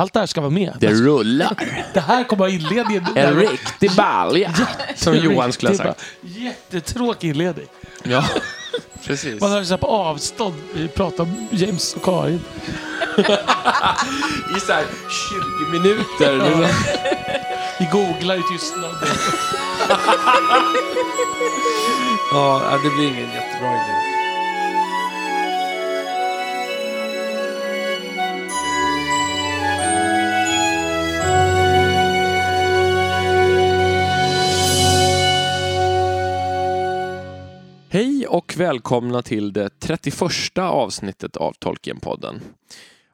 Allt 0.00 0.12
det 0.12 0.18
här 0.20 0.26
ska 0.26 0.40
vara 0.40 0.50
med. 0.50 0.76
Det 0.80 0.92
rullar. 0.92 1.54
Det 1.94 2.00
här 2.00 2.24
kommer 2.24 2.38
vara 2.38 2.50
inledningen. 2.50 3.06
En 3.14 3.36
riktig 3.36 3.90
balja. 3.96 4.54
Som 4.96 5.16
Johan 5.16 5.52
skulle 5.52 5.70
ha 5.70 5.76
sagt. 5.76 6.02
Jättetråkig 6.20 7.30
inledning. 7.30 7.66
Ja, 8.02 8.24
precis. 9.06 9.40
Man 9.40 9.50
hör 9.50 9.64
så 9.64 9.72
här 9.72 9.78
på 9.78 9.86
avstånd 9.86 10.54
vi 10.74 10.88
pratar 10.88 11.24
om 11.24 11.48
James 11.50 11.94
och 11.94 12.02
Karin. 12.02 12.40
I 14.56 14.60
så 14.60 14.72
här 14.72 14.84
20 15.70 15.78
minuter. 15.78 16.68
Vi 17.78 17.84
googlar 17.92 18.34
i 18.34 18.42
tystnad. 18.52 18.94
Ja, 22.32 22.78
det 22.82 22.90
blir 22.90 23.08
ingen 23.08 23.30
jättebra 23.30 23.70
idé. 23.70 24.09
Hej 37.92 38.26
och 38.26 38.54
välkomna 38.56 39.22
till 39.22 39.52
det 39.52 39.80
31 39.80 40.58
avsnittet 40.58 41.36
av 41.36 41.52
Tolkienpodden. 41.52 42.40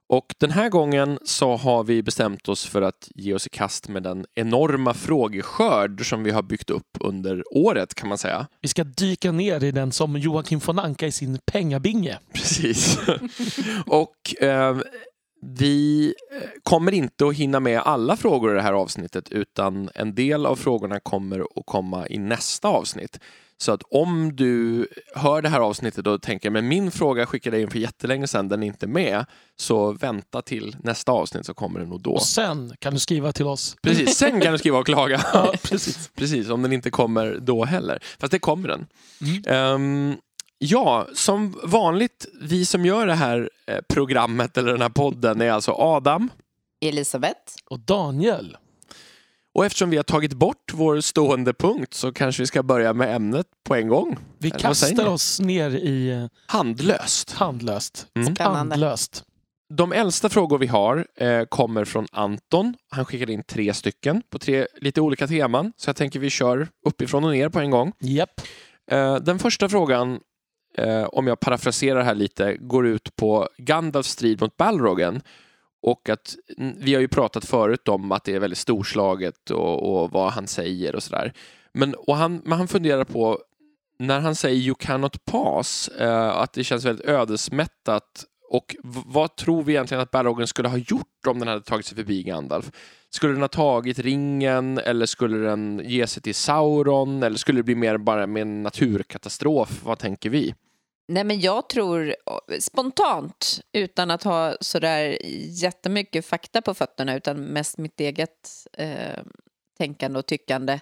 Och 0.09 0.35
den 0.39 0.51
här 0.51 0.69
gången 0.69 1.19
så 1.25 1.57
har 1.57 1.85
vi 1.85 2.03
bestämt 2.03 2.49
oss 2.49 2.67
för 2.67 2.83
att 2.83 3.09
ge 3.15 3.35
oss 3.35 3.47
i 3.47 3.51
kast 3.51 3.89
med 3.89 4.03
den 4.03 4.27
enorma 4.35 4.95
frågeskörd 4.95 6.09
som 6.09 6.25
vi 6.25 6.31
har 6.31 6.43
byggt 6.43 6.71
upp 6.71 6.97
under 7.01 7.43
året 7.57 7.95
kan 7.95 8.09
man 8.09 8.19
säga. 8.19 8.47
Vi 8.61 8.69
ska 8.69 8.85
dyka 8.85 9.33
ner 9.33 9.65
i 9.65 9.71
den 9.71 9.93
som 9.93 10.17
Joakim 10.17 10.59
von 10.59 10.79
Anka 10.79 11.07
i 11.07 11.13
sin 11.13 11.39
pengabinge. 11.53 12.19
Precis. 12.33 12.99
och 13.87 14.43
eh, 14.43 14.77
vi 15.59 16.07
eh, 16.33 16.49
kommer 16.63 16.93
inte 16.93 17.27
att 17.27 17.35
hinna 17.35 17.61
med 17.61 17.81
alla 17.81 18.17
frågor 18.17 18.53
i 18.53 18.55
det 18.55 18.63
här 18.63 18.73
avsnittet 18.73 19.29
utan 19.29 19.91
en 19.95 20.15
del 20.15 20.47
av 20.47 20.57
frågorna 20.57 21.01
kommer 21.01 21.41
att 21.41 21.67
komma 21.67 22.09
i 22.09 22.19
nästa 22.19 22.69
avsnitt. 22.69 23.19
Så 23.59 23.73
att 23.73 23.83
om 23.91 24.37
du 24.37 24.87
hör 25.15 25.43
det 25.43 25.49
här 25.49 25.61
avsnittet 25.61 26.07
och 26.07 26.23
tänker 26.23 26.51
men 26.51 26.69
min 26.69 26.91
fråga 26.91 27.27
skickade 27.27 27.57
jag 27.57 27.63
in 27.63 27.71
för 27.71 27.79
jättelänge 27.79 28.27
sedan, 28.27 28.49
den 28.49 28.63
är 28.63 28.67
inte 28.67 28.87
med. 28.87 29.25
Så 29.57 29.93
vänta 29.93 30.43
till 30.43 30.77
nästa 30.83 31.13
avsnitt 31.13 31.47
så 31.47 31.55
kommer 31.55 31.81
den 31.81 31.89
nog 31.89 32.01
då. 32.01 32.13
Och 32.13 32.23
sen 32.23 32.75
kan 32.79 32.95
du 32.95 33.01
skriva 33.01 33.33
till 33.33 33.47
oss. 33.47 33.77
Precis, 33.83 34.17
sen 34.17 34.41
kan 34.41 34.53
du 34.53 34.59
skriva 34.59 34.79
och 34.79 34.87
klaga. 34.87 35.25
Ja, 35.33 35.55
precis. 35.63 36.11
Precis, 36.15 36.49
om 36.51 36.63
den 36.63 36.73
inte 36.73 36.91
kommer 36.91 37.39
då 37.41 37.65
heller. 37.65 38.03
Fast 38.19 38.31
det 38.31 38.39
kommer 38.39 38.69
den. 38.69 38.87
Mm. 39.21 39.43
Ehm, 39.47 40.17
ja, 40.59 41.07
som 41.15 41.61
vanligt, 41.63 42.27
vi 42.41 42.67
som 42.67 42.87
gör 42.87 43.07
det 43.07 43.15
här 43.15 43.51
eh, 43.67 43.79
programmet 43.89 44.57
eller 44.57 44.73
den 44.73 44.83
här 44.83 44.89
podden 44.89 45.41
är 45.41 45.51
alltså 45.51 45.73
Adam. 45.73 46.31
Elisabeth. 46.81 47.53
Och 47.71 47.81
Daniel. 47.81 48.57
Och 49.57 49.65
eftersom 49.65 49.91
vi 49.91 49.97
har 49.97 50.05
tagit 50.05 50.33
bort 50.33 50.73
vår 50.75 51.01
stående 51.01 51.55
punkt 51.55 51.95
så 51.95 52.13
kanske 52.13 52.43
vi 52.43 52.47
ska 52.47 52.63
börja 52.63 52.93
med 52.93 53.17
ämnet 53.17 53.47
på 53.65 53.75
en 53.75 53.89
gång. 53.89 54.17
Vi 54.39 54.49
Eller 54.49 54.59
kastar 54.59 55.07
oss 55.07 55.41
ner 55.41 55.71
i 55.71 56.11
eh, 56.11 56.27
Handlöst. 56.47 57.33
handlöst. 57.33 58.07
Mm. 58.15 58.35
Handlöst. 58.39 59.25
De 59.75 59.93
äldsta 59.93 60.29
frågor 60.29 60.59
vi 60.59 60.67
har 60.67 61.07
eh, 61.17 61.45
kommer 61.45 61.85
från 61.85 62.07
Anton. 62.13 62.75
Han 62.91 63.05
skickade 63.05 63.33
in 63.33 63.43
tre 63.43 63.75
stycken 63.75 64.23
på 64.31 64.39
tre 64.39 64.67
lite 64.81 65.01
olika 65.01 65.27
teman. 65.27 65.73
Så 65.77 65.89
jag 65.89 65.97
tänker 65.97 66.21
vi 66.21 66.31
kör 66.31 66.69
uppifrån 66.87 67.25
och 67.25 67.31
ner 67.31 67.49
på 67.49 67.61
en 67.61 67.71
gång. 67.71 67.93
Japp. 68.01 68.41
Eh, 68.91 69.17
Den 69.17 69.39
första 69.39 69.69
frågan, 69.69 70.21
eh, 70.79 71.05
om 71.05 71.27
jag 71.27 71.41
parafraserar 71.41 72.03
här 72.03 72.15
lite, 72.15 72.57
går 72.61 72.87
ut 72.87 73.17
på 73.17 73.49
Gandalfs 73.59 74.11
strid 74.11 74.41
mot 74.41 74.57
Balrogen. 74.57 75.23
Och 75.83 76.09
att 76.09 76.37
vi 76.57 76.95
har 76.95 77.01
ju 77.01 77.09
pratat 77.09 77.45
förut 77.45 77.89
om 77.89 78.13
att 78.13 78.25
det 78.25 78.35
är 78.35 78.41
väldigt 78.41 78.59
storslaget 78.59 79.51
och, 79.51 80.03
och 80.03 80.11
vad 80.11 80.33
han 80.33 80.47
säger 80.47 80.95
och 80.97 81.03
sådär. 81.03 81.33
Men, 81.73 81.95
och 81.95 82.17
han, 82.17 82.43
men 82.45 82.59
han 82.59 82.69
funderar 82.69 83.05
på, 83.05 83.39
när 83.99 84.21
han 84.21 84.35
säger 84.35 84.57
you 84.57 84.75
cannot 84.79 85.25
pass, 85.25 85.89
eh, 85.89 86.29
att 86.29 86.53
det 86.53 86.65
känns 86.65 86.85
väldigt 86.85 87.07
ödesmättat. 87.07 88.25
Och 88.51 88.77
vad 89.07 89.37
tror 89.37 89.63
vi 89.63 89.73
egentligen 89.73 90.03
att 90.03 90.11
Balrogen 90.11 90.47
skulle 90.47 90.69
ha 90.69 90.77
gjort 90.77 91.27
om 91.27 91.39
den 91.39 91.49
hade 91.49 91.61
tagit 91.61 91.87
sig 91.87 91.97
förbi 91.97 92.23
Gandalf? 92.23 92.71
Skulle 93.11 93.33
den 93.33 93.43
ha 93.43 93.49
tagit 93.49 93.99
ringen 93.99 94.79
eller 94.79 95.07
skulle 95.07 95.37
den 95.37 95.83
ge 95.85 96.07
sig 96.07 96.23
till 96.23 96.35
Sauron 96.35 97.23
eller 97.23 97.37
skulle 97.37 97.59
det 97.59 97.63
bli 97.63 97.75
mer 97.75 97.99
bara 97.99 98.27
med 98.27 98.43
en 98.43 98.63
naturkatastrof? 98.63 99.85
Vad 99.85 99.99
tänker 99.99 100.31
vi? 100.31 100.55
Nej, 101.09 101.25
men 101.25 101.41
jag 101.41 101.69
tror 101.69 102.09
eh, 102.09 102.59
spontant, 102.61 103.61
utan 103.73 104.11
att 104.11 104.23
ha 104.23 104.57
sådär 104.61 105.19
jättemycket 105.63 106.27
fakta 106.27 106.63
på 106.63 106.75
fötterna, 106.75 107.17
utan 107.17 107.41
mest 107.41 107.79
mitt 107.79 108.01
eget 108.01 108.67
eh, 108.73 109.23
tänkande 109.79 110.19
och 110.19 110.27
tyckande, 110.27 110.81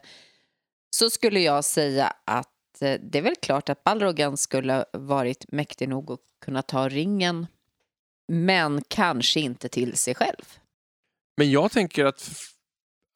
så 0.97 1.11
skulle 1.11 1.41
jag 1.41 1.65
säga 1.65 2.12
att 2.25 2.83
eh, 2.83 3.01
det 3.01 3.19
är 3.19 3.23
väl 3.23 3.37
klart 3.43 3.69
att 3.69 3.85
Balrogan 3.85 4.37
skulle 4.37 4.73
ha 4.73 4.85
varit 4.93 5.53
mäktig 5.53 5.89
nog 5.89 6.12
att 6.12 6.21
kunna 6.45 6.62
ta 6.62 6.89
ringen, 6.89 7.47
men 8.29 8.83
kanske 8.89 9.41
inte 9.41 9.69
till 9.69 9.97
sig 9.97 10.15
själv. 10.15 10.59
Men 11.37 11.51
jag 11.51 11.73
tänker 11.73 12.05
att, 12.05 12.31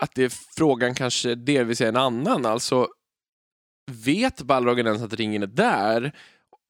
att 0.03 0.15
det 0.15 0.25
är 0.25 0.33
frågan 0.57 0.95
kanske 0.95 1.35
delvis 1.35 1.81
är 1.81 1.89
en 1.89 1.97
annan. 1.97 2.47
Alltså, 2.47 2.89
vet 3.91 4.43
Balrogen 4.43 4.87
ens 4.87 5.03
att 5.03 5.13
ringen 5.13 5.43
är 5.43 5.47
där? 5.47 6.13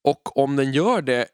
Och 0.09 0.39
om 0.39 0.57
den 0.57 0.73
gör 0.73 1.03
det, 1.03 1.27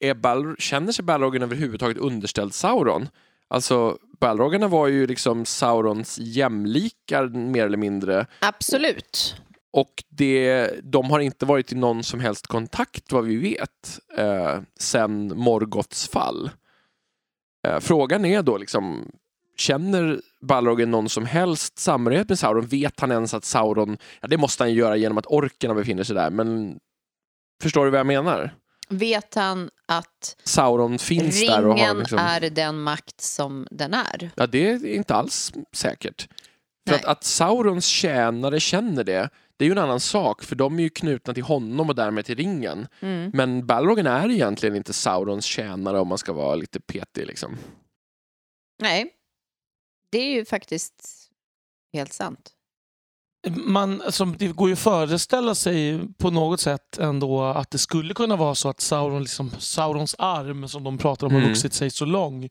är 0.00 0.14
Bal- 0.14 0.56
känner 0.58 0.92
sig 0.92 1.04
Balrogen 1.04 1.42
överhuvudtaget 1.42 1.96
underställd 1.96 2.54
Sauron? 2.54 3.08
Alltså, 3.48 3.98
Balrogarna 4.20 4.68
var 4.68 4.86
ju 4.86 5.06
liksom 5.06 5.44
Saurons 5.44 6.18
jämlikar 6.18 7.28
mer 7.28 7.66
eller 7.66 7.76
mindre. 7.76 8.26
Absolut. 8.40 9.36
Och 9.72 10.04
det, 10.08 10.70
de 10.82 11.10
har 11.10 11.20
inte 11.20 11.46
varit 11.46 11.72
i 11.72 11.74
någon 11.74 12.04
som 12.04 12.20
helst 12.20 12.46
kontakt 12.46 13.12
vad 13.12 13.24
vi 13.24 13.36
vet 13.36 14.00
eh, 14.16 14.60
sen 14.78 15.32
Morgoths 15.36 16.08
fall. 16.08 16.50
Eh, 17.66 17.80
frågan 17.80 18.24
är 18.24 18.42
då 18.42 18.58
liksom, 18.58 19.10
känner 19.56 20.20
Balrogen 20.40 20.90
någon 20.90 21.08
som 21.08 21.26
helst 21.26 21.78
samhörighet 21.78 22.28
med 22.28 22.38
Sauron? 22.38 22.66
Vet 22.66 23.00
han 23.00 23.12
ens 23.12 23.34
att 23.34 23.44
Sauron, 23.44 23.96
ja 24.20 24.28
det 24.28 24.36
måste 24.36 24.62
han 24.62 24.74
göra 24.74 24.96
genom 24.96 25.18
att 25.18 25.26
orkerna 25.26 25.74
befinner 25.74 26.04
sig 26.04 26.16
där, 26.16 26.30
men 26.30 26.78
förstår 27.62 27.84
du 27.84 27.90
vad 27.90 28.00
jag 28.00 28.06
menar? 28.06 28.54
Vet 28.88 29.34
han 29.34 29.70
att 29.86 30.36
Sauron 30.44 30.98
finns 30.98 31.40
där 31.40 31.66
och 31.66 31.78
har 31.78 31.78
ringen 31.78 31.98
liksom... 31.98 32.18
är 32.18 32.50
den 32.50 32.82
makt 32.82 33.20
som 33.20 33.66
den 33.70 33.94
är? 33.94 34.30
Ja, 34.36 34.46
det 34.46 34.70
är 34.70 34.86
inte 34.86 35.14
alls 35.14 35.52
säkert. 35.72 36.28
För 36.88 36.94
att, 36.94 37.04
att 37.04 37.24
Saurons 37.24 37.86
tjänare 37.86 38.60
känner 38.60 39.04
det, 39.04 39.30
det 39.56 39.64
är 39.64 39.66
ju 39.66 39.72
en 39.72 39.78
annan 39.78 40.00
sak, 40.00 40.42
för 40.42 40.56
de 40.56 40.78
är 40.78 40.82
ju 40.82 40.88
knutna 40.88 41.34
till 41.34 41.42
honom 41.42 41.88
och 41.88 41.94
därmed 41.94 42.24
till 42.24 42.36
ringen. 42.36 42.88
Mm. 43.00 43.30
Men 43.34 43.66
Balrogen 43.66 44.06
är 44.06 44.30
egentligen 44.30 44.76
inte 44.76 44.92
Saurons 44.92 45.44
tjänare 45.44 46.00
om 46.00 46.08
man 46.08 46.18
ska 46.18 46.32
vara 46.32 46.54
lite 46.54 46.80
petig 46.80 47.26
liksom. 47.26 47.56
Nej, 48.82 49.10
det 50.10 50.18
är 50.18 50.34
ju 50.34 50.44
faktiskt 50.44 51.28
helt 51.92 52.12
sant. 52.12 52.52
Man, 53.50 54.02
alltså, 54.02 54.24
det 54.24 54.46
går 54.48 54.68
ju 54.68 54.72
att 54.72 54.78
föreställa 54.78 55.54
sig 55.54 56.00
på 56.18 56.30
något 56.30 56.60
sätt 56.60 56.98
ändå 56.98 57.42
att 57.44 57.70
det 57.70 57.78
skulle 57.78 58.14
kunna 58.14 58.36
vara 58.36 58.54
så 58.54 58.68
att 58.68 58.80
Sauron, 58.80 59.22
liksom, 59.22 59.50
Saurons 59.58 60.14
arm 60.18 60.68
som 60.68 60.84
de 60.84 60.98
pratar 60.98 61.26
om 61.26 61.32
har 61.32 61.40
Mm. 61.40 61.50
vuxit 61.52 61.74
sig 61.74 61.90
så 61.90 62.04
lång. 62.04 62.48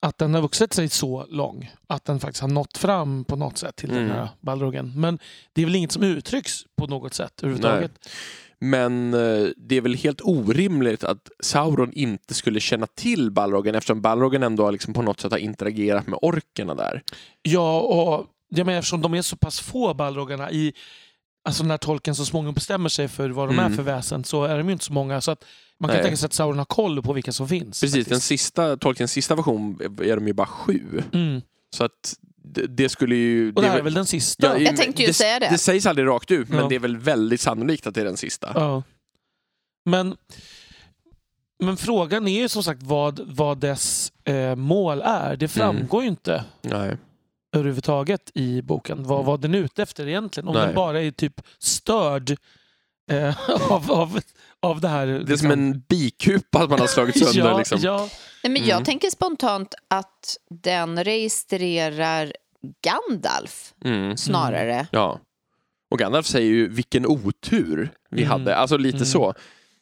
Att 0.00 0.18
den 0.18 0.34
har 0.34 0.42
vuxit 0.42 0.72
sig 0.72 0.88
så 0.88 1.26
lång 1.30 1.70
att 1.86 2.04
den 2.04 2.20
faktiskt 2.20 2.40
har 2.40 2.48
nått 2.48 2.78
fram 2.78 3.24
på 3.24 3.36
något 3.36 3.58
sätt 3.58 3.76
till 3.76 3.88
den 3.88 3.98
Mm. 3.98 4.10
här 4.10 4.28
Balrogen. 4.40 4.92
Men 4.96 5.18
det 5.52 5.62
är 5.62 5.66
väl 5.66 5.74
inget 5.76 5.92
som 5.92 6.02
uttrycks 6.02 6.52
på 6.76 6.86
något 6.86 7.14
sätt 7.14 7.32
överhuvudtaget. 7.42 7.92
Men 8.58 9.14
eh, 9.14 9.48
det 9.56 9.76
är 9.76 9.80
väl 9.80 9.94
helt 9.94 10.20
orimligt 10.24 11.04
att 11.04 11.28
Sauron 11.40 11.92
inte 11.92 12.34
skulle 12.34 12.60
känna 12.60 12.86
till 12.86 13.30
Balrogen 13.30 13.74
eftersom 13.74 14.00
Balrogen 14.00 14.42
ändå 14.42 14.64
har 14.64 14.72
liksom 14.72 14.94
på 14.94 15.02
något 15.02 15.20
sätt 15.20 15.30
har 15.32 15.38
interagerat 15.38 16.06
med 16.06 16.18
orkerna 16.22 16.74
där. 16.74 17.02
Ja, 17.42 17.80
och 17.80 18.26
jag 18.48 18.66
menar, 18.66 18.78
eftersom 18.78 19.02
de 19.02 19.14
är 19.14 19.22
så 19.22 19.36
pass 19.36 19.60
få 19.60 19.94
Balrogarna 19.94 20.50
i 20.50 20.72
Alltså 21.48 21.64
när 21.64 21.76
tolken 21.78 22.14
så 22.14 22.24
småningom 22.24 22.54
bestämmer 22.54 22.88
sig 22.88 23.08
för 23.08 23.30
vad 23.30 23.48
de 23.48 23.58
Mm. 23.58 23.72
är 23.72 23.76
för 23.76 23.82
väsen 23.82 24.24
så 24.24 24.44
är 24.44 24.58
de 24.58 24.66
ju 24.66 24.72
inte 24.72 24.84
så 24.84 24.92
många. 24.92 25.20
Så 25.20 25.30
att 25.30 25.44
man 25.80 25.88
kan 25.88 25.94
Nej. 25.96 26.02
tänka 26.02 26.16
sig 26.16 26.26
att 26.26 26.32
Sauron 26.32 26.58
har 26.58 26.64
koll 26.64 27.02
på 27.02 27.12
vilka 27.12 27.32
som 27.32 27.48
finns. 27.48 27.80
Precis, 27.80 27.92
den 27.94 28.04
faktiskt. 28.04 28.26
sista, 28.26 28.76
Tolkiens 28.76 29.12
sista 29.12 29.34
version 29.34 29.78
är 30.02 30.16
de 30.16 30.26
ju 30.26 30.32
bara 30.32 30.46
sju. 30.46 31.02
Mm. 31.12 31.42
Så 31.76 31.84
att 31.84 32.14
det, 32.44 32.66
det 32.66 32.88
skulle 32.88 33.14
ju... 33.16 33.52
Och 33.52 33.62
det 33.62 33.68
här 33.68 33.78
är 33.78 33.82
väl 33.82 33.94
den 33.94 34.06
sista? 34.06 34.58
i- 34.58 34.64
Jag 34.64 34.76
tänkte 34.76 35.02
ju 35.02 35.08
det, 35.08 35.14
säga 35.14 35.38
det. 35.38 35.48
Det 35.50 35.58
sägs 35.58 35.86
aldrig 35.86 36.06
rakt 36.08 36.30
ut, 36.30 36.48
men 36.48 36.58
Ja. 36.58 36.68
det 36.68 36.74
är 36.74 36.78
väl 36.78 36.96
väldigt 36.96 37.40
sannolikt 37.40 37.86
att 37.86 37.94
det 37.94 38.00
är 38.00 38.04
den 38.04 38.16
sista. 38.16 38.52
Ja. 38.54 38.82
Men, 39.84 40.16
men 41.62 41.76
frågan 41.76 42.28
är 42.28 42.40
ju 42.40 42.48
som 42.48 42.62
sagt 42.62 42.82
vad, 42.82 43.20
vad 43.26 43.58
dess 43.58 44.12
eh, 44.24 44.54
mål 44.54 45.02
är. 45.04 45.36
Det 45.36 45.48
framgår 45.48 46.02
ju 46.02 46.08
inte 46.08 46.44
Nej. 46.62 46.96
Överhuvudtaget 47.58 48.30
i 48.34 48.62
boken 48.62 49.02
vad, 49.04 49.24
vad 49.24 49.40
den 49.40 49.54
är 49.54 49.58
ute 49.58 49.82
efter 49.82 50.08
egentligen. 50.08 50.48
Om 50.48 50.54
Nej. 50.54 50.66
den 50.66 50.74
bara 50.74 51.02
är 51.02 51.10
typ 51.10 51.40
störd 51.58 52.36
eh, 53.10 53.50
av, 53.72 53.92
av, 53.92 54.20
av 54.62 54.80
det 54.80 54.88
här. 54.88 55.06
Det 55.06 55.32
är 55.32 55.36
som 55.36 55.50
en 55.50 55.80
bikupa 55.88 56.66
man 56.66 56.80
har 56.80 56.86
slagit 56.86 57.18
sönder. 57.24 57.50
ja, 57.50 57.58
liksom. 57.58 57.78
ja, 57.82 57.98
Nej, 58.42 58.52
men 58.52 58.56
Mm. 58.56 58.68
Jag 58.68 58.84
tänker 58.84 59.10
spontant 59.10 59.74
att 59.88 60.36
den 60.50 61.04
registrerar 61.04 62.32
Gandalf 62.82 63.74
Mm. 63.84 64.16
snarare. 64.16 64.86
Ja. 64.92 65.20
Och 65.90 65.98
Gandalf 65.98 66.26
säger 66.26 66.50
ju 66.50 66.68
vilken 66.68 67.06
otur 67.06 67.90
vi 68.10 68.22
Mm. 68.22 68.30
hade. 68.30 68.56
Alltså 68.56 68.76
lite 68.76 68.96
Mm. 68.96 69.06
så. 69.06 69.34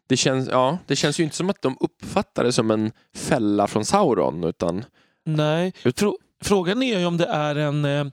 Det 0.07 0.17
känns, 0.17 0.49
ja, 0.49 0.79
det 0.87 0.97
känns 0.97 1.21
ju 1.21 1.25
inte 1.25 1.37
som 1.37 1.51
att 1.51 1.63
de 1.63 1.77
uppfattar 1.81 2.45
det 2.45 2.53
som 2.53 2.71
en 2.71 2.93
fälla 3.17 3.67
från 3.67 3.85
Sauron. 3.85 4.45
Utan, 4.45 4.85
nej. 5.25 5.73
Ut- 5.83 5.99
Frå, 5.99 6.19
frågan 6.45 6.83
är 6.83 6.99
ju 6.99 7.07
om 7.07 7.17
det 7.17 7.27
är 7.27 7.55
en... 7.57 7.85
Eh, 7.85 8.07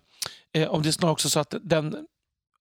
eh, 0.54 0.70
om 0.70 0.82
det 0.82 0.90
är 0.90 0.92
snarare 0.92 1.12
också 1.14 1.30
så 1.30 1.40
att 1.40 1.54
den 1.64 1.96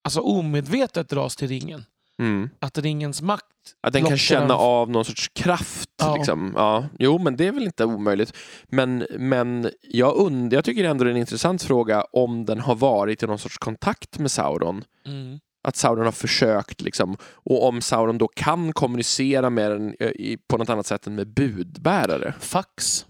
alltså 0.03 0.19
omedvetet 0.19 1.09
dras 1.09 1.35
till 1.35 1.47
ringen. 1.47 1.85
mm, 2.19 2.49
Att 2.59 2.77
ringens 2.77 3.21
makt 3.21 3.45
att 3.81 3.93
den 3.93 4.03
kan 4.05 4.17
känna 4.17 4.47
den- 4.47 4.57
av 4.57 4.89
någon 4.89 5.05
sorts 5.05 5.27
kraft. 5.27 5.89
Ja. 5.97 6.15
Liksom. 6.15 6.53
Ja, 6.55 6.85
jo, 6.99 7.17
men 7.19 7.35
det 7.37 7.47
är 7.47 7.51
väl 7.51 7.63
inte 7.63 7.85
omöjligt. 7.85 8.33
Men, 8.67 9.05
men 9.19 9.69
jag, 9.81 10.15
und- 10.17 10.53
jag 10.53 10.65
tycker 10.65 10.83
ändå 10.83 11.03
det 11.03 11.09
är 11.09 11.11
en 11.11 11.17
intressant 11.17 11.63
fråga 11.63 12.01
om 12.13 12.45
den 12.45 12.59
har 12.59 12.75
varit 12.75 13.23
i 13.23 13.27
någon 13.27 13.39
sorts 13.39 13.57
kontakt 13.57 14.19
med 14.19 14.31
Sauron. 14.31 14.83
Mm. 15.05 15.39
Att 15.63 15.75
Sauron 15.75 16.05
har 16.05 16.11
försökt 16.11 16.81
liksom. 16.81 17.17
Och 17.23 17.67
om 17.67 17.81
Sauron 17.81 18.17
då 18.17 18.27
kan 18.27 18.73
kommunicera 18.73 19.49
med 19.49 19.71
den 19.71 19.95
eh, 19.99 20.37
på 20.47 20.57
något 20.57 20.69
annat 20.69 20.85
sätt 20.85 21.07
än 21.07 21.15
med 21.15 21.27
budbärare. 21.27 22.33
Fax. 22.39 23.05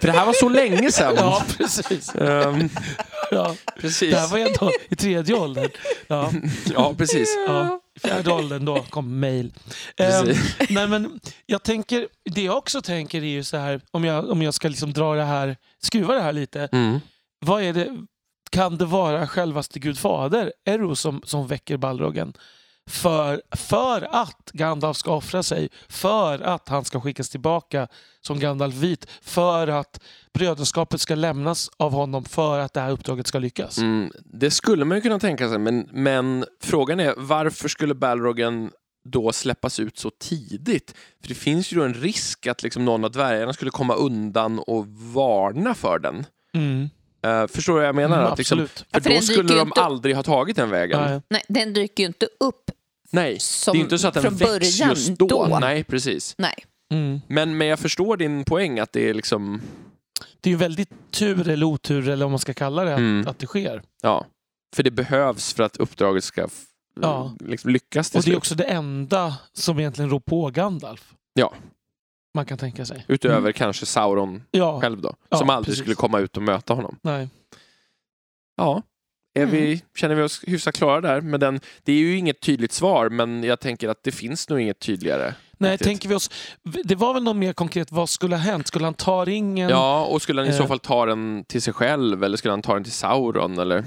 För 0.00 0.06
det 0.06 0.12
här 0.12 0.26
var 0.26 0.32
så 0.32 0.48
länge 0.48 0.92
sedan. 0.92 1.14
Ja, 1.16 1.44
precis. 1.58 2.14
Ehm, 2.14 2.68
Ja, 3.30 3.54
precis. 3.80 4.10
det 4.10 4.18
här 4.20 4.28
var 4.28 4.38
ändå 4.38 4.70
i 4.88 4.96
tredje 4.96 5.34
åldern. 5.34 5.70
Ja, 6.06 6.32
Ja, 6.74 6.94
precis. 6.98 7.34
ja. 7.46 7.80
I 7.96 8.00
fjärde 8.00 8.32
åldern 8.32 8.64
då 8.64 8.82
kom 8.82 9.20
mail. 9.20 9.52
Ehm, 9.96 10.26
nej, 10.70 10.86
men 10.88 11.20
jag 11.46 11.62
tänker, 11.62 12.08
det 12.30 12.42
jag 12.42 12.56
också 12.58 12.82
tänker 12.82 13.18
är 13.22 13.26
ju 13.26 13.44
så 13.44 13.56
här, 13.56 13.80
om 13.90 14.04
jag, 14.04 14.30
om 14.30 14.42
jag 14.42 14.54
ska 14.54 14.68
liksom 14.68 14.92
dra 14.92 15.14
det 15.14 15.24
här, 15.24 15.56
skruva 15.82 16.14
det 16.14 16.20
här 16.20 16.32
lite. 16.32 16.68
Mm. 16.72 17.00
Vad 17.46 17.62
är 17.62 17.72
det, 17.72 17.88
kan 18.50 18.76
det 18.78 18.84
vara 18.84 19.26
självaste 19.26 19.78
Gud 19.78 19.98
fader, 19.98 20.52
Ero, 20.66 20.96
som, 20.96 21.22
som 21.24 21.46
väcker 21.46 21.76
Balrogen? 21.76 22.32
För, 22.90 23.42
för 23.56 24.08
att 24.10 24.50
Gandalf 24.52 24.96
ska 24.96 25.12
offra 25.12 25.42
sig, 25.42 25.68
för 25.88 26.38
att 26.38 26.68
han 26.68 26.84
ska 26.84 27.00
skickas 27.00 27.30
tillbaka 27.30 27.88
som 28.20 28.38
Gandalf 28.38 28.74
vit, 28.74 29.06
för 29.22 29.68
att 29.68 30.00
brödraskapet 30.34 31.00
ska 31.00 31.14
lämnas 31.14 31.70
av 31.76 31.92
honom 31.92 32.24
för 32.24 32.58
att 32.58 32.74
det 32.74 32.80
här 32.80 32.90
uppdraget 32.90 33.26
ska 33.26 33.38
lyckas. 33.38 33.78
Mm, 33.78 34.12
det 34.24 34.50
skulle 34.50 34.84
man 34.84 34.98
ju 34.98 35.02
kunna 35.02 35.18
tänka 35.18 35.48
sig, 35.48 35.58
men, 35.58 35.88
men 35.92 36.44
frågan 36.62 37.00
är 37.00 37.14
varför 37.16 37.68
skulle 37.68 37.94
Balrogen 37.94 38.70
då 39.04 39.32
släppas 39.32 39.80
ut 39.80 39.98
så 39.98 40.10
tidigt? 40.10 40.94
För 41.20 41.28
det 41.28 41.34
finns 41.34 41.72
ju 41.72 41.76
då 41.76 41.84
en 41.84 41.94
risk 41.94 42.46
att 42.46 42.62
liksom 42.62 42.84
någon 42.84 43.04
av 43.04 43.10
dvärgarna 43.10 43.52
skulle 43.52 43.70
komma 43.70 43.94
undan 43.94 44.58
och 44.58 44.86
varna 44.86 45.74
för 45.74 45.98
den. 45.98 46.26
Mm. 46.54 46.88
Eh, 47.22 47.46
förstår 47.46 47.72
du 47.72 47.78
vad 47.78 47.88
jag 47.88 47.94
menar? 47.94 48.18
Mm, 48.18 48.32
att 48.32 48.38
liksom, 48.38 48.58
absolut. 48.60 48.78
för 48.78 48.86
Ja, 48.92 49.00
för 49.00 49.10
då 49.10 49.20
skulle 49.20 49.54
de 49.54 49.72
aldrig 49.76 50.16
ha 50.16 50.22
tagit 50.22 50.56
den 50.56 50.70
vägen. 50.70 51.00
Nej, 51.00 51.10
Nej. 51.10 51.20
Nej, 51.28 51.42
den 51.48 51.72
dyker 51.72 52.02
ju 52.02 52.06
inte 52.06 52.28
upp 52.40 52.70
det 53.10 53.42
som 53.42 53.76
är 53.76 53.80
inte 53.80 53.98
så 53.98 54.08
att 54.08 54.14
den 54.14 54.22
väcks 54.36 54.38
början 54.50 54.88
just 54.90 55.08
då. 55.18 55.26
då. 55.28 55.58
Nej, 55.60 55.84
precis. 55.84 56.34
Nej. 56.38 56.54
Mm. 56.92 57.20
Men, 57.26 57.58
men 57.58 57.66
jag 57.66 57.78
förstår 57.78 58.16
din 58.16 58.44
poäng 58.44 58.78
att 58.78 58.92
det 58.92 59.08
är 59.10 59.14
liksom, 59.14 59.60
Det 60.40 60.48
är 60.48 60.52
ju 60.52 60.56
väldigt 60.56 60.90
tur 61.10 61.48
eller 61.48 61.66
otur 61.66 62.08
eller 62.08 62.24
vad 62.24 62.30
man 62.30 62.38
ska 62.38 62.54
kalla 62.54 62.84
det, 62.84 62.92
att, 62.94 62.98
Mm. 62.98 63.28
att 63.28 63.38
det 63.38 63.46
sker. 63.46 63.82
ja. 64.02 64.26
För 64.76 64.82
det 64.82 64.90
behövs 64.90 65.52
för 65.54 65.62
att 65.62 65.76
uppdraget 65.76 66.24
ska 66.24 66.48
Ja. 67.00 67.36
liksom 67.40 67.70
lyckas 67.70 68.10
till 68.10 68.18
Och 68.18 68.24
det 68.24 68.28
är 68.28 68.30
slut. 68.30 68.38
också 68.38 68.54
det 68.54 68.64
enda 68.64 69.36
som 69.52 69.78
egentligen 69.78 70.10
rår 70.10 70.20
på 70.20 70.50
Gandalf. 70.50 71.12
Ja. 71.34 71.52
Man 72.34 72.44
kan 72.46 72.58
tänka 72.58 72.84
sig. 72.86 73.04
Utöver 73.08 73.36
Mm. 73.38 73.52
kanske 73.52 73.86
Sauron 73.86 74.42
Ja, 74.50 74.80
själv 74.80 75.00
då. 75.00 75.14
Ja, 75.28 75.36
som 75.36 75.50
aldrig 75.50 75.66
precis. 75.66 75.80
skulle 75.80 75.94
komma 75.94 76.18
ut 76.20 76.36
och 76.36 76.42
möta 76.42 76.74
honom. 76.74 76.98
nej. 77.02 77.28
Ja. 78.56 78.82
Är 79.34 79.42
Mm. 79.42 79.54
vi, 79.54 79.82
känner 79.96 80.14
vi 80.14 80.22
oss 80.22 80.40
hyfsat 80.46 80.74
klara 80.74 81.00
där? 81.00 81.20
Men 81.20 81.40
den, 81.40 81.60
det 81.82 81.92
är 81.92 81.96
ju 81.96 82.16
inget 82.16 82.40
tydligt 82.40 82.72
svar, 82.72 83.08
men 83.08 83.44
jag 83.44 83.60
tänker 83.60 83.88
att 83.88 84.02
det 84.02 84.12
finns 84.12 84.48
nog 84.48 84.60
inget 84.60 84.78
tydligare. 84.78 85.34
Nej, 85.58 85.72
riktigt. 85.72 85.86
tänker 85.86 86.08
vi 86.08 86.14
oss... 86.14 86.30
Det 86.84 86.94
var 86.94 87.14
väl 87.14 87.22
något 87.22 87.36
mer 87.36 87.52
konkret, 87.52 87.92
vad 87.92 88.08
skulle 88.08 88.36
ha 88.36 88.40
hänt? 88.42 88.66
Skulle 88.66 88.84
han 88.84 88.94
ta 88.94 89.24
ringen? 89.24 89.68
Ja, 89.70 90.04
och 90.04 90.22
skulle 90.22 90.40
han 90.40 90.50
i 90.50 90.52
så 90.52 90.62
Eh. 90.62 90.68
fall 90.68 90.78
ta 90.78 91.06
den 91.06 91.44
till 91.48 91.62
sig 91.62 91.74
själv 91.74 92.24
eller 92.24 92.36
skulle 92.36 92.52
han 92.52 92.62
ta 92.62 92.74
den 92.74 92.84
till 92.84 92.92
Sauron? 92.92 93.58
Eller? 93.58 93.84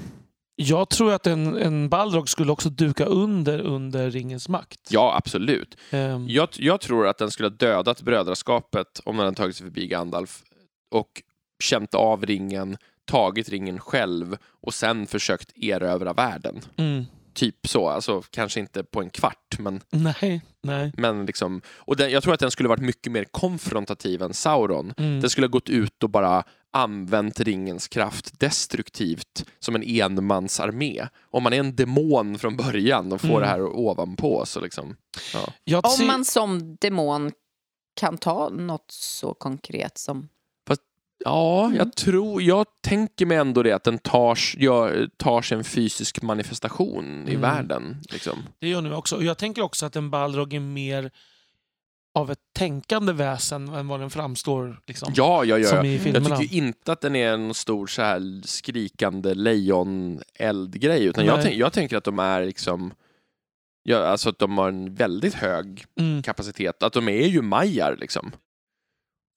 Jag 0.56 0.88
tror 0.88 1.12
att 1.12 1.26
en, 1.26 1.56
en 1.56 1.88
Balrog 1.88 2.28
skulle 2.28 2.52
också 2.52 2.70
duka 2.70 3.04
under 3.04 3.58
under 3.60 4.10
ringens 4.10 4.48
makt. 4.48 4.80
Ja, 4.90 5.14
absolut. 5.16 5.76
Ehm, 5.90 6.26
Jag, 6.28 6.48
jag 6.56 6.80
tror 6.80 7.06
att 7.06 7.18
den 7.18 7.30
skulle 7.30 7.48
ha 7.48 7.54
dödat 7.56 8.02
brödraskapet 8.02 9.00
om 9.04 9.16
den 9.16 9.24
hade 9.24 9.36
tagit 9.36 9.56
sig 9.56 9.66
förbi 9.66 9.86
Gandalf 9.86 10.42
och 10.90 11.22
känt 11.64 11.94
av 11.94 12.26
ringen, 12.26 12.76
tagit 13.04 13.48
ringen 13.48 13.78
själv 13.78 14.36
och 14.62 14.74
sen 14.74 15.06
försökt 15.06 15.52
erövra 15.56 16.12
världen. 16.12 16.60
mm, 16.76 17.04
Typ 17.34 17.68
så, 17.68 17.88
alltså 17.88 18.22
kanske 18.30 18.60
inte 18.60 18.84
på 18.84 19.00
en 19.02 19.10
kvart, 19.10 19.58
men 19.58 19.80
nej, 19.90 20.42
nej. 20.62 20.92
Men 20.96 21.26
liksom, 21.26 21.60
och 21.68 21.96
den, 21.96 22.10
jag 22.10 22.22
tror 22.22 22.34
att 22.34 22.40
den 22.40 22.50
skulle 22.50 22.68
varit 22.68 22.82
mycket 22.82 23.12
mer 23.12 23.24
konfrontativ 23.24 24.22
än 24.22 24.34
Sauron. 24.34 24.94
Mm, 24.96 25.20
Den 25.20 25.30
skulle 25.30 25.46
ha 25.46 25.50
gått 25.50 25.68
ut 25.68 26.02
och 26.02 26.10
bara 26.10 26.42
använt 26.76 27.40
ringens 27.40 27.88
kraft 27.88 28.40
destruktivt 28.40 29.44
som 29.58 29.74
en 29.74 29.82
enmansarmé. 29.82 31.08
Om 31.30 31.42
man 31.42 31.52
är 31.52 31.58
en 31.60 31.76
demon 31.76 32.38
från 32.38 32.56
början 32.56 33.12
och 33.12 33.20
får 33.20 33.28
Mm. 33.28 33.40
det 33.40 33.46
här 33.46 33.62
ovanpå 33.62 34.46
så 34.46 34.60
liksom. 34.60 34.96
ser- 35.66 36.00
Om 36.00 36.06
man 36.06 36.24
som 36.24 36.76
demon 36.80 37.32
kan 38.00 38.18
ta 38.18 38.48
något 38.48 38.90
så 38.90 39.34
konkret 39.34 39.98
som... 39.98 40.28
Ja, 41.24 41.64
Mm. 41.64 41.76
jag 41.76 41.94
tror, 41.96 42.42
jag 42.42 42.66
tänker 42.82 43.26
mig 43.26 43.36
ändå 43.36 43.62
det 43.62 43.72
att 43.72 43.84
den 43.84 43.98
tar, 43.98 44.38
gör, 44.56 45.08
tar 45.16 45.42
sig 45.42 45.58
en 45.58 45.64
fysisk 45.64 46.22
manifestation 46.22 47.24
i 47.28 47.30
Mm. 47.30 47.40
världen. 47.40 47.96
Liksom. 48.10 48.38
Det 48.58 48.68
gör 48.68 48.80
nu 48.82 48.94
också. 48.94 49.16
Och 49.16 49.24
jag 49.24 49.38
tänker 49.38 49.62
också 49.62 49.86
att 49.86 49.96
en 49.96 50.10
Balrog 50.10 50.54
är 50.54 50.60
mer 50.60 51.10
av 52.16 52.30
ett 52.30 52.38
tänkande 52.58 53.12
väsen 53.12 53.68
än 53.68 53.88
vad 53.88 54.00
den 54.00 54.10
framstår 54.10 54.80
liksom, 54.86 55.12
Ja, 55.16 55.44
ja, 55.44 55.58
ja. 55.58 55.68
som 55.68 55.84
i 55.86 55.92
Jag 55.92 56.02
filmerna. 56.02 56.36
tycker 56.36 56.54
ju 56.54 56.58
inte 56.66 56.92
att 56.92 57.00
den 57.00 57.16
är 57.16 57.32
en 57.32 57.54
stor 57.54 57.86
så 57.86 58.02
här 58.02 58.46
skrikande 58.46 59.34
lejon-eldgrej, 59.34 61.04
utan 61.04 61.24
jag, 61.26 61.42
tänk, 61.42 61.54
jag 61.56 61.72
tänker 61.72 61.96
att 61.96 62.04
de 62.04 62.18
är 62.18 62.44
liksom 62.46 62.94
Ja, 63.88 63.98
alltså 63.98 64.28
att 64.28 64.38
de 64.38 64.58
har 64.58 64.68
en 64.68 64.94
väldigt 64.94 65.34
hög 65.34 65.84
Mm. 66.00 66.22
kapacitet, 66.22 66.82
att 66.82 66.92
de 66.92 67.08
är 67.08 67.26
ju 67.26 67.42
majar 67.42 67.96
liksom. 68.00 68.32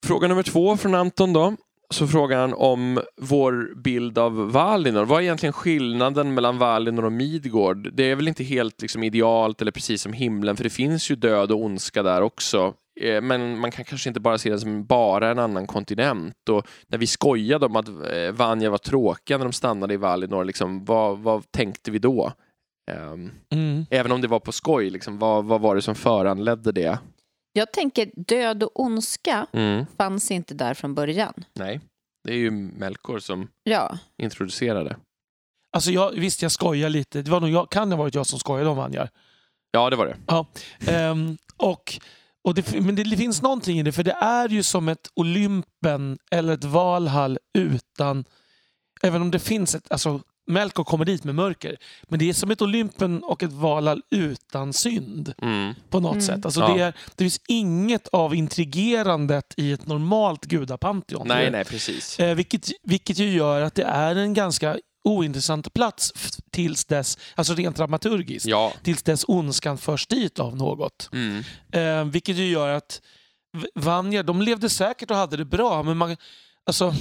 Fråga 0.06 0.28
nummer 0.28 0.42
två 0.42 0.76
från 0.76 0.94
Anton 0.94 1.32
då. 1.32 1.56
Så 1.94 2.06
frågar 2.06 2.40
han 2.40 2.54
om 2.54 3.00
vår 3.16 3.74
bild 3.76 4.18
av 4.18 4.52
Valinor. 4.52 5.04
Vad 5.04 5.18
är 5.18 5.22
egentligen 5.22 5.52
skillnaden 5.52 6.34
mellan 6.34 6.58
Valinor 6.58 7.04
och 7.04 7.12
Midgård? 7.12 7.92
Det 7.92 8.10
är 8.10 8.16
väl 8.16 8.28
inte 8.28 8.44
helt 8.44 8.82
liksom, 8.82 9.02
idealt 9.02 9.62
eller 9.62 9.72
precis 9.72 10.02
som 10.02 10.12
himlen, 10.12 10.56
för 10.56 10.64
det 10.64 10.70
finns 10.70 11.10
ju 11.10 11.16
död 11.16 11.52
och 11.52 11.64
ondska 11.64 12.02
där 12.02 12.22
också. 12.22 12.74
Eh, 13.00 13.20
Men 13.22 13.58
man 13.58 13.70
kan 13.70 13.84
kanske 13.84 14.10
inte 14.10 14.20
bara 14.20 14.38
se 14.38 14.50
den 14.50 14.60
som 14.60 14.84
bara 14.84 15.30
en 15.30 15.38
annan 15.38 15.66
kontinent. 15.66 16.48
Och 16.50 16.66
när 16.86 16.98
vi 16.98 17.06
skojade 17.06 17.66
om 17.66 17.76
att 17.76 17.88
eh, 17.88 18.32
Vanja 18.32 18.70
var 18.70 18.78
tråkiga 18.78 19.38
när 19.38 19.44
de 19.44 19.52
stannade 19.52 19.94
i 19.94 19.96
Valinor, 19.96 20.44
liksom, 20.44 20.84
vad, 20.84 21.18
vad 21.18 21.50
tänkte 21.52 21.90
vi 21.90 21.98
då? 21.98 22.32
Ehm, 22.90 23.30
Mm. 23.52 23.86
Även 23.90 24.12
om 24.12 24.20
det 24.20 24.28
var 24.28 24.40
på 24.40 24.52
skoj, 24.52 24.90
liksom, 24.90 25.18
vad, 25.18 25.44
vad 25.44 25.60
var 25.60 25.74
det 25.74 25.82
som 25.82 25.94
föranledde 25.94 26.72
det? 26.72 26.98
Jag 27.52 27.72
tänker 27.72 28.10
död 28.16 28.62
och 28.62 28.80
ondska 28.80 29.46
Mm. 29.52 29.86
fanns 29.98 30.30
inte 30.30 30.54
där 30.54 30.74
från 30.74 30.94
början. 30.94 31.34
Nej, 31.54 31.80
det 32.24 32.32
är 32.32 32.36
ju 32.36 32.50
Melkor 32.50 33.18
som 33.18 33.48
Ja, 33.62 33.98
introducerade. 34.22 34.96
Alltså 35.72 35.90
jag, 35.90 36.10
visst, 36.10 36.42
jag 36.42 36.52
skojar 36.52 36.88
lite. 36.88 37.22
Det 37.22 37.30
var 37.30 37.40
nog 37.40 37.50
jag, 37.50 37.70
kan 37.70 37.90
ha 37.92 37.98
varit 37.98 38.14
jag 38.14 38.26
som 38.26 38.38
skojade 38.38 38.70
om 38.70 38.76
Vanjar. 38.76 39.10
Ja, 39.70 39.90
det 39.90 39.96
var 39.96 40.06
det. 40.06 40.16
Ehm, 40.92 41.36
och, 41.56 41.98
och 42.44 42.54
det, 42.54 42.80
men 42.80 42.94
det 42.94 43.16
finns 43.16 43.42
någonting 43.42 43.78
i 43.78 43.82
det, 43.82 43.92
för 43.92 44.02
det 44.02 44.12
är 44.20 44.48
ju 44.48 44.62
som 44.62 44.88
ett 44.88 45.08
Olympen 45.14 46.18
eller 46.30 46.52
ett 46.52 46.64
Valhall 46.64 47.38
utan... 47.58 48.24
Även 49.02 49.22
om 49.22 49.30
det 49.30 49.38
finns 49.38 49.74
ett... 49.74 49.92
Alltså, 49.92 50.20
Melkor 50.50 50.84
kommer 50.84 51.04
dit 51.04 51.24
med 51.24 51.34
mörker. 51.34 51.76
Men 52.08 52.18
det 52.18 52.28
är 52.28 52.32
som 52.32 52.50
ett 52.50 52.62
Olympen 52.62 53.22
och 53.22 53.42
ett 53.42 53.52
Valhall 53.52 54.02
utan 54.10 54.72
synd 54.72 55.34
Mm. 55.42 55.74
på 55.90 56.00
något 56.00 56.12
Mm. 56.12 56.26
sätt. 56.26 56.44
Alltså, 56.44 56.60
Ja. 56.60 56.74
det, 56.74 56.80
är, 56.82 56.92
det 57.16 57.24
finns 57.24 57.40
inget 57.48 58.08
av 58.08 58.34
intrigerandet 58.34 59.54
i 59.56 59.72
ett 59.72 59.86
normalt 59.86 60.44
gudapantheon. 60.44 61.28
Nej, 61.28 61.44
Det- 61.44 61.50
nej, 61.50 61.64
precis. 61.64 62.20
Eh, 62.20 62.34
vilket, 62.34 62.68
vilket 62.82 63.18
ju 63.18 63.30
gör 63.32 63.62
att 63.62 63.74
det 63.74 63.82
är 63.84 64.16
en 64.16 64.34
ganska 64.34 64.78
ointressant 65.04 65.74
plats 65.74 66.12
tills 66.50 66.84
dess, 66.84 67.18
alltså 67.34 67.54
rent 67.54 67.76
dramaturgiskt, 67.76 68.46
Ja. 68.46 68.72
tills 68.82 69.02
dess 69.02 69.24
ondskan 69.28 69.78
förs 69.78 70.06
dit 70.06 70.38
av 70.38 70.56
något. 70.56 71.08
Mm. 71.12 71.42
Eh, 71.72 72.04
vilket 72.12 72.36
ju 72.36 72.46
gör 72.50 72.68
att 72.68 73.00
Vanja, 73.74 74.22
de 74.22 74.42
levde 74.42 74.68
säkert 74.68 75.10
och 75.10 75.16
hade 75.16 75.36
det 75.36 75.44
bra, 75.44 75.82
men 75.82 75.96
man, 75.96 76.16
alltså, 76.66 76.94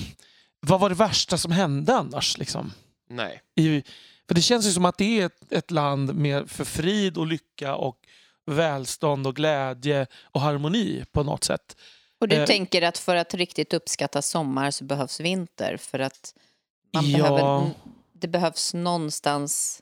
vad 0.67 0.79
var 0.79 0.89
det 0.89 0.95
värsta 0.95 1.37
som 1.37 1.51
hände 1.51 1.95
annars? 1.95 2.37
Liksom? 2.37 2.71
Nej. 3.09 3.41
I, 3.55 3.83
För 4.27 4.35
det 4.35 4.41
känns 4.41 4.65
ju 4.67 4.71
som 4.71 4.85
att 4.85 4.97
det 4.97 5.21
är 5.21 5.25
ett, 5.25 5.51
ett 5.51 5.71
land 5.71 6.15
med 6.15 6.49
för 6.51 6.63
frid 6.65 7.17
och 7.17 7.27
lycka 7.27 7.75
och 7.75 7.97
välstånd 8.45 9.27
och 9.27 9.35
glädje 9.35 10.07
och 10.23 10.41
harmoni 10.41 11.05
på 11.11 11.23
något 11.23 11.43
sätt. 11.43 11.75
Och 12.19 12.27
du 12.27 12.35
Eh. 12.35 12.45
tänker 12.45 12.81
att 12.81 12.97
för 12.97 13.15
att 13.15 13.33
riktigt 13.33 13.73
uppskatta 13.73 14.21
sommar 14.21 14.71
så 14.71 14.83
behövs 14.83 15.19
vinter 15.19 15.77
för 15.77 15.99
att 15.99 16.33
man 16.93 17.09
Ja. 17.11 17.17
behöver, 17.17 17.69
det 18.13 18.27
behövs 18.27 18.73
någonstans 18.73 19.81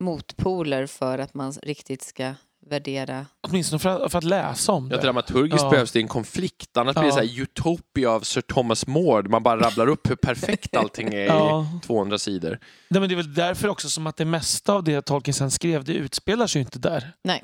motpoler 0.00 0.86
för 0.86 1.18
att 1.18 1.34
man 1.34 1.52
riktigt 1.52 2.02
ska 2.02 2.34
värdera. 2.66 3.26
Åtminstone 3.40 3.78
för 3.80 4.04
att, 4.04 4.12
för 4.12 4.18
att 4.18 4.24
läsa 4.24 4.72
om 4.72 4.88
Ja, 4.90 4.96
det. 4.96 5.02
dramaturgiskt 5.02 5.62
Ja. 5.62 5.70
behövs 5.70 5.92
det 5.92 6.00
en 6.00 6.08
konflikt, 6.08 6.76
annars 6.76 6.94
blir 6.94 7.02
det 7.02 7.08
Ja. 7.08 7.14
så 7.14 7.20
här 7.20 7.40
Utopia 7.42 8.10
av 8.10 8.20
Sir 8.20 8.40
Thomas 8.40 8.86
More. 8.86 9.28
Man 9.28 9.42
bara 9.42 9.60
rabblar 9.60 9.86
upp 9.86 10.10
hur 10.10 10.16
perfekt 10.16 10.76
allting 10.76 11.14
är 11.14 11.18
Ja. 11.26 11.66
i 11.82 11.86
200 11.86 12.18
sidor. 12.18 12.58
Nej, 12.88 13.00
men 13.00 13.08
det 13.08 13.14
är 13.14 13.16
väl 13.16 13.34
därför 13.34 13.68
också 13.68 13.88
som 13.88 14.06
att 14.06 14.16
det 14.16 14.24
mesta 14.24 14.72
av 14.74 14.84
det 14.84 15.02
Tolkien 15.02 15.34
sen 15.34 15.50
skrev, 15.50 15.84
det 15.84 15.92
utspelar 15.94 16.46
sig 16.46 16.60
ju 16.60 16.64
inte 16.64 16.78
där. 16.78 17.12
Nej. 17.24 17.42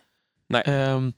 Nej. 0.48 0.62
Ehm, 0.66 1.12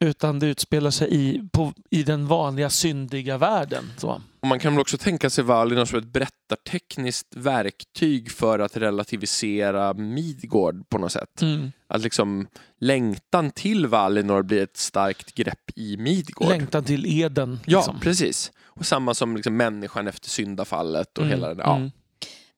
utan 0.00 0.38
det 0.38 0.46
utspelar 0.46 0.90
sig 0.90 1.08
i, 1.10 1.42
på, 1.52 1.72
i 1.90 2.02
den 2.02 2.26
vanliga 2.26 2.70
syndiga 2.70 3.38
världen. 3.38 3.92
Så. 3.96 4.22
Och 4.40 4.48
man 4.48 4.58
kan 4.58 4.72
väl 4.72 4.80
också 4.80 4.98
tänka 4.98 5.30
sig 5.30 5.44
Valinor 5.44 5.84
som 5.84 5.98
ett 5.98 6.04
berättartekniskt 6.04 7.36
verktyg 7.36 8.30
för 8.30 8.58
att 8.58 8.76
relativisera 8.76 9.94
Midgård 9.94 10.88
på 10.88 10.98
något 10.98 11.12
sätt. 11.12 11.42
Mm. 11.42 11.72
Att 11.86 12.02
liksom 12.02 12.46
längtan 12.80 13.50
till 13.50 13.86
Valinor 13.86 14.42
blir 14.42 14.62
ett 14.62 14.76
starkt 14.76 15.34
grepp 15.34 15.70
i 15.76 15.96
Midgård. 15.96 16.48
Längtan 16.48 16.84
till 16.84 17.20
Eden. 17.22 17.60
Ja, 17.66 17.78
liksom. 17.78 18.00
precis. 18.00 18.52
Och 18.64 18.86
samma 18.86 19.14
som 19.14 19.36
liksom 19.36 19.56
människan 19.56 20.08
efter 20.08 20.28
syndafallet 20.28 21.18
och 21.18 21.24
Mm, 21.24 21.36
hela 21.36 21.48
det 21.48 21.54
där. 21.54 21.64
Ja. 21.64 21.76
mm. 21.76 21.90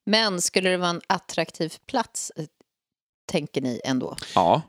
Men 0.07 0.41
skulle 0.41 0.71
det 0.71 0.77
vara 0.77 0.91
en 0.91 1.01
attraktiv 1.07 1.73
plats, 1.87 2.33
eh, 2.37 2.45
tänker 3.33 3.61
ni 3.61 3.81
ändå? 3.85 4.17
ja. 4.35 4.63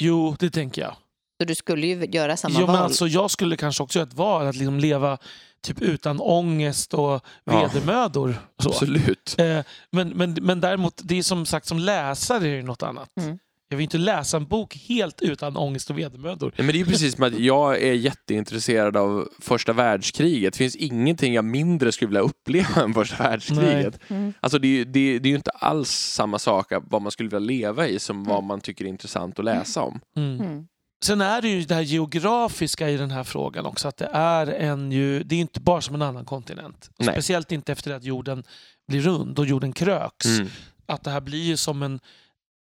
Jo, 0.00 0.36
det 0.38 0.50
tänker 0.50 0.82
jag. 0.82 0.96
Så 1.40 1.44
du 1.44 1.54
skulle 1.54 1.86
ju 1.86 2.04
göra 2.06 2.36
samma 2.36 2.54
Jo, 2.60 2.66
men 2.66 2.74
val? 2.74 2.84
alltså, 2.84 3.06
jag 3.06 3.30
skulle 3.30 3.56
kanske 3.56 3.82
också 3.82 3.98
göra 3.98 4.08
ett 4.08 4.14
val 4.14 4.46
att 4.46 4.56
liksom 4.56 4.78
leva 4.78 5.18
typ 5.62 5.82
utan 5.82 6.20
ångest 6.20 6.94
och 6.94 7.24
Ja. 7.44 7.70
vedermödor. 7.74 8.34
Så. 8.62 8.68
Absolut. 8.68 9.34
Eh, 9.38 9.60
men, 9.90 10.08
men, 10.08 10.38
men 10.42 10.60
däremot, 10.60 11.00
det 11.04 11.18
är 11.18 11.22
som 11.22 11.46
sagt 11.46 11.66
som 11.66 11.78
läsare 11.78 12.48
är 12.48 12.56
det 12.56 12.62
något 12.62 12.82
annat. 12.82 13.10
Mm. 13.20 13.38
Jag 13.70 13.76
vill 13.76 13.84
inte 13.84 13.98
läsa 13.98 14.36
en 14.36 14.46
bok 14.46 14.76
helt 14.88 15.22
utan 15.22 15.56
ångest 15.56 15.90
och 15.90 15.98
vedermödor. 15.98 16.52
Nej, 16.56 16.66
men 16.66 16.72
det 16.74 16.80
är 16.80 16.84
precis 16.84 17.14
som 17.14 17.24
att 17.24 17.38
jag 17.38 17.82
är 17.82 17.92
jätteintresserad 17.92 18.96
av 18.96 19.28
första 19.40 19.72
världskriget. 19.72 20.52
Det 20.54 20.58
finns 20.58 20.76
ingenting 20.76 21.34
jag 21.34 21.44
mindre 21.44 21.92
skulle 21.92 22.08
vilja 22.08 22.20
uppleva 22.20 22.82
än 22.82 22.94
första 22.94 23.22
världskriget. 23.22 24.00
Mm. 24.08 24.32
Alltså 24.40 24.58
det, 24.58 24.68
är 24.68 24.70
ju- 24.70 24.84
det, 24.84 25.18
det 25.18 25.28
är 25.28 25.30
ju 25.30 25.36
inte 25.36 25.50
alls 25.50 25.90
samma 25.90 26.38
sak 26.38 26.72
vad 26.90 27.02
man 27.02 27.12
skulle 27.12 27.28
vilja 27.28 27.38
leva 27.38 27.88
i 27.88 27.98
som 27.98 28.24
vad 28.24 28.36
Mm. 28.38 28.46
man 28.48 28.60
tycker 28.60 28.84
är 28.84 28.88
intressant 28.88 29.38
att 29.38 29.44
läsa 29.44 29.82
om. 29.82 30.00
Mm. 30.16 30.66
Sen 31.04 31.20
är 31.20 31.42
det 31.42 31.48
ju 31.48 31.64
det 31.64 31.74
här 31.74 31.82
geografiska 31.82 32.90
i 32.90 32.96
den 32.96 33.10
här 33.10 33.24
frågan 33.24 33.66
också. 33.66 33.88
Att 33.88 33.96
det 33.96 34.10
är 34.12 34.46
en 34.46 34.92
ju, 34.92 35.22
det 35.22 35.34
är 35.34 35.40
inte 35.40 35.60
bara 35.60 35.80
som 35.80 35.94
en 35.94 36.02
annan 36.02 36.24
kontinent. 36.24 36.90
Nej. 36.98 37.08
Speciellt 37.08 37.52
inte 37.52 37.72
efter 37.72 37.94
att 37.94 38.04
jorden 38.04 38.44
blir 38.88 39.00
rund 39.00 39.38
och 39.38 39.46
jorden 39.46 39.72
kröks. 39.72 40.26
Mm. 40.26 40.48
Att 40.86 41.04
det 41.04 41.10
här 41.10 41.20
blir 41.20 41.42
ju 41.42 41.56
som 41.56 41.82
en, 41.82 42.00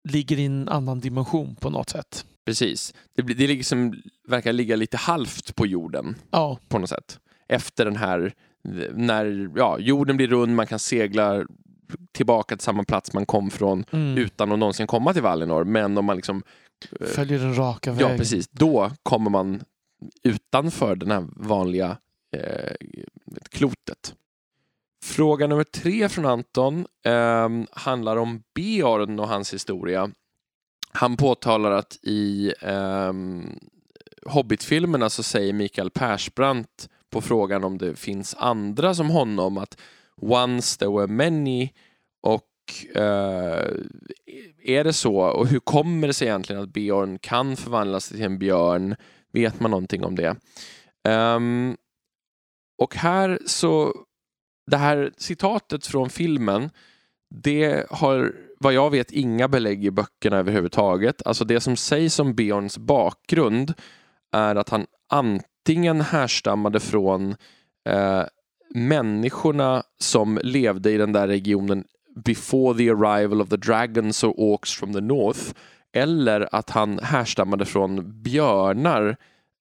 ligger 0.10 0.40
i 0.40 0.46
en 0.46 0.70
annan 0.70 1.00
dimension 1.00 1.56
på 1.56 1.70
något 1.70 1.90
sätt. 1.90 2.26
Precis. 2.46 2.94
Det, 3.16 3.24
blir- 3.24 3.36
det 3.36 3.48
liksom, 3.48 4.02
verkar 4.28 4.54
ligga 4.54 4.76
lite 4.76 4.98
halvt 4.98 5.56
på 5.56 5.68
jorden 5.68 6.16
Ja, 6.32 6.60
på 6.68 6.80
något 6.80 6.90
sätt. 6.90 7.20
Efter 7.48 7.86
den 7.86 7.96
här, 7.96 8.34
när 8.94 9.50
ja, 9.56 9.80
jorden 9.80 10.18
blir 10.18 10.28
rund, 10.28 10.56
man 10.56 10.68
kan 10.68 10.80
segla 10.80 11.46
tillbaka 12.12 12.56
till 12.56 12.64
samma 12.64 12.84
plats 12.84 13.14
man 13.14 13.26
kom 13.26 13.52
från 13.52 13.86
mm. 13.92 14.18
utan 14.18 14.52
att 14.52 14.60
någonsin 14.60 14.88
komma 14.88 15.14
till 15.14 15.22
Valinor. 15.22 15.64
Men 15.64 15.98
om 15.98 16.06
man 16.06 16.16
liksom 16.16 16.44
följer 17.16 17.40
den 17.40 17.58
raka 17.58 17.90
Ja, 17.90 17.96
vägen. 17.96 18.18
precis. 18.18 18.48
Då 18.48 18.92
kommer 19.04 19.30
man 19.30 19.64
utanför 20.24 20.96
den 20.96 21.12
här 21.12 21.28
vanliga 21.36 21.98
eh, 22.38 22.74
klotet. 23.50 24.16
Fråga 25.04 25.48
nummer 25.48 25.64
tre 25.64 26.10
från 26.10 26.26
Anton 26.26 26.86
ehm, 27.06 27.68
handlar 27.72 28.18
om 28.18 28.44
Beorn 28.56 29.20
och 29.20 29.28
hans 29.28 29.54
historia. 29.54 30.12
Han 30.92 31.18
påtalar 31.18 31.72
att 31.72 32.00
i 32.02 32.54
ehm, 32.62 33.60
Hobbit-filmerna 34.26 35.10
så 35.10 35.24
säger 35.24 35.54
Mikael 35.54 35.90
Persbrandt 35.90 36.90
på 37.10 37.22
frågan 37.22 37.64
om 37.64 37.78
det 37.78 37.96
finns 37.96 38.36
andra 38.36 38.96
som 38.96 39.10
honom 39.10 39.58
att 39.58 39.78
once 40.22 40.80
there 40.80 40.92
were 40.92 41.08
many 41.08 41.70
och 42.22 42.44
eh, 42.96 43.66
är 44.64 44.84
det 44.84 44.94
så 44.94 45.16
och 45.16 45.48
hur 45.48 45.60
kommer 45.60 46.08
det 46.08 46.14
sig 46.14 46.28
egentligen 46.28 46.62
att 46.62 46.74
Björn 46.74 47.20
kan 47.20 47.58
förvandlas 47.58 48.10
till 48.10 48.22
en 48.22 48.40
björn? 48.40 48.96
Vet 49.34 49.60
man 49.60 49.72
någonting 49.72 50.04
om 50.04 50.16
det? 50.16 50.36
Um, 51.10 51.78
och 52.78 52.96
här 52.96 53.40
så, 53.46 53.94
det 54.72 54.78
här 54.78 55.12
citatet 55.18 55.88
från 55.88 56.10
filmen, 56.10 56.70
det 57.30 57.86
har 57.90 58.36
vad 58.60 58.74
jag 58.74 58.90
vet 58.90 59.12
inga 59.12 59.48
belägg 59.48 59.86
i 59.86 59.92
böckerna 59.92 60.38
överhuvudtaget. 60.38 61.28
Alltså 61.28 61.46
det 61.46 61.60
som 61.60 61.76
sägs 61.76 62.20
om 62.20 62.36
Björns 62.36 62.78
bakgrund 62.78 63.74
är 64.32 64.56
att 64.56 64.70
han 64.70 64.86
antingen 65.10 66.02
härstammade 66.02 66.80
från 66.80 67.36
eh, 67.90 68.24
människorna 68.76 69.84
som 70.00 70.40
levde 70.44 70.92
i 70.92 70.98
den 70.98 71.12
där 71.12 71.28
regionen 71.28 71.84
before 72.16 72.78
the 72.78 72.90
arrival 72.90 73.42
of 73.42 73.50
the 73.50 73.58
dragons 73.58 74.24
or 74.24 74.34
orcs 74.38 74.76
from 74.76 74.94
the 74.94 75.02
north 75.02 75.54
eller 75.94 76.56
att 76.56 76.70
han 76.70 77.00
härstammade 77.00 77.66
från 77.66 78.22
björnar 78.22 79.18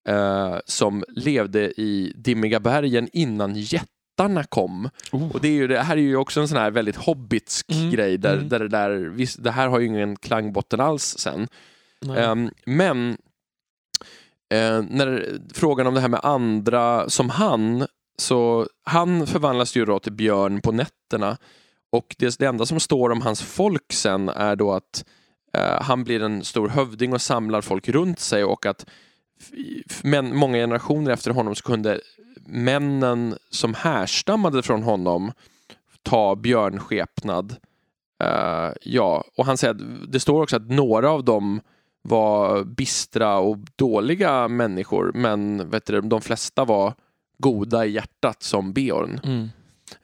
eh, 0.07 0.57
som 0.65 1.03
levde 1.07 1.81
i 1.81 2.13
Dimmiga 2.15 2.59
bergen 2.59 3.09
innan 3.13 3.55
jättarna 3.55 4.43
kom. 4.43 4.89
Oh. 5.11 5.31
Och 5.31 5.41
det, 5.41 5.47
är 5.47 5.51
ju, 5.51 5.67
det 5.67 5.79
här 5.79 5.97
är 5.97 6.01
ju 6.01 6.15
också 6.15 6.41
en 6.41 6.47
sån 6.47 6.57
här 6.57 6.71
väldigt 6.71 6.95
hobbitsk 6.95 7.71
Mm, 7.71 7.91
grej 7.91 8.17
där, 8.17 8.33
mm. 8.33 8.49
där 8.49 8.59
det 8.59 8.67
där, 8.67 8.91
visst, 8.91 9.43
det 9.43 9.51
här 9.51 9.67
har 9.67 9.79
ju 9.79 9.87
ingen 9.87 10.15
klangbotten 10.15 10.79
alls 10.79 11.15
sen. 11.17 11.47
Ehm, 12.17 12.51
men 12.65 13.09
eh, 14.53 14.81
när 14.89 15.39
frågan 15.53 15.87
om 15.87 15.93
det 15.93 16.01
här 16.01 16.07
med 16.07 16.19
andra 16.23 17.09
som 17.09 17.29
han, 17.29 17.87
så 18.17 18.67
han 18.83 19.27
förvandlas 19.27 19.75
ju 19.75 19.85
då 19.85 19.99
till 19.99 20.13
björn 20.13 20.61
på 20.61 20.71
nätterna 20.71 21.37
och 21.91 22.15
det, 22.19 22.39
det 22.39 22.45
enda 22.45 22.65
som 22.65 22.79
står 22.79 23.09
om 23.09 23.21
hans 23.21 23.41
folk 23.41 23.93
sen 23.93 24.29
är 24.29 24.55
då 24.55 24.73
att 24.73 25.05
eh, 25.53 25.81
han 25.81 26.03
blir 26.03 26.23
en 26.23 26.43
stor 26.43 26.69
hövding 26.69 27.13
och 27.13 27.21
samlar 27.21 27.61
folk 27.61 27.89
runt 27.89 28.19
sig 28.19 28.43
och 28.43 28.65
att 28.65 28.85
men, 30.03 30.35
många 30.35 30.57
generationer 30.57 31.11
efter 31.11 31.31
honom 31.31 31.55
så 31.55 31.63
kunde 31.63 32.01
männen 32.45 33.37
som 33.49 33.73
härstammade 33.73 34.63
från 34.63 34.83
honom 34.83 35.31
ta 36.03 36.35
björnskepnad. 36.35 37.55
Eh, 38.23 38.69
ja, 38.81 39.23
och 39.37 39.45
han 39.45 39.57
säger 39.57 39.73
att 39.73 40.11
det 40.11 40.19
står 40.19 40.43
också 40.43 40.55
att 40.55 40.69
några 40.69 41.11
av 41.11 41.23
dem 41.23 41.61
var 42.01 42.63
bistra 42.63 43.37
och 43.37 43.57
dåliga 43.75 44.47
människor 44.47 45.11
men 45.15 45.69
vet 45.69 45.85
du, 45.85 46.01
de 46.01 46.21
flesta 46.21 46.65
var 46.65 46.93
goda 47.37 47.85
i 47.85 47.91
hjärtat 47.91 48.43
som 48.43 48.73
Beorn. 48.73 49.19
Mm. 49.23 49.49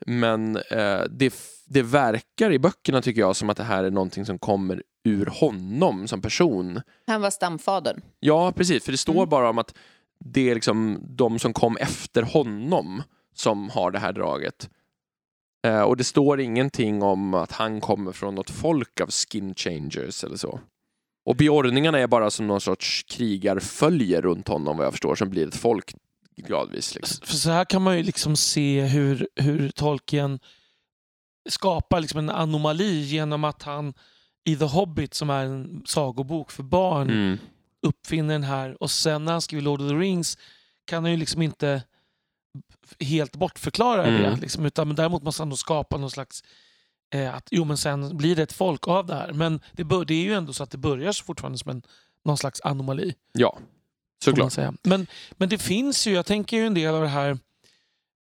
Men 0.06 0.56
eh, 0.56 1.02
det, 1.10 1.34
det 1.68 1.82
verkar 1.82 2.52
i 2.52 2.58
böckerna 2.58 3.02
tycker 3.02 3.20
jag 3.20 3.36
som 3.36 3.50
att 3.50 3.56
det 3.56 3.62
här 3.64 3.84
är 3.84 3.90
någonting 3.90 4.24
som 4.26 4.38
kommer 4.38 4.82
ur 5.04 5.26
honom 5.26 6.08
som 6.08 6.22
person. 6.22 6.80
Han 7.06 7.20
var 7.20 7.30
stamfadern. 7.30 8.00
Ja, 8.20 8.52
precis, 8.52 8.84
för 8.84 8.92
det 8.92 8.98
står 8.98 9.14
Mm. 9.14 9.28
bara 9.28 9.50
om 9.50 9.58
att 9.58 9.74
det 10.24 10.50
är 10.50 10.54
liksom 10.54 10.98
de 11.08 11.38
som 11.38 11.52
kom 11.52 11.76
efter 11.76 12.22
honom 12.22 13.02
som 13.34 13.70
har 13.70 13.90
det 13.90 13.98
här 13.98 14.12
draget. 14.12 14.70
Eh, 15.66 15.80
och 15.82 15.96
det 15.96 16.04
står 16.04 16.40
ingenting 16.40 17.02
om 17.02 17.34
att 17.34 17.52
han 17.52 17.80
kommer 17.80 18.12
från 18.12 18.34
något 18.34 18.50
folk 18.50 19.00
av 19.00 19.10
skin 19.10 19.54
changers 19.54 20.24
eller 20.24 20.36
så. 20.36 20.60
Och 21.26 21.36
beordningarna 21.36 21.98
är 21.98 22.06
bara 22.06 22.30
som 22.30 22.46
någon 22.46 22.60
sorts 22.60 23.02
krigarfölje 23.02 24.20
runt 24.20 24.48
honom 24.48 24.76
vad 24.76 24.86
jag 24.86 24.92
förstår, 24.92 25.14
som 25.14 25.30
blir 25.30 25.48
ett 25.48 25.56
folk 25.56 25.94
gradvis. 26.36 26.94
Liksom. 26.94 27.26
För 27.26 27.34
så 27.34 27.50
här 27.50 27.64
kan 27.64 27.82
man 27.82 27.96
ju 27.96 28.02
liksom 28.02 28.36
se 28.36 28.80
hur, 28.82 29.28
hur 29.36 29.70
Tolkien 29.70 30.38
skapar 31.48 32.00
liksom 32.00 32.18
en 32.18 32.30
anomali 32.30 33.00
genom 33.00 33.44
att 33.44 33.62
han 33.62 33.94
i 34.44 34.56
The 34.56 34.64
Hobbit, 34.64 35.14
som 35.14 35.30
är 35.30 35.44
en 35.44 35.82
sagobok 35.86 36.50
för 36.50 36.62
barn, 36.62 37.10
Mm. 37.10 37.38
uppfinner 37.82 38.34
den 38.34 38.42
här 38.42 38.82
och 38.82 38.90
sen 38.90 39.24
när 39.24 39.32
han 39.32 39.42
skriver 39.42 39.62
Lord 39.62 39.80
of 39.80 39.88
the 39.88 39.94
Rings 39.94 40.38
kan 40.84 41.04
han 41.04 41.10
ju 41.10 41.16
liksom 41.16 41.42
inte 41.42 41.82
helt 43.00 43.36
bortförklara 43.36 44.02
det. 44.02 44.26
Mm. 44.26 44.40
Liksom, 44.40 44.66
utan, 44.66 44.88
men 44.88 44.96
däremot 44.96 45.22
måste 45.22 45.42
han 45.42 45.50
då 45.50 45.56
skapa 45.56 45.96
någon 45.96 46.10
slags 46.10 46.44
eh, 47.14 47.34
att 47.34 47.48
jo 47.50 47.64
men 47.64 47.76
sen 47.76 48.16
blir 48.16 48.36
det 48.36 48.42
ett 48.42 48.52
folk 48.52 48.88
av 48.88 49.06
det 49.06 49.14
här. 49.14 49.32
Men 49.32 49.60
det, 49.72 49.84
bör, 49.84 50.04
det 50.04 50.14
är 50.14 50.22
ju 50.24 50.34
ändå 50.34 50.52
så 50.52 50.62
att 50.62 50.70
det 50.70 50.78
börjar 50.78 51.12
fortfarande 51.24 51.58
som 51.58 51.70
en, 51.70 51.82
någon 52.24 52.38
slags 52.38 52.60
anomali. 52.60 53.14
Ja, 53.32 53.58
såklart. 54.24 54.52
Men, 54.82 55.06
men 55.32 55.48
det 55.48 55.58
finns 55.58 56.06
ju, 56.06 56.12
jag 56.12 56.26
tänker 56.26 56.56
ju 56.56 56.66
en 56.66 56.74
del 56.74 56.94
av 56.94 57.02
det 57.02 57.08
här 57.08 57.38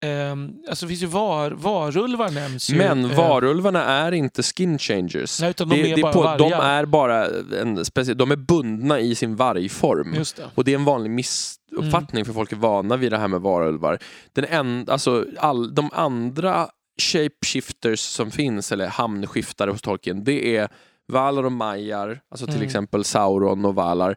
ehm, 0.05 0.55
alltså 0.69 0.87
det 0.87 0.89
finns 0.89 1.03
ju 1.03 1.07
var, 1.07 1.51
varulvar 1.51 2.31
nämns 2.31 2.71
ju. 2.71 2.77
Men 2.77 3.05
eh, 3.05 3.17
varulvarna 3.17 3.85
är 3.85 4.13
inte 4.13 4.43
skin 4.43 4.79
changers. 4.79 5.41
Nej, 5.41 5.51
utan 5.51 5.69
de 5.69 5.93
är 5.93 6.03
bara 6.03 6.13
på, 6.13 6.45
de 6.45 6.53
är 6.53 6.85
bara 6.87 7.27
en 7.61 7.85
speciell, 7.85 8.17
de 8.17 8.31
är 8.31 8.37
bundna 8.37 9.01
i 9.01 9.15
sin 9.15 9.37
vargform. 9.37 10.15
Just 10.15 10.37
det. 10.37 10.51
Och 10.55 10.65
det 10.65 10.71
är 10.71 10.75
en 10.79 10.85
vanlig 10.85 11.11
missuppfattning 11.11 12.25
för 12.25 12.33
folk 12.33 12.53
är 12.53 12.57
vana 12.57 12.97
vid 12.97 13.13
det 13.13 13.19
här 13.19 13.29
med 13.29 13.41
varulvar. 13.41 13.99
Den 14.33 14.45
en, 14.45 14.87
alltså, 14.89 15.27
all, 15.39 15.75
de 15.75 15.91
andra 15.93 16.69
shapeshifters 17.03 18.01
som 18.01 18.31
finns, 18.31 18.73
eller 18.73 18.87
hamnskiftare 18.87 19.71
hos 19.71 19.83
Tolkien, 19.83 20.25
det 20.25 20.57
är 20.57 20.69
Valar 21.13 21.45
och 21.45 21.53
Majar, 21.53 22.21
alltså 22.31 22.47
till 22.47 22.55
Mm. 22.55 22.67
exempel 22.67 23.05
Sauron 23.05 23.65
och 23.65 23.75
Valar. 23.75 24.17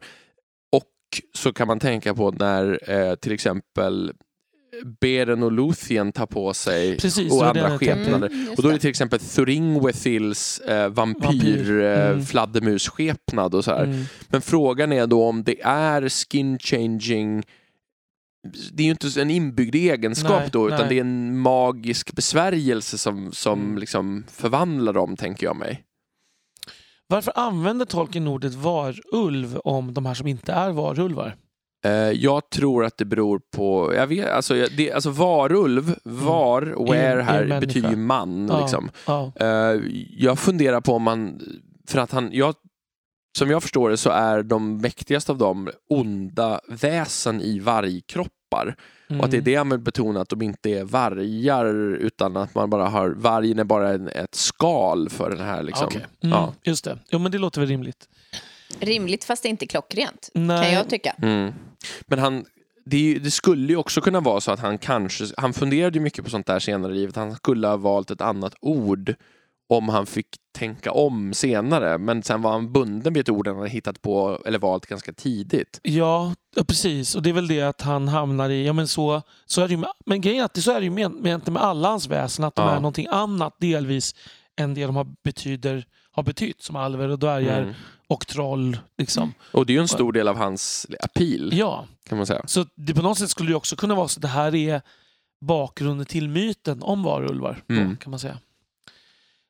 Och 0.72 1.22
så 1.38 1.52
kan 1.52 1.66
man 1.66 1.78
tänka 1.80 2.14
på 2.14 2.30
när 2.30 2.90
eh, 2.90 3.14
till 3.14 3.32
exempel 3.32 4.12
Beren 5.00 5.42
och 5.42 5.52
Luthien 5.52 6.12
tar 6.12 6.26
på 6.26 6.54
sig 6.54 6.96
Precis, 6.98 7.32
och 7.32 7.46
andra 7.46 7.78
skepnader. 7.78 8.26
Mm, 8.28 8.54
Och 8.56 8.62
då 8.62 8.68
är 8.68 8.72
det 8.72 8.78
till 8.78 8.90
exempel 8.90 9.18
Thuringwethils 9.20 10.58
eh, 10.60 10.88
vampyr, 10.88 11.26
Vampyr. 11.26 11.80
eh, 11.80 12.06
Mm. 12.10 12.24
och 13.54 13.64
så 13.64 13.70
här. 13.70 13.84
Mm. 13.84 14.04
Men 14.28 14.40
frågan 14.40 14.92
är 14.92 15.06
då 15.06 15.24
om 15.24 15.42
det 15.44 15.60
är 15.62 16.08
skin 16.08 16.58
changing 16.58 17.42
det 18.72 18.82
är 18.82 18.84
ju 18.84 18.90
inte 18.90 19.20
en 19.20 19.30
inbyggd 19.30 19.74
egenskap 19.74 20.40
Nej, 20.40 20.48
då 20.52 20.66
utan 20.66 20.78
nej. 20.80 20.88
det 20.88 20.96
är 20.96 21.00
en 21.00 21.38
magisk 21.38 22.12
besvärjelse 22.12 22.98
som, 22.98 23.32
som 23.32 23.60
Mm. 23.62 23.78
liksom 23.78 24.24
förvandlar 24.30 24.92
dem 24.92 25.16
tänker 25.16 25.46
jag 25.46 25.56
mig. 25.56 25.84
Varför 27.06 27.32
använder 27.36 27.84
Tolkien 27.84 28.26
ordet 28.28 28.54
varulv 28.54 29.58
om 29.64 29.94
de 29.94 30.06
här 30.06 30.14
som 30.14 30.26
inte 30.26 30.52
är 30.52 30.70
varulvar? 30.70 31.36
Eh, 31.84 31.92
jag 32.10 32.50
tror 32.50 32.84
att 32.84 32.98
det 32.98 33.04
beror 33.04 33.40
på, 33.56 33.94
jag 33.94 34.06
vet, 34.06 34.28
alltså, 34.28 34.54
det, 34.76 34.92
alltså 34.92 35.10
varulv, 35.10 35.94
var, 36.02 36.62
where 36.62 37.12
Mm. 37.12 37.18
är 37.18 37.22
här 37.50 37.60
betyder 37.60 37.90
ju 37.90 37.96
man. 37.96 38.48
Ja. 38.50 38.60
Liksom. 38.60 38.90
Ja. 39.06 39.32
Eh, 39.40 39.80
jag 40.16 40.38
funderar 40.38 40.80
på 40.80 40.94
om 40.94 41.02
man, 41.02 41.40
för 41.88 41.98
att 41.98 42.10
han, 42.12 42.30
jag, 42.32 42.54
som 43.38 43.50
jag 43.50 43.62
förstår 43.62 43.90
det 43.90 43.96
så 43.96 44.10
är 44.10 44.42
de 44.42 44.76
mäktigaste 44.76 45.32
av 45.32 45.38
dem 45.38 45.70
onda 45.88 46.60
väsen 46.68 47.40
i 47.40 47.58
vargkroppar. 47.58 48.76
Och 49.18 49.24
att 49.24 49.30
det 49.30 49.36
är 49.36 49.40
det 49.40 49.54
han 49.54 49.68
vill 49.70 49.78
betona, 49.78 50.20
att 50.20 50.28
de 50.28 50.42
inte 50.42 50.70
är 50.70 50.84
vargar 50.84 51.64
utan 51.94 52.36
att 52.36 52.54
man 52.54 52.70
bara 52.70 52.88
har, 52.88 53.08
vargen 53.08 53.58
är 53.58 53.64
bara 53.64 53.90
en, 53.90 54.08
ett 54.08 54.34
skal 54.34 55.08
för 55.08 55.30
den 55.30 55.40
här 55.46 55.62
liksom. 55.62 55.86
Okej. 55.86 56.06
Mm, 56.22 56.36
Ja. 56.38 56.54
Just 56.62 56.84
det. 56.84 56.98
Jo, 57.10 57.18
men 57.18 57.32
det 57.32 57.38
låter 57.38 57.60
väl 57.60 57.68
rimligt. 57.68 58.08
Rimligt 58.80 59.24
fast 59.24 59.44
inte 59.44 59.66
klockrent, 59.66 60.30
Nej. 60.34 60.64
kan 60.64 60.72
jag 60.74 60.88
tycka. 60.88 61.14
Mm. 61.22 61.52
Men 62.06 62.18
han, 62.18 62.44
det, 62.84 63.18
det 63.18 63.30
skulle 63.30 63.68
ju 63.72 63.76
också 63.76 64.00
kunna 64.00 64.20
vara 64.20 64.40
så 64.40 64.52
att 64.52 64.60
han 64.60 64.78
kanske, 64.78 65.24
han 65.36 65.52
funderade 65.52 65.98
ju 65.98 66.02
mycket 66.04 66.24
på 66.24 66.30
sånt 66.30 66.46
där 66.46 66.58
senare 66.58 66.92
i 66.92 66.94
livet, 66.94 67.16
han 67.16 67.34
skulle 67.34 67.66
ha 67.66 67.76
valt 67.76 68.10
ett 68.10 68.20
annat 68.20 68.54
ord 68.60 69.14
om 69.68 69.88
han 69.88 70.06
fick 70.06 70.26
tänka 70.58 70.92
om 70.92 71.34
senare. 71.34 71.98
Men 71.98 72.22
sen 72.22 72.42
var 72.42 72.52
han 72.52 72.72
bunden 72.72 73.12
vid 73.14 73.20
ett 73.20 73.28
ord 73.28 73.46
han 73.48 73.56
hade 73.56 73.68
hittat 73.68 74.02
på 74.02 74.38
eller 74.46 74.58
valt 74.58 74.86
ganska 74.86 75.12
tidigt. 75.12 75.80
Ja, 75.82 76.34
ja, 76.56 76.64
precis. 76.64 77.14
Och 77.14 77.22
det 77.22 77.30
är 77.30 77.34
väl 77.34 77.48
det 77.48 77.62
att 77.62 77.80
han 77.82 78.08
hamnar 78.08 78.50
i... 78.50 78.66
Ja, 78.66 78.72
men 78.72 78.88
så, 78.88 79.22
så 79.46 79.60
är 79.62 79.68
det 79.68 79.74
ju 79.74 79.76
med, 79.80 79.90
men 80.06 80.20
grejen 80.20 80.40
är 80.40 80.44
att 80.44 80.54
det, 80.54 80.62
så 80.62 80.70
är 80.72 80.80
det 80.80 80.84
ju 80.84 80.90
med, 80.90 81.10
med, 81.12 81.48
med 81.48 81.62
alla 81.62 81.88
hans 81.88 82.08
väsen, 82.08 82.44
att 82.44 82.54
de 82.54 82.62
Ja. 82.66 82.70
är 82.70 82.76
någonting 82.76 83.06
annat 83.10 83.56
delvis 83.60 84.14
än 84.56 84.74
det 84.74 84.86
de 84.86 84.96
har, 84.96 85.06
betyder, 85.24 85.84
har 86.12 86.22
betytt, 86.22 86.62
som 86.62 86.76
alver 86.76 87.08
och 87.08 87.18
dvärgar 87.18 87.62
Mm. 87.62 87.74
och 88.06 88.26
troll. 88.26 88.78
Liksom. 88.98 89.34
Och 89.52 89.66
det 89.66 89.72
är 89.72 89.74
ju 89.74 89.80
en 89.80 89.88
stor 89.88 90.12
del 90.12 90.28
av 90.28 90.36
hans 90.36 90.86
appeal, 91.00 91.50
Ja, 91.54 91.86
kan 92.04 92.18
man 92.18 92.26
säga. 92.26 92.42
så 92.46 92.66
det 92.74 92.94
på 92.94 93.02
något 93.02 93.18
sätt 93.18 93.30
skulle 93.30 93.50
det 93.50 93.54
också 93.56 93.76
kunna 93.76 93.94
vara 93.94 94.08
så 94.08 94.18
att 94.18 94.22
det 94.22 94.28
här 94.28 94.54
är 94.54 94.82
bakgrunden 95.40 96.06
till 96.06 96.28
myten 96.28 96.82
om 96.82 97.02
varulvar. 97.02 97.62
Då, 97.66 97.74
Mm. 97.74 97.96
kan 97.96 98.10
man 98.10 98.18
säga. 98.18 98.38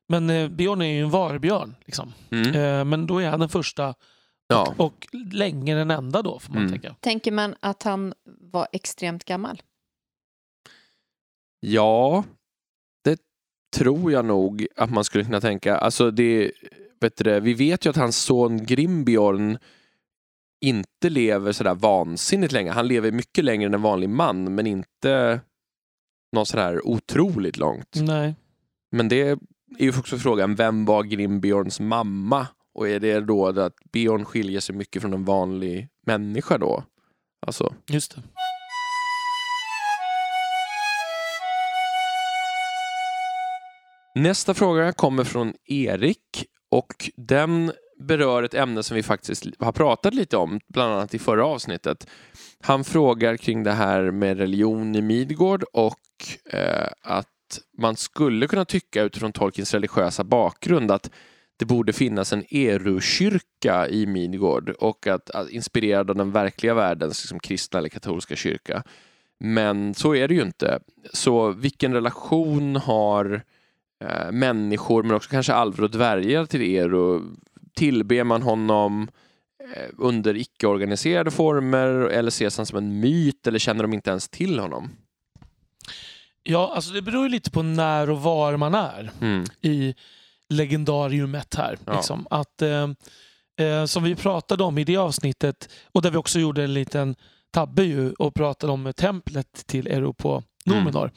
Men 0.09 0.31
eh, 0.31 0.49
Björn 0.49 0.83
är 0.83 0.87
ju 0.87 1.01
en 1.03 1.11
varbjörn. 1.11 1.75
Liksom. 1.85 2.13
Mm. 2.31 2.55
Eh, 2.55 2.85
men 2.85 3.07
då 3.07 3.19
är 3.23 3.29
han 3.31 3.41
den 3.41 3.49
första 3.49 3.95
Ja. 4.49 4.75
och 4.79 5.07
länge 5.33 5.75
den 5.75 5.91
enda 5.91 6.23
då, 6.23 6.39
får 6.39 6.53
man 6.53 6.59
Mm. 6.63 6.73
tänka. 6.73 6.95
Tänker 7.01 7.33
man 7.33 7.55
att 7.61 7.83
han 7.83 8.15
var 8.25 8.69
extremt 8.73 9.25
gammal? 9.25 9.63
ja, 11.61 12.25
tror 13.77 14.13
jag 14.13 14.25
nog 14.25 14.67
att 14.77 14.91
man 14.91 15.05
skulle 15.05 15.25
kunna 15.25 15.41
tänka. 15.41 15.77
Alltså 15.77 16.11
det, 16.11 16.53
det, 17.17 17.41
vi 17.41 17.55
vet 17.55 17.87
ju 17.87 17.91
att 17.91 17.97
hans 17.97 18.17
son 18.17 18.65
Grimbjorn 18.65 19.59
inte 20.61 21.09
lever 21.11 21.53
sådär 21.53 21.75
vansinnigt 21.75 22.53
länge. 22.53 22.71
Han 22.71 22.89
lever 22.89 23.13
mycket 23.13 23.45
längre 23.45 23.67
än 23.67 23.75
en 23.75 23.83
vanlig 23.83 24.09
man, 24.09 24.55
men 24.55 24.67
inte 24.67 25.41
något 26.33 26.49
sådär 26.49 26.87
otroligt 26.87 27.57
långt. 27.57 27.97
Nej. 28.01 28.35
Men 28.93 29.09
det 29.09 29.21
är 29.21 29.39
ju 29.79 29.99
också 29.99 30.19
frågan, 30.19 30.55
vem 30.55 30.85
var 30.85 31.03
Grimbjorns 31.03 31.81
mamma? 31.81 32.47
Och 32.75 32.89
är 32.89 33.01
det 33.01 33.21
då 33.21 33.47
att 33.47 33.77
Björn 33.93 34.25
skiljer 34.25 34.61
sig 34.61 34.75
mycket 34.75 35.03
från 35.03 35.15
en 35.15 35.25
vanlig 35.25 35.89
människa 36.07 36.59
då? 36.59 36.85
Alltså, 37.47 37.75
Just 37.87 38.15
det. 38.15 38.23
Nästa 44.23 44.55
fråga 44.55 44.93
kommer 44.93 45.25
från 45.25 45.55
Erik 45.65 46.47
och 46.71 47.11
den 47.17 47.73
berör 48.01 48.43
ett 48.43 48.55
ämne 48.55 48.83
som 48.83 48.95
vi 48.95 49.03
faktiskt 49.03 49.47
har 49.59 49.73
pratat 49.73 50.15
lite 50.15 50.37
om, 50.37 50.61
bland 50.69 50.93
annat 50.93 51.15
i 51.15 51.19
förra 51.19 51.47
avsnittet. 51.47 52.07
Han 52.61 52.85
frågar 52.85 53.37
kring 53.37 53.63
det 53.63 53.73
här 53.73 54.11
med 54.11 54.39
religion 54.39 54.95
i 54.95 55.03
Midgård 55.03 55.65
och 55.73 55.97
eh, 56.53 56.89
att 57.03 57.27
man 57.79 57.97
skulle 57.97 58.47
kunna 58.47 58.65
tycka 58.65 59.03
utifrån 59.03 59.33
Tolkiens 59.33 59.75
religiösa 59.75 60.25
bakgrund 60.25 60.91
att 60.91 61.11
det 61.59 61.65
borde 61.65 61.93
finnas 61.93 62.33
en 62.33 62.45
Eru-kyrka 62.51 63.89
i 63.89 64.07
Midgård 64.07 64.71
och 64.71 65.07
att, 65.07 65.31
att 65.31 65.51
inspirerad 65.51 66.11
av 66.11 66.17
den 66.17 66.33
verkliga 66.33 66.75
världens 66.75 67.23
liksom, 67.25 67.41
kristna 67.41 67.79
eller 67.79 67.89
katolska 67.89 68.37
kyrka. 68.37 68.83
Men 69.39 69.95
så 69.95 70.15
är 70.15 70.29
det 70.29 70.35
ju 70.35 70.43
inte. 70.43 70.81
Så 71.13 71.51
vilken 71.51 71.95
relation 71.95 72.77
har 72.77 73.43
eh, 74.01 74.33
människor, 74.33 75.03
men 75.03 75.17
också 75.17 75.31
kanske 75.31 75.53
alver 75.53 75.83
och 75.85 75.91
dvärgar 75.91 76.47
till 76.47 76.63
Eru? 76.63 77.21
Tillber 77.75 78.25
man 78.25 78.43
honom 78.43 79.09
eh, 79.77 79.91
under 79.99 80.37
icke-organiserade 80.37 81.31
former 81.31 81.89
eller 81.89 82.29
ses 82.29 82.57
han 82.57 82.67
som 82.67 82.79
en 82.79 83.01
myt 83.01 83.47
eller 83.47 83.59
känner 83.59 83.83
de 83.83 83.93
inte 83.95 84.11
ens 84.11 84.29
till 84.29 84.59
honom? 84.59 84.91
Ja, 86.43 86.73
alltså 86.75 86.93
det 86.93 87.03
beror 87.03 87.23
ju 87.23 87.29
lite 87.29 87.51
på 87.51 87.63
när 87.63 88.11
och 88.11 88.23
var 88.23 88.57
man 88.57 88.75
är 88.75 89.11
Mm. 89.21 89.45
i 89.61 89.95
legendariumet 90.49 91.55
här. 91.55 91.79
Ja. 91.85 91.93
Liksom. 91.95 92.27
Att, 92.31 92.63
eh, 92.63 92.89
eh, 93.67 93.85
som 93.85 94.03
vi 94.03 94.15
pratade 94.15 94.65
om 94.65 94.79
i 94.79 94.85
det 94.85 94.97
avsnittet 94.97 95.69
och 95.93 96.03
där 96.03 96.11
vi 96.11 96.17
också 96.17 96.39
gjorde 96.39 96.65
en 96.65 96.75
liten 96.75 97.15
tabbe 97.53 97.83
ju 97.83 98.13
och 98.13 98.35
pratade 98.35 98.73
om 98.73 98.93
templet 98.97 99.67
till 99.67 99.87
Ero 99.87 100.13
på 100.13 100.43
Numenor. 100.67 101.11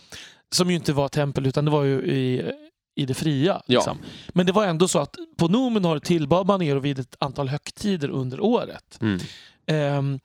Som 0.56 0.70
ju 0.70 0.76
inte 0.76 0.94
var 0.94 1.08
tempel 1.08 1.46
utan 1.46 1.66
det 1.66 1.72
var 1.72 1.84
ju 1.84 1.96
i, 2.02 2.52
i 2.96 3.06
det 3.06 3.14
fria. 3.14 3.62
Ja. 3.66 3.80
Liksom. 3.80 3.98
Men 4.30 4.46
det 4.46 4.52
var 4.52 4.66
ändå 4.66 4.88
så 4.88 5.00
att 5.00 5.16
på 5.38 5.48
Numenor 5.48 6.00
tillbad 6.00 6.48
man 6.48 6.62
Ero 6.62 6.80
vid 6.80 7.00
ett 7.00 7.16
antal 7.20 7.50
högtider 7.50 8.10
under 8.10 8.40
året. 8.40 9.00
Mm. 9.02 9.20
Ehm, 9.66 10.20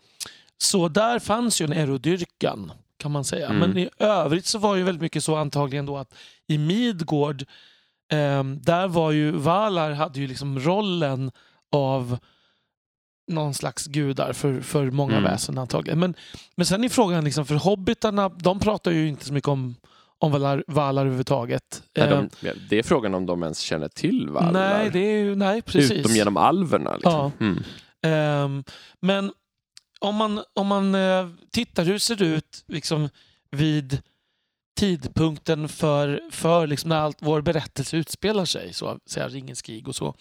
så 0.59 0.89
där 0.89 1.19
fanns 1.19 1.61
ju 1.61 1.65
en 1.65 1.73
erodyrkan 1.73 2.73
kan 2.97 3.13
man 3.13 3.25
säga. 3.25 3.47
Mm. 3.47 3.59
Men 3.59 3.79
i 3.79 3.89
övrigt 3.99 4.47
så 4.47 4.59
var 4.59 4.77
ju 4.77 4.83
väldigt 4.83 5.03
mycket 5.03 5.25
så 5.25 5.37
antagligen 5.37 5.87
då 5.87 5.97
att 5.97 6.15
i 6.47 6.59
Midgård 6.59 7.45
ehm, 8.13 8.61
där 8.63 8.89
var 8.89 9.11
ju 9.11 9.31
Valar 9.31 9.93
hade 9.93 10.21
ju 10.21 10.27
liksom 10.27 10.61
rollen 10.61 11.31
av 11.73 12.19
någon 13.29 13.55
slags 13.55 13.87
gudar 13.87 14.33
för, 14.33 14.61
för 14.61 14.91
många 14.91 15.17
Mm. 15.17 15.25
väsen 15.31 15.59
antagligen. 15.59 15.99
Men, 15.99 16.15
men 16.57 16.67
sen 16.67 16.85
är 16.85 16.89
frågan, 16.89 17.25
liksom, 17.25 17.47
för 17.47 17.55
hobbitarna, 17.55 18.29
de 18.29 18.61
pratar 18.61 18.91
ju 18.91 19.09
inte 19.09 19.25
så 19.25 19.33
mycket 19.33 19.49
om, 19.49 19.77
om 20.19 20.33
Valar, 20.33 20.65
Valar 20.67 21.03
överhuvudtaget. 21.03 21.83
Nej, 21.97 22.09
de, 22.09 22.29
det 22.71 22.79
är 22.79 22.83
frågan 22.83 23.15
om 23.15 23.27
de 23.27 23.43
ens 23.43 23.61
känner 23.61 23.89
till 23.89 24.29
Valar. 24.29 24.53
nej, 24.53 24.91
det 24.91 24.99
är 24.99 25.35
nej, 25.35 25.63
precis. 25.63 25.91
Utom 25.91 26.13
genom 26.13 26.37
alverna. 26.37 26.95
Liksom. 26.95 27.33
Mm. 27.41 27.63
Ehm, 28.03 28.65
men 29.01 29.33
om 30.01 30.15
man, 30.15 30.43
om 30.55 30.67
man 30.67 30.95
eh, 30.95 31.29
tittar 31.51 31.85
hur 31.85 31.93
det 31.93 32.01
ser 32.01 32.23
ut 32.23 32.65
liksom, 32.69 33.09
vid 33.51 34.03
tidpunkten 34.79 35.69
för, 35.69 36.21
för 36.31 36.67
liksom, 36.67 36.89
när 36.89 36.97
allt 36.97 37.19
vår 37.21 37.41
berättelse 37.41 37.97
utspelar 37.97 38.45
sig, 38.45 38.73
så 38.73 38.99
säga 39.07 39.29
Ringens 39.29 39.63
krig 39.63 39.89
och 39.89 39.97
så. 39.97 40.15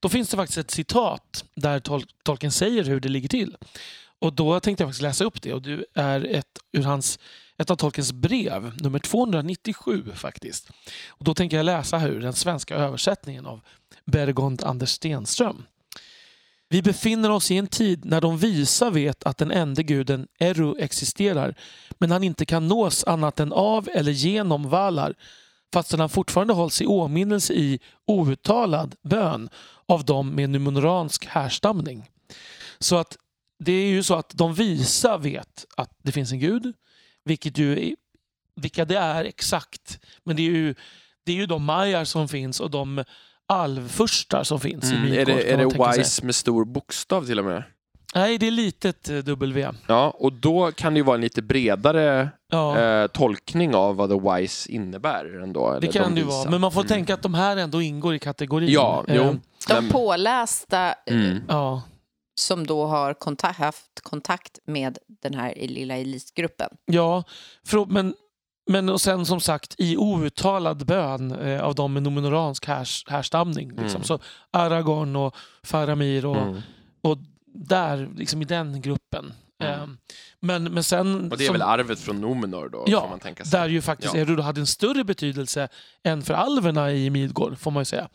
Då 0.00 0.08
finns 0.08 0.28
det 0.30 0.36
faktiskt 0.36 0.58
ett 0.58 0.70
citat 0.70 1.44
där 1.54 1.80
Tol 1.80 2.04
Tolkien 2.22 2.52
säger 2.52 2.84
hur 2.84 3.00
det 3.00 3.08
ligger 3.08 3.28
till. 3.28 3.56
Och 4.18 4.32
då 4.32 4.60
tänkte 4.60 4.82
jag 4.82 4.88
faktiskt 4.88 5.02
läsa 5.02 5.24
upp 5.24 5.42
det 5.42 5.52
och 5.52 5.62
det 5.62 5.84
är 5.94 6.24
ett, 6.24 6.58
ur 6.72 6.82
hans, 6.82 7.18
ett 7.58 7.70
av 7.70 7.76
Tolkiens 7.76 8.12
brev, 8.12 8.72
nummer 8.80 8.98
297 8.98 10.04
faktiskt. 10.14 10.70
Och 11.08 11.24
då 11.24 11.34
tänker 11.34 11.56
jag 11.56 11.66
läsa 11.66 11.98
här 11.98 12.08
ur 12.08 12.20
den 12.20 12.32
svenska 12.32 12.74
översättningen 12.74 13.46
av 13.46 13.60
Bergond 14.04 14.62
Anders 14.64 14.90
Stenström. 14.90 15.62
Vi 16.68 16.82
befinner 16.82 17.30
oss 17.30 17.50
i 17.50 17.56
en 17.56 17.66
tid 17.66 18.04
när 18.04 18.20
de 18.20 18.38
visa 18.38 18.90
vet 18.90 19.24
att 19.24 19.38
den 19.38 19.50
enda 19.50 19.82
guden 19.82 20.28
Eru 20.38 20.78
existerar 20.78 21.54
men 21.98 22.10
han 22.10 22.24
inte 22.24 22.46
kan 22.46 22.68
nås 22.68 23.04
annat 23.04 23.40
än 23.40 23.52
av 23.52 23.88
eller 23.94 24.12
genom 24.12 24.68
Valar 24.68 25.14
fastän 25.74 26.00
han 26.00 26.08
fortfarande 26.08 26.54
hålls 26.54 26.82
i 26.82 26.86
åminnelse 26.86 27.54
i 27.54 27.80
outtalad 28.06 28.94
bön 29.02 29.48
av 29.86 30.04
dem 30.04 30.30
med 30.34 30.50
numeransk 30.50 31.26
härstamning. 31.26 32.10
Så 32.78 32.96
att 32.96 33.16
det 33.58 33.72
är 33.72 33.86
ju 33.86 34.02
så 34.02 34.14
att 34.14 34.30
de 34.34 34.54
visa 34.54 35.18
vet 35.18 35.66
att 35.76 35.90
det 36.02 36.12
finns 36.12 36.32
en 36.32 36.38
gud, 36.38 36.74
vilket 37.24 37.58
ju 37.58 37.96
vilka 38.60 38.84
det 38.84 38.96
är 38.98 39.24
exakt. 39.24 39.98
Men 40.24 40.36
det 40.36 40.42
är 40.42 40.50
ju, 40.50 40.74
det 41.26 41.32
är 41.32 41.36
ju 41.36 41.46
de 41.46 41.64
mayar 41.64 42.04
som 42.04 42.28
finns 42.28 42.60
och 42.60 42.70
de 42.70 43.04
alvfurstar 43.48 44.42
som 44.44 44.60
finns 44.60 44.84
i 44.92 44.94
Mm. 44.94 45.02
Midgård. 45.02 45.28
Är 45.28 45.34
det, 45.36 45.52
är 45.52 45.56
det. 45.56 45.98
Wise 45.98 46.24
med 46.24 46.34
stor 46.34 46.64
bokstav 46.64 47.26
till 47.26 47.38
och 47.38 47.44
med? 47.44 47.62
Nej, 48.14 48.38
det 48.38 48.46
är 48.46 48.50
litet 48.50 49.08
eh, 49.08 49.16
W. 49.16 49.68
Ja, 49.86 50.10
och 50.18 50.32
då 50.32 50.72
kan 50.72 50.94
det 50.94 50.98
ju 50.98 51.04
vara 51.04 51.14
en 51.14 51.20
lite 51.20 51.42
bredare 51.42 52.28
Ja, 52.50 52.78
eh, 52.78 53.06
tolkning 53.06 53.74
av 53.74 53.96
vad 53.96 54.10
the 54.10 54.30
wise 54.30 54.72
innebär 54.72 55.42
ändå. 55.42 55.78
det 55.80 55.86
kan 55.86 56.02
de 56.02 56.14
det 56.14 56.20
ju 56.20 56.26
vara. 56.26 56.50
Men 56.50 56.60
man 56.60 56.72
får 56.72 56.80
Mm. 56.80 56.88
tänka 56.88 57.14
att 57.14 57.22
de 57.22 57.34
här 57.34 57.56
ändå 57.56 57.82
ingår 57.82 58.14
i 58.14 58.18
kategorin. 58.18 58.68
Ja, 58.72 59.04
Eh. 59.08 59.32
De 59.68 59.88
pålästa 59.88 60.88
eh, 60.88 60.94
Mm. 61.06 61.38
Ja, 61.48 61.82
som 62.34 62.66
då 62.66 62.86
har 62.86 63.14
kontakt, 63.14 63.58
haft 63.58 64.00
kontakt 64.02 64.58
med 64.66 64.98
den 65.22 65.34
här 65.34 65.54
lilla 65.56 65.96
elitgruppen. 65.96 66.68
ja. 66.86 67.24
För, 67.66 67.86
men, 67.86 68.14
men 68.70 68.88
och 68.88 69.00
sen 69.00 69.26
som 69.26 69.40
sagt 69.40 69.74
i 69.78 69.96
outtalad 69.96 70.86
bön 70.86 71.32
eh, 71.32 71.60
av 71.62 71.74
dem 71.74 71.92
med 71.92 72.02
nomeransk 72.02 72.66
härs, 72.66 73.04
härstamning. 73.08 73.68
Liksom. 73.68 73.88
Mm. 73.88 74.04
Så 74.04 74.18
Aragorn 74.50 75.16
och 75.16 75.36
Faramir 75.62 76.26
och, 76.26 76.36
Mm. 76.36 76.60
och 77.02 77.18
där, 77.54 78.10
liksom 78.16 78.42
i 78.42 78.44
den 78.44 78.80
gruppen. 78.80 79.32
Mm. 79.62 79.80
Eh, 79.80 79.86
men, 80.40 80.64
men 80.64 80.84
sen... 80.84 81.32
Och 81.32 81.38
det 81.38 81.44
är 81.44 81.46
som- 81.46 81.52
väl 81.52 81.62
arvet 81.62 82.00
från 82.00 82.20
Numenor 82.20 82.68
då, 82.68 82.84
Ja, 82.86 83.06
man 83.10 83.18
tänka 83.20 83.44
sig. 83.44 83.60
Där 83.60 83.68
ju 83.68 83.82
faktiskt 83.82 84.14
Ja. 84.14 84.20
Eru 84.20 84.40
hade 84.40 84.60
en 84.60 84.66
större 84.66 85.04
betydelse 85.04 85.68
än 86.04 86.22
för 86.22 86.34
alverna 86.34 86.92
i 86.92 87.10
Midgård, 87.10 87.58
får 87.58 87.70
man 87.70 87.80
ju 87.80 87.84
säga. 87.84 88.08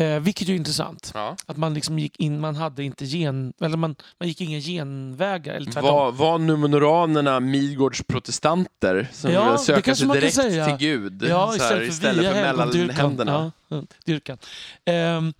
Eh, 0.00 0.20
vilket 0.20 0.48
är 0.48 0.52
intressant. 0.52 1.10
Ja. 1.14 1.36
Att 1.46 1.56
man 1.56 1.74
liksom 1.74 1.98
gick 1.98 2.20
in, 2.20 2.40
man 2.40 2.56
hade 2.56 2.84
inte 2.84 3.04
gen... 3.04 3.52
Eller 3.60 3.76
man, 3.76 3.96
man 4.20 4.28
gick 4.28 4.40
inga 4.40 4.58
genvägar, 4.60 5.54
eller 5.54 5.72
tvärtom. 5.72 5.94
Var, 5.94 6.12
var 6.12 6.38
numenoranerna 6.38 7.40
Midgårds 7.40 8.02
protestanter 8.02 9.08
som 9.12 9.32
Ja, 9.32 9.58
kanske 9.66 9.94
sig 10.30 10.50
direkt 10.50 10.68
till 10.68 10.88
Gud 10.88 11.24
Ja, 11.28 11.46
här, 11.46 11.54
istället 11.56 11.78
för 11.78 11.88
istället 11.88 12.24
för 12.24 12.34
mellan 12.34 12.58
helgondyrkan. 12.58 12.96
händerna? 12.96 13.52
Ja, 13.68 13.82
dyrkan. 14.04 14.38
Ehm, 14.84 15.32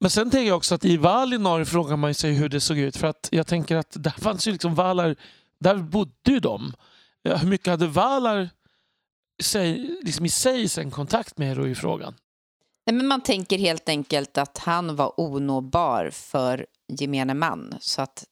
men 0.00 0.10
sen 0.10 0.30
tänker 0.30 0.48
jag 0.48 0.56
också 0.56 0.74
att 0.74 0.84
i 0.84 0.96
Valinor 0.96 1.64
frågar 1.64 1.96
man 1.96 2.14
sig 2.14 2.32
hur 2.32 2.48
det 2.48 2.60
såg 2.60 2.78
ut. 2.78 2.96
För 2.96 3.06
att 3.06 3.28
jag 3.32 3.46
tänker 3.46 3.76
att 3.76 3.96
där 3.98 4.14
fanns 4.18 4.48
ju 4.48 4.52
liksom 4.52 4.74
Valar, 4.74 5.16
där 5.60 5.76
bodde 5.76 6.10
ju 6.30 6.40
de. 6.40 6.72
Hur 7.24 7.48
mycket 7.48 7.66
hade 7.66 7.86
Valar 7.86 8.48
sig, 9.42 9.98
liksom 10.02 10.26
i 10.26 10.28
sig 10.28 10.68
sen 10.68 10.90
kontakt 10.90 11.38
med 11.38 11.52
Eru 11.52 11.70
i 11.70 11.74
frågan? 11.74 12.14
Nej, 12.88 12.94
men 12.94 13.06
man 13.06 13.20
tänker 13.20 13.58
helt 13.58 13.88
enkelt 13.88 14.38
att 14.38 14.58
han 14.58 14.96
var 14.96 15.12
onåbar 15.16 16.10
för 16.10 16.66
gemene 16.88 17.34
man. 17.34 17.74
Så 17.80 18.02
att 18.02 18.24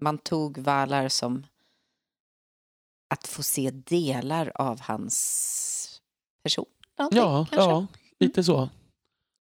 man 0.00 0.18
tog 0.18 0.58
Valar 0.58 1.08
som 1.08 1.46
att 3.14 3.26
få 3.26 3.42
se 3.42 3.70
delar 3.70 4.52
av 4.54 4.80
hans 4.80 6.00
person. 6.42 6.64
Ja, 6.96 7.46
kanske. 7.50 7.56
ja, 7.56 7.86
lite 8.20 8.44
så. 8.44 8.68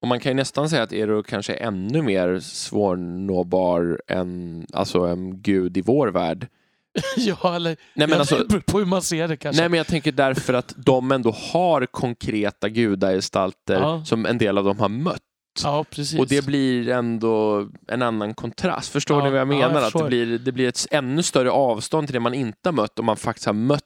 Och 0.02 0.08
man 0.08 0.20
kan 0.20 0.30
ju 0.30 0.36
nästan 0.36 0.70
säga 0.70 0.84
att 0.84 0.94
Eru 0.94 1.24
kanske 1.24 1.54
är 1.54 1.68
ännu 1.68 2.02
mer 2.02 2.40
svårnåbar 2.40 4.02
än 4.08 4.66
alltså 4.74 5.00
en 5.00 5.42
gud 5.42 5.78
i 5.78 5.82
vår 5.82 6.08
värld. 6.08 6.48
ja, 7.18 7.56
eller 7.56 7.78
Nej 7.94 8.08
men, 8.08 8.20
alltså, 8.20 8.46
beror 8.50 8.60
på 8.60 8.80
hur 8.80 8.86
man 8.86 9.02
ser 9.02 9.28
det 9.28 9.38
kanske. 9.38 9.62
nej 9.62 9.70
men 9.70 9.78
jag 9.78 9.88
tänker 9.88 10.12
därför 10.12 10.54
att 10.54 10.74
de 10.78 11.12
ändå 11.12 11.32
har 11.32 11.86
konkreta 11.86 12.70
gudagestalter 12.70 13.80
Ja. 13.80 14.06
som 14.06 14.26
en 14.26 14.38
del 14.38 14.58
av 14.58 14.64
dem 14.64 14.80
har 14.80 14.90
mött. 14.90 15.22
ja, 15.64 15.86
precis. 15.90 16.20
Och 16.20 16.28
det 16.28 16.46
blir 16.46 16.90
ändå 16.90 17.68
en 17.88 18.02
annan 18.02 18.34
kontrast. 18.34 18.92
Förstår 18.92 19.18
Ja, 19.18 19.24
ni 19.26 19.30
vad 19.32 19.40
jag 19.40 19.54
ja, 19.54 19.60
jag 19.62 19.74
menar? 19.74 19.88
att 19.88 19.94
det 19.94 20.04
blir, 20.08 20.38
det 20.40 20.52
blir 20.52 20.68
ett 20.68 20.88
ännu 20.92 21.24
större 21.24 21.52
avstånd 21.52 22.08
till 22.08 22.14
det 22.14 22.20
man 22.20 22.34
inte 22.34 22.70
har 22.70 22.72
mött 22.74 23.00
om 23.00 23.06
man 23.06 23.18
faktiskt 23.18 23.46
har 23.46 23.54
mött 23.54 23.82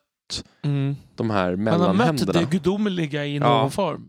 mm. 0.64 0.96
de 1.14 1.30
här 1.30 1.56
Man 1.56 1.66
har 1.68 1.78
mött 1.78 1.96
mellanhänderna. 1.96 2.32
det 2.32 2.46
gudomliga 2.50 3.26
i 3.26 3.38
någon 3.38 3.70
form. 3.70 4.08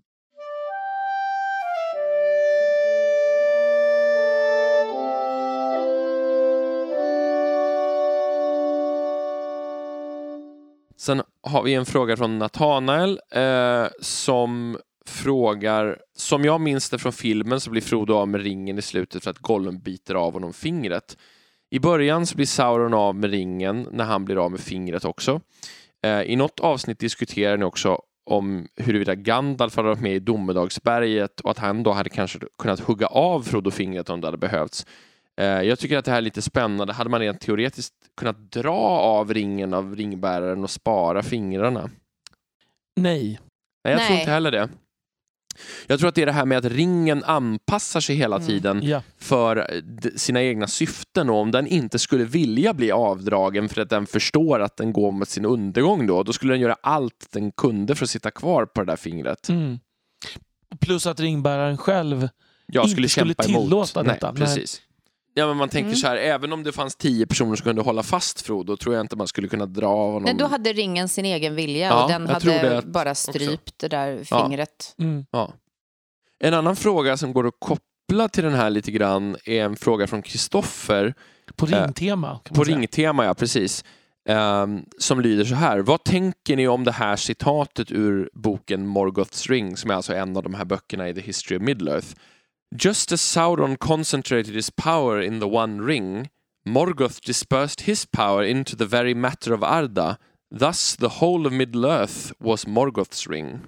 Sen 11.02 11.22
har 11.44 11.64
vi 11.64 11.74
en 11.74 11.86
fråga 11.86 12.18
från 12.18 12.40
Nathanael 12.40 13.20
eh, 13.32 13.86
som 14.02 14.78
frågar, 15.06 16.00
som 16.16 16.46
jag 16.46 16.62
minns 16.62 16.90
det 16.90 17.00
från 17.00 17.14
filmen 17.14 17.60
så 17.60 17.70
blir 17.70 17.82
Frodo 17.82 18.14
av 18.14 18.28
med 18.28 18.42
ringen 18.42 18.78
i 18.78 18.82
slutet 18.82 19.24
för 19.24 19.32
att 19.32 19.38
Gollum 19.38 19.80
biter 19.80 20.16
av 20.16 20.34
honom 20.34 20.54
fingret. 20.54 21.18
I 21.72 21.80
början 21.80 22.26
så 22.26 22.36
blir 22.36 22.46
Sauron 22.46 22.94
av 22.94 23.16
med 23.16 23.32
ringen 23.32 23.88
när 23.92 24.04
han 24.04 24.26
blir 24.26 24.46
av 24.46 24.52
med 24.52 24.60
fingret 24.60 25.06
också. 25.06 25.42
Eh, 26.04 26.22
I 26.22 26.36
något 26.36 26.60
avsnitt 26.60 27.00
diskuterar 27.00 27.58
ni 27.58 27.66
också 27.66 28.02
om 28.26 28.68
huruvida 28.76 29.16
Gandalf 29.16 29.76
hade 29.76 29.88
varit 29.88 30.02
med 30.02 30.16
i 30.16 30.20
Domedagsberget 30.20 31.40
och 31.40 31.52
att 31.52 31.58
han 31.58 31.84
då 31.84 31.92
hade 31.92 32.10
kanske 32.10 32.40
kunnat 32.58 32.80
hugga 32.80 33.08
av 33.08 33.42
Frodo 33.42 33.72
fingret 33.72 34.10
om 34.10 34.22
det 34.22 34.28
hade 34.28 34.38
behövts. 34.38 34.86
Eh, 35.42 35.46
Jag 35.46 35.80
tycker 35.80 35.98
att 35.98 36.06
det 36.06 36.12
här 36.12 36.18
är 36.18 36.22
lite 36.22 36.42
spännande. 36.42 36.94
Hade 36.94 37.10
man 37.10 37.20
rent 37.20 37.42
teoretiskt 37.42 37.94
kunnat 38.18 38.52
dra 38.52 38.74
av 39.00 39.34
ringen 39.34 39.74
av 39.74 39.96
ringbäraren 39.96 40.64
och 40.64 40.70
spara 40.70 41.24
fingrarna? 41.24 41.90
Nej. 42.96 43.40
Nej, 43.84 43.94
jag 43.94 44.08
tror 44.08 44.20
inte 44.20 44.32
heller 44.32 44.52
det. 44.52 44.70
Jag 45.88 46.00
tror 46.00 46.10
att 46.10 46.16
det 46.16 46.22
är 46.22 46.26
det 46.26 46.32
här 46.32 46.46
med 46.46 46.58
att 46.58 46.66
ringen 46.66 47.24
anpassar 47.24 48.00
sig 48.00 48.16
hela 48.16 48.36
Mm. 48.36 48.48
tiden 48.48 48.82
Ja. 48.84 49.02
för 49.18 49.58
eh, 49.58 50.12
sina 50.16 50.42
egna 50.44 50.68
syften 50.68 51.30
och 51.30 51.36
om 51.36 51.52
den 51.52 51.68
inte 51.68 52.00
skulle 52.00 52.24
vilja 52.24 52.74
bli 52.74 52.92
avdragen 52.92 53.70
för 53.70 53.82
att 53.82 53.90
den 53.90 54.08
förstår 54.08 54.60
att 54.60 54.78
den 54.78 54.94
går 54.94 55.12
mot 55.12 55.30
sin 55.30 55.46
undergång 55.46 56.08
då, 56.08 56.24
då 56.24 56.34
skulle 56.34 56.54
den 56.54 56.62
göra 56.62 56.76
allt 56.82 57.28
den 57.32 57.52
kunde 57.52 57.96
för 57.96 58.06
att 58.06 58.10
sitta 58.10 58.32
kvar 58.32 58.66
på 58.66 58.82
det 58.82 58.92
där 58.92 58.96
fingret. 58.96 59.50
Mm. 59.50 59.80
Plus 60.80 61.08
att 61.08 61.20
ringbäraren 61.20 61.78
själv 61.78 62.30
Jag 62.66 62.84
inte 62.84 62.92
skulle 62.92 63.10
skulle 63.10 63.26
kämpa 63.36 63.44
emot. 63.44 63.64
tillåta 63.64 64.04
detta. 64.04 64.32
Nej, 64.32 64.40
Nej. 64.40 64.48
precis. 64.56 64.82
Ja, 65.34 65.48
men 65.48 65.58
man 65.58 65.70
tänker 65.70 65.88
Mm. 65.88 65.96
så 65.96 66.08
här, 66.08 66.16
även 66.16 66.54
om 66.54 66.64
det 66.64 66.72
fanns 66.72 66.96
tio 66.96 67.26
personer 67.28 67.56
som 67.56 67.64
kunde 67.64 67.82
hålla 67.82 68.04
fast 68.04 68.42
Frodo, 68.42 68.78
tror 68.78 68.96
jag 68.96 69.02
inte 69.04 69.16
man 69.16 69.28
skulle 69.28 69.48
kunna 69.48 69.66
dra 69.66 69.88
av 69.88 70.08
honom. 70.08 70.24
Nej, 70.24 70.34
då 70.34 70.46
hade 70.48 70.74
ringen 70.74 71.10
sin 71.10 71.26
egen 71.26 71.56
vilja 71.56 71.88
Ja, 71.88 72.04
och 72.04 72.10
den 72.10 72.28
hade 72.30 72.82
bara 72.86 73.16
strypt 73.16 73.74
det 73.80 73.88
där 73.88 74.24
Ja. 74.32 74.44
fingret. 74.44 74.96
Mm. 75.00 75.26
Ja. 75.32 75.54
En 76.44 76.54
annan 76.54 76.76
fråga 76.76 77.18
som 77.18 77.34
går 77.34 77.48
att 77.48 77.54
koppla 77.60 78.28
till 78.30 78.44
den 78.44 78.54
här 78.54 78.70
lite 78.70 78.92
grann 78.92 79.36
är 79.46 79.64
en 79.64 79.76
fråga 79.76 80.08
från 80.08 80.22
Kristoffer 80.22 81.14
På 81.56 81.66
Eh, 81.66 81.70
ringtema. 81.84 82.40
Kan 82.44 82.56
på 82.56 82.66
säga. 82.66 82.78
ringtema, 82.78 83.26
ja 83.26 83.34
precis. 83.34 83.86
Ehm, 84.30 84.86
som 84.98 85.22
lyder 85.22 85.46
så 85.46 85.56
här. 85.56 85.80
Vad 85.80 86.04
tänker 86.04 86.56
ni 86.56 86.68
om 86.68 86.84
det 86.84 86.92
här 86.92 87.16
citatet 87.16 87.92
ur 87.92 88.30
boken 88.34 88.88
Morgoth's 88.98 89.50
Ring, 89.50 89.78
som 89.78 89.92
är 89.92 89.96
alltså 89.96 90.14
en 90.14 90.38
av 90.38 90.44
de 90.44 90.54
här 90.54 90.66
böckerna 90.66 91.10
i 91.10 91.14
The 91.14 91.22
History 91.22 91.58
of 91.58 91.64
Middle-earth? 91.64 92.16
Just 92.76 93.12
as 93.12 93.22
Sauron 93.22 93.78
concentrated 93.78 94.56
his 94.56 94.70
power 94.70 95.22
in 95.22 95.40
the 95.40 95.48
One 95.48 95.82
Ring, 95.82 96.30
Morgoth 96.66 97.22
dispersed 97.22 97.82
his 97.82 98.06
power 98.06 98.44
into 98.44 98.76
the 98.76 98.86
very 98.86 99.14
matter 99.14 99.54
of 99.54 99.64
Arda. 99.64 100.18
Thus 100.60 100.96
the 100.96 101.10
whole 101.10 101.48
of 101.48 101.54
Middle-earth 101.54 102.34
was 102.40 102.66
Morgoth's 102.66 103.30
ring. 103.30 103.62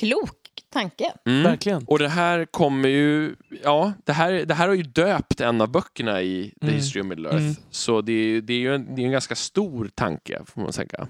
Klok 0.00 0.36
tanke. 0.72 1.12
Mm. 1.26 1.42
Verkligen. 1.42 1.84
Och 1.86 1.98
det 1.98 2.08
här 2.08 2.44
kommer 2.44 2.88
ju, 2.88 3.36
ja, 3.62 3.92
det 4.04 4.12
här, 4.12 4.32
det 4.32 4.54
här 4.54 4.68
har 4.68 4.74
ju 4.74 4.82
döpt 4.82 5.40
en 5.40 5.60
av 5.60 5.70
böckerna 5.70 6.22
i 6.22 6.54
The 6.60 6.66
Mm. 6.66 6.76
History 6.76 7.02
of 7.02 7.06
Middle-earth. 7.06 7.38
Mm. 7.38 7.54
Så 7.70 8.00
det 8.00 8.12
är, 8.12 8.40
det 8.40 8.52
är 8.52 8.58
ju 8.58 8.74
en, 8.74 8.94
det 8.94 9.02
är 9.02 9.06
en 9.06 9.12
ganska 9.12 9.34
stor 9.34 9.90
tanke, 9.94 10.42
får 10.46 10.62
man 10.62 10.72
säga. 10.72 11.08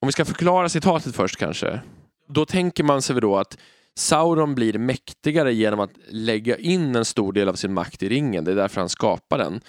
Om 0.00 0.06
vi 0.06 0.12
ska 0.12 0.24
förklara 0.24 0.68
citatet 0.68 1.16
först 1.16 1.36
kanske. 1.36 1.80
Då 2.28 2.46
tänker 2.46 2.84
man 2.84 3.02
sig 3.02 3.20
då 3.20 3.36
att 3.36 3.58
Sauron 3.98 4.54
blir 4.54 4.78
mäktigare 4.78 5.54
genom 5.54 5.80
att 5.80 5.90
lägga 6.08 6.56
in 6.56 6.96
en 6.96 7.04
stor 7.04 7.32
del 7.32 7.48
av 7.48 7.54
sin 7.54 7.74
makt 7.74 8.02
i 8.02 8.08
ringen. 8.08 8.44
Det 8.44 8.52
är 8.52 8.56
därför 8.56 8.80
han 8.80 8.88
skapar 8.88 9.38
den. 9.38 9.60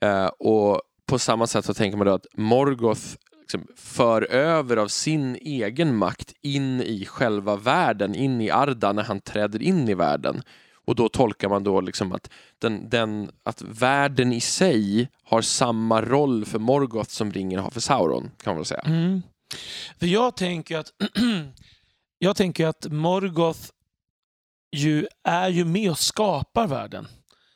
Eh, 0.00 0.26
och 0.26 0.82
på 1.06 1.18
samma 1.18 1.46
sätt 1.46 1.64
så 1.64 1.74
tänker 1.74 1.98
man 1.98 2.06
då 2.06 2.12
att 2.12 2.26
Morgoth 2.34 3.02
liksom 3.40 3.66
för 3.76 4.22
över 4.22 4.76
av 4.76 4.88
sin 4.88 5.36
egen 5.36 5.96
makt 5.96 6.32
in 6.42 6.80
i 6.80 7.04
själva 7.04 7.56
världen, 7.56 8.14
in 8.14 8.40
i 8.40 8.50
Arda 8.50 8.92
när 8.92 9.02
han 9.02 9.20
träder 9.20 9.62
in 9.62 9.88
i 9.88 9.94
världen. 9.94 10.42
Och 10.86 10.94
då 10.94 11.08
tolkar 11.08 11.48
man 11.48 11.64
då 11.64 11.80
liksom 11.80 12.12
att, 12.12 12.30
den, 12.58 12.88
den, 12.88 13.30
att 13.42 13.62
världen 13.62 14.32
i 14.32 14.40
sig 14.40 15.08
har 15.22 15.42
samma 15.42 16.02
roll 16.02 16.44
för 16.44 16.58
Morgoth 16.58 17.10
som 17.10 17.32
ringen 17.32 17.60
har 17.60 17.70
för 17.70 17.80
Sauron, 17.80 18.30
kan 18.42 18.50
man 18.50 18.56
väl 18.56 18.64
säga. 18.64 18.80
Mm. 18.80 19.22
För 19.98 20.06
jag 20.06 20.36
tänker 20.36 20.78
att 20.78 20.92
jag 22.18 22.36
tänker 22.36 22.66
att 22.66 22.86
Morgoth 22.92 23.60
ju 24.76 25.06
är 25.24 25.48
ju 25.48 25.64
med 25.64 25.90
och 25.90 25.98
skapar 25.98 26.66
världen. 26.66 27.08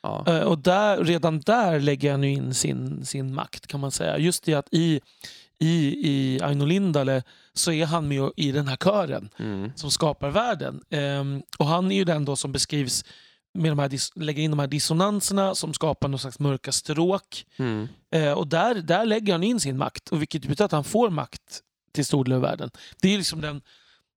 Ja. 0.03 0.23
Eh, 0.27 0.39
Och 0.41 0.57
där, 0.59 1.03
redan 1.03 1.39
där 1.39 1.79
lägger 1.79 2.11
han 2.11 2.23
in 2.23 2.53
sin, 2.53 3.05
sin 3.05 3.33
makt 3.33 3.67
kan 3.67 3.79
man 3.79 3.91
säga. 3.91 4.17
Just 4.17 4.43
det 4.43 4.53
att 4.53 4.67
i, 4.71 5.01
i, 5.59 5.95
i 6.09 6.39
Aino 6.43 6.65
Lindale 6.65 7.23
så 7.53 7.71
är 7.71 7.85
han 7.85 8.07
med 8.07 8.31
i 8.35 8.51
den 8.51 8.67
här 8.67 8.77
kören 8.77 9.29
Mm. 9.39 9.71
som 9.75 9.91
skapar 9.91 10.29
världen. 10.29 10.81
Ehm, 10.89 11.41
och 11.59 11.65
han 11.67 11.91
är 11.91 11.95
ju 11.95 12.03
den 12.03 12.25
då 12.25 12.35
som 12.35 12.51
beskrivs 12.51 13.05
med 13.53 13.71
de 13.71 13.79
här, 13.79 14.19
lägger 14.19 14.43
in 14.43 14.51
de 14.51 14.59
här 14.59 14.67
dissonanserna 14.67 15.55
som 15.55 15.73
skapar 15.73 16.07
någon 16.07 16.19
slags 16.19 16.39
mörka 16.39 16.71
stråk. 16.71 17.45
Mm. 17.57 17.87
Eh, 18.11 18.31
och 18.31 18.47
där, 18.47 18.75
där 18.75 19.05
lägger 19.05 19.33
han 19.33 19.43
in 19.43 19.59
sin 19.59 19.77
makt, 19.77 20.09
och 20.09 20.21
vilket 20.21 20.41
betyder 20.41 20.65
att 20.65 20.71
han 20.71 20.83
får 20.83 21.09
makt 21.09 21.59
till 21.93 22.05
stor 22.05 22.23
del 22.25 22.33
över 22.33 22.47
världen. 22.49 22.71
Det 23.01 23.13
är 23.13 23.17
liksom 23.17 23.41
den, 23.41 23.61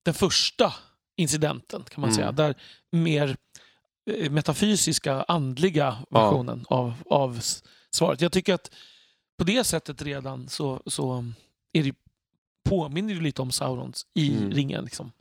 den 0.05 0.15
första 0.15 0.73
incidenten 1.17 1.83
kan 1.85 2.01
man 2.01 2.11
Mm. 2.11 2.17
säga. 2.17 2.33
Där 2.33 2.55
mer 2.93 3.37
eh, 4.11 4.31
metafysiska, 4.31 5.23
andliga 5.23 6.05
Ja. 6.11 6.21
versionen 6.31 6.65
av, 6.69 6.95
av 7.11 7.37
s- 7.39 7.63
svaret. 7.91 8.21
Jag 8.21 8.33
tycker 8.33 8.55
att 8.55 8.71
på 9.39 9.45
det 9.45 9.65
sättet 9.65 10.03
redan 10.03 10.49
så, 10.49 10.83
så 10.87 11.25
är 11.73 11.83
det, 11.83 11.95
påminner 12.69 13.15
det 13.15 13.21
lite 13.21 13.43
om 13.43 13.51
Saurons 13.53 14.07
i 14.15 14.37
Mm. 14.37 14.51
ringen. 14.53 14.85
Liksom. 14.85 15.13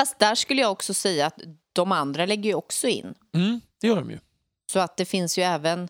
Fast 0.00 0.18
där 0.18 0.34
skulle 0.34 0.60
jag 0.62 0.72
också 0.72 0.94
säga 0.94 1.26
att 1.26 1.40
de 1.72 1.92
andra 1.92 2.26
lägger 2.26 2.50
ju 2.50 2.54
också 2.54 2.86
in. 2.88 3.14
Mm, 3.32 3.60
det 3.80 3.86
gör 3.86 3.96
de 3.96 4.10
ju. 4.10 4.18
Så 4.72 4.78
att 4.78 4.96
det 4.96 5.04
finns 5.04 5.38
ju 5.38 5.42
även 5.42 5.88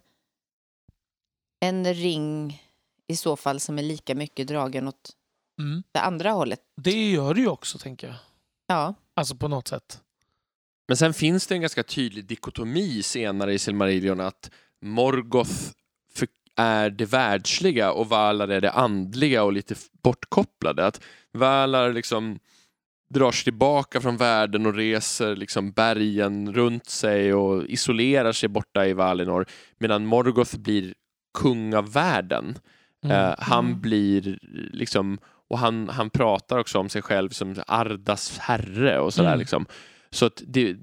en 1.61 1.95
ring 1.95 2.63
i 3.07 3.17
så 3.17 3.37
fall 3.37 3.61
som 3.61 3.79
är 3.79 3.83
lika 3.83 4.15
mycket 4.15 4.47
dragen 4.49 4.89
åt 4.89 5.11
Mm. 5.59 5.83
det 5.93 6.01
andra 6.01 6.31
hållet. 6.31 6.61
Det 6.77 7.11
gör 7.11 7.35
det 7.35 7.41
ju 7.41 7.49
också, 7.49 7.79
tänker 7.79 8.07
jag. 8.07 8.17
Ja, 8.67 8.95
Alltså 9.21 9.37
på 9.37 9.49
något 9.49 9.69
sätt. 9.69 10.01
Men 10.89 10.97
sen 10.97 11.15
finns 11.15 11.47
det 11.47 11.55
en 11.55 11.61
ganska 11.61 11.83
tydlig 11.83 12.25
dikotomi 12.25 13.03
senare 13.03 13.55
i 13.55 13.59
Silmarillion 13.59 14.21
att 14.21 14.51
Morgoth 14.83 15.73
är 16.57 16.91
det 16.91 17.05
världsliga 17.05 17.93
och 17.93 18.09
Valar 18.09 18.49
är 18.49 18.61
det 18.61 18.71
andliga 18.71 19.43
och 19.43 19.53
lite 19.53 19.75
bortkopplade. 20.03 20.87
Att 20.87 21.01
Valar 21.33 21.93
liksom 21.93 22.39
drar 23.15 23.33
sig 23.33 23.45
tillbaka 23.45 24.01
från 24.01 24.17
världen 24.17 24.67
och 24.67 24.75
reser 24.75 25.37
liksom 25.37 25.73
bergen 25.73 26.53
runt 26.55 26.87
sig 26.87 27.35
och 27.35 27.67
isolerar 27.67 28.33
sig 28.33 28.49
borta 28.49 28.87
i 28.87 28.93
Valinor 28.93 29.47
medan 29.79 30.07
Morgoth 30.07 30.59
blir 30.59 30.95
kung 31.39 31.75
av 31.75 31.93
världen. 31.93 32.59
Mm. 33.05 33.17
Eh, 33.17 33.35
han 33.39 33.67
Mm. 33.67 33.81
blir 33.81 34.39
liksom, 34.73 35.19
och 35.51 35.59
han, 35.59 35.89
han 35.89 36.11
pratar 36.11 36.59
också 36.59 36.79
om 36.79 36.89
sig 36.89 37.03
själv 37.03 37.29
som 37.29 37.55
Ardas 37.67 38.39
herre 38.39 39.01
och 39.01 39.15
sådär 39.15 39.29
Mm. 39.29 39.39
liksom. 39.39 39.67
Så 40.11 40.27
att 40.27 40.43
det, 40.47 40.77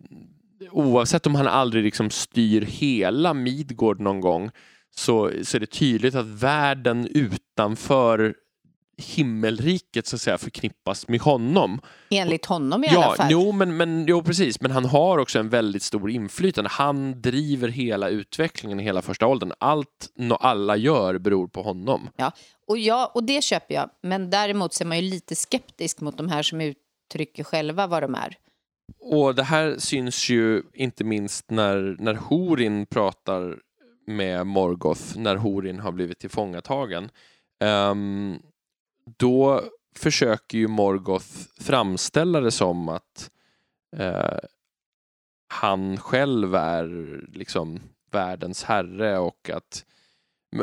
oavsett 0.72 1.28
om 1.28 1.36
han 1.36 1.48
aldrig 1.48 1.84
liksom 1.84 2.10
styr 2.10 2.62
hela 2.62 3.34
Midgård 3.34 4.00
någon 4.00 4.22
gång 4.22 4.52
så, 4.96 5.32
så 5.44 5.58
är 5.58 5.60
det 5.60 5.72
tydligt 5.72 6.16
att 6.16 6.26
världen 6.26 7.08
utanför 7.08 8.36
himmelriket 8.98 10.08
så 10.08 10.16
att 10.16 10.22
säga 10.22 10.38
förknippas 10.38 11.08
med 11.08 11.20
honom. 11.22 11.82
enligt 12.10 12.46
honom 12.46 12.84
i 12.84 12.88
alla 12.88 13.02
Ja, 13.02 13.16
fall. 13.16 13.28
jo, 13.32 13.52
men, 13.52 13.78
men, 13.78 14.06
jo, 14.08 14.24
precis. 14.24 14.62
Men 14.62 14.72
han 14.72 14.86
har 14.86 15.18
också 15.18 15.40
en 15.40 15.50
väldigt 15.50 15.84
stor 15.84 16.10
inflytande. 16.10 16.70
Han 16.70 17.22
driver 17.22 17.68
hela 17.68 18.10
utvecklingen 18.10 18.80
i 18.80 18.84
hela 18.84 19.02
första 19.02 19.28
åldern. 19.28 19.52
Allt 19.60 20.10
alla 20.40 20.76
gör 20.76 21.18
beror 21.18 21.48
på 21.48 21.62
honom. 21.62 22.10
Och, 22.68 22.78
ja, 22.78 23.12
och 23.14 23.24
det 23.24 23.44
köper 23.44 23.76
jag. 23.76 23.90
Men 24.04 24.30
däremot 24.30 24.74
så 24.74 24.84
är 24.84 24.86
man 24.86 24.98
ju 25.00 25.10
lite 25.10 25.36
skeptisk 25.36 26.02
mot 26.02 26.18
de 26.18 26.30
här 26.30 26.44
som 26.44 26.62
uttrycker 26.62 27.44
själva 27.44 27.88
vad 27.88 28.04
de 28.04 28.16
är. 28.16 28.38
Och 29.02 29.36
det 29.36 29.44
här 29.44 29.76
syns 29.80 30.30
ju 30.30 30.64
inte 30.74 31.04
minst 31.04 31.52
när, 31.52 31.96
när 32.00 32.14
Horin 32.14 32.86
pratar 32.86 33.58
med 34.08 34.48
Morgoth, 34.48 35.18
när 35.18 35.36
Horin 35.36 35.80
har 35.80 35.92
blivit 35.92 36.20
tillfångatagen. 36.20 37.10
Ehm, 37.64 38.40
då 39.18 39.64
försöker 39.96 40.58
ju 40.58 40.68
Morgoth 40.68 41.28
framställa 41.60 42.40
det 42.40 42.52
som 42.52 42.90
att 42.90 43.32
eh, 43.98 44.40
han 45.48 45.98
själv 45.98 46.56
är 46.56 47.20
liksom 47.34 47.80
världens 48.12 48.64
herre 48.64 49.18
och 49.18 49.50
att 49.50 49.86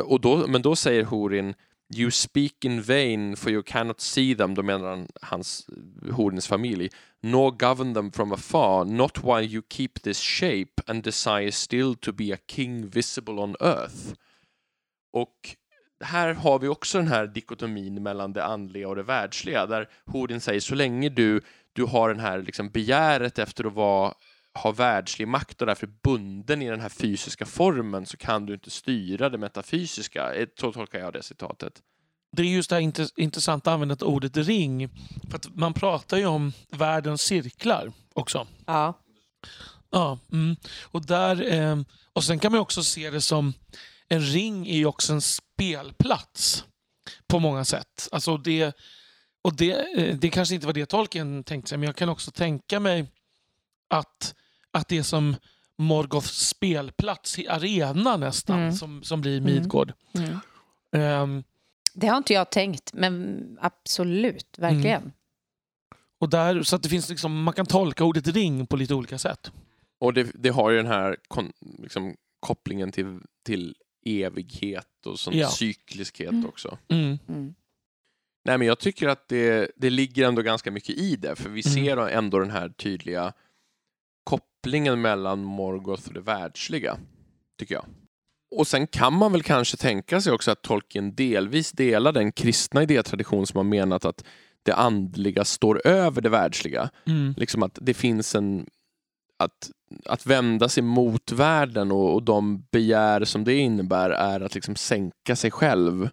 och 0.03 0.21
då, 0.21 0.47
men 0.47 0.61
då 0.61 0.75
säger 0.75 1.03
Horin 1.03 1.53
You 1.95 2.11
speak 2.11 2.65
in 2.65 2.81
vain 2.81 3.35
for 3.35 3.51
you 3.51 3.63
cannot 3.63 4.01
see 4.01 4.35
them, 4.35 4.55
då 4.55 4.63
menar 4.63 4.89
han 4.89 5.07
hans, 5.21 5.67
Horins 6.11 6.47
familj 6.47 6.89
nor 7.21 7.51
govern 7.51 7.93
them 7.93 8.11
from 8.11 8.31
afar, 8.31 8.85
not 8.85 9.23
while 9.23 9.45
you 9.45 9.61
keep 9.69 9.89
this 10.03 10.19
shape 10.19 10.81
and 10.87 11.03
desire 11.03 11.51
still 11.51 11.95
to 11.95 12.11
be 12.11 12.33
a 12.33 12.37
king 12.47 12.87
visible 12.87 13.41
on 13.41 13.55
earth. 13.59 14.13
Och 15.11 15.55
här 16.05 16.33
har 16.33 16.59
vi 16.59 16.67
också 16.67 16.97
den 16.97 17.07
här 17.07 17.27
dikotomin 17.27 18.03
mellan 18.03 18.33
det 18.33 18.45
andliga 18.45 18.87
och 18.87 18.95
det 18.95 19.03
världsliga, 19.03 19.65
där 19.65 19.89
Hodin 20.05 20.41
säger 20.41 20.59
så 20.59 20.75
länge 20.75 21.09
du, 21.09 21.41
du 21.73 21.83
har 21.83 22.09
den 22.09 22.19
här 22.19 22.41
liksom 22.41 22.69
begäret 22.69 23.39
efter 23.39 23.63
att 23.63 23.73
vara, 23.73 24.13
ha 24.63 24.71
världslig 24.71 25.27
makt 25.27 25.61
och 25.61 25.67
därför 25.67 25.87
bunden 26.03 26.61
i 26.61 26.69
den 26.69 26.79
här 26.79 26.89
fysiska 26.89 27.45
formen 27.45 28.05
så 28.05 28.17
kan 28.17 28.45
du 28.45 28.53
inte 28.53 28.69
styra 28.69 29.29
det 29.29 29.37
metafysiska. 29.37 30.33
Eh, 30.33 30.47
Så 30.59 30.71
tolkar 30.71 30.99
jag 30.99 31.13
det 31.13 31.23
citatet. 31.23 31.73
Det 32.31 32.41
är 32.41 32.45
just 32.47 32.69
det 32.69 32.75
här 32.75 32.81
intress- 32.83 33.13
intressanta 33.17 33.71
användandet 33.73 34.01
av 34.03 34.09
ordet 34.09 34.37
ring. 34.37 34.89
För 35.29 35.35
att 35.35 35.55
man 35.55 35.73
pratar 35.73 36.17
ju 36.17 36.25
om 36.25 36.53
världens 36.71 37.21
cirklar 37.21 37.91
också. 38.13 38.47
Ja. 38.65 38.93
Ja, 39.91 40.19
mm. 40.31 40.55
och, 40.83 41.05
där, 41.05 41.53
eh, 41.53 41.77
och 42.13 42.23
sen 42.23 42.39
kan 42.39 42.51
man 42.51 42.61
också 42.61 42.83
se 42.83 43.09
det 43.09 43.21
som 43.21 43.53
en 44.09 44.21
ring 44.21 44.67
är 44.67 44.75
ju 44.77 44.85
också 44.85 45.13
en 45.13 45.21
spelplats 45.21 46.65
på 47.27 47.39
många 47.39 47.65
sätt. 47.65 48.09
Alltså 48.11 48.37
det, 48.37 48.75
och 49.41 49.55
det, 49.55 49.71
eh, 49.97 50.15
det 50.17 50.29
kanske 50.29 50.55
inte 50.55 50.67
var 50.67 50.73
det 50.73 50.85
Tolkien 50.85 51.43
tänkte 51.43 51.69
sig, 51.69 51.77
men 51.77 51.85
jag 51.85 51.95
kan 51.95 52.09
också 52.09 52.31
tänka 52.31 52.79
mig 52.79 53.05
att, 53.89 54.35
att 54.71 54.87
det 54.87 54.97
är 54.97 55.03
som 55.03 55.35
Morgoths 55.77 56.47
spelplats, 56.47 57.39
i 57.39 57.47
arena 57.47 58.17
nästan, 58.17 58.59
Mm. 58.59 58.73
som, 58.73 59.03
som 59.03 59.21
blir 59.21 59.37
Mm. 59.37 59.53
Midgård. 59.53 59.93
Mm. 60.13 60.39
Ehm, 60.91 61.43
Det 61.93 62.07
har 62.07 62.17
inte 62.17 62.33
jag 62.33 62.49
tänkt, 62.51 62.93
men 62.93 63.39
absolut, 63.61 64.55
verkligen. 64.59 65.01
Mm. 65.01 65.11
och 66.19 66.29
där, 66.29 66.63
så 66.63 66.75
att 66.75 66.83
det 66.83 66.89
finns 66.89 67.09
liksom, 67.09 67.43
man 67.43 67.53
kan 67.53 67.65
tolka 67.65 68.03
ordet 68.03 68.27
ring 68.27 68.67
på 68.67 68.75
lite 68.75 68.93
olika 68.93 69.17
sätt. 69.17 69.51
Och 69.99 70.13
det, 70.13 70.27
det 70.33 70.49
har 70.49 70.69
ju 70.69 70.77
den 70.77 70.87
här 70.87 71.17
kon, 71.27 71.51
liksom, 71.79 72.15
kopplingen 72.39 72.91
till, 72.91 73.19
till 73.45 73.75
evighet 74.05 75.05
och 75.05 75.19
sån 75.19 75.37
Ja. 75.37 75.49
cykliskhet 75.49 76.29
Mm. 76.31 76.45
också. 76.45 76.77
Mm. 76.87 77.17
Mm. 77.29 77.55
Nej, 78.45 78.57
men 78.57 78.67
jag 78.67 78.79
tycker 78.79 79.07
att 79.07 79.27
det, 79.27 79.71
det 79.75 79.89
ligger 79.89 80.27
ändå 80.27 80.41
ganska 80.41 80.71
mycket 80.71 80.97
i 80.97 81.15
det, 81.15 81.35
för 81.35 81.49
vi 81.49 81.61
Mm. 81.65 81.73
ser 81.85 81.97
ändå 82.09 82.39
den 82.39 82.49
här 82.51 82.69
tydliga 82.69 83.33
kopplingen 84.23 85.01
mellan 85.01 85.43
Morgoth 85.43 86.07
och 86.07 86.13
det 86.13 86.21
världsliga, 86.21 86.97
tycker 87.59 87.75
jag. 87.75 87.85
Och 88.55 88.67
sen 88.67 88.87
kan 88.87 89.13
man 89.13 89.31
väl 89.31 89.43
kanske 89.43 89.77
tänka 89.77 90.21
sig 90.21 90.33
också 90.33 90.51
att 90.51 90.61
Tolkien 90.61 91.15
delvis 91.15 91.71
delar 91.71 92.11
den 92.11 92.31
kristna 92.31 92.83
idétradition 92.83 93.47
som 93.47 93.57
har 93.57 93.63
menat 93.63 94.05
att 94.05 94.25
det 94.63 94.73
andliga 94.73 95.45
står 95.45 95.87
över 95.87 96.21
det 96.21 96.29
världsliga. 96.29 96.89
Mm. 97.05 97.33
Liksom 97.37 97.63
att 97.63 97.77
det 97.81 97.93
finns 97.93 98.35
en... 98.35 98.69
Att, 99.39 99.71
att 100.05 100.25
vända 100.25 100.69
sig 100.69 100.83
mot 100.83 101.31
världen 101.31 101.91
och, 101.91 102.13
och 102.13 102.23
de 102.23 102.65
begär 102.71 103.23
som 103.25 103.43
det 103.43 103.53
innebär 103.55 104.09
är 104.09 104.39
att 104.39 104.55
liksom 104.55 104.75
sänka 104.75 105.35
sig 105.35 105.51
själv 105.51 106.09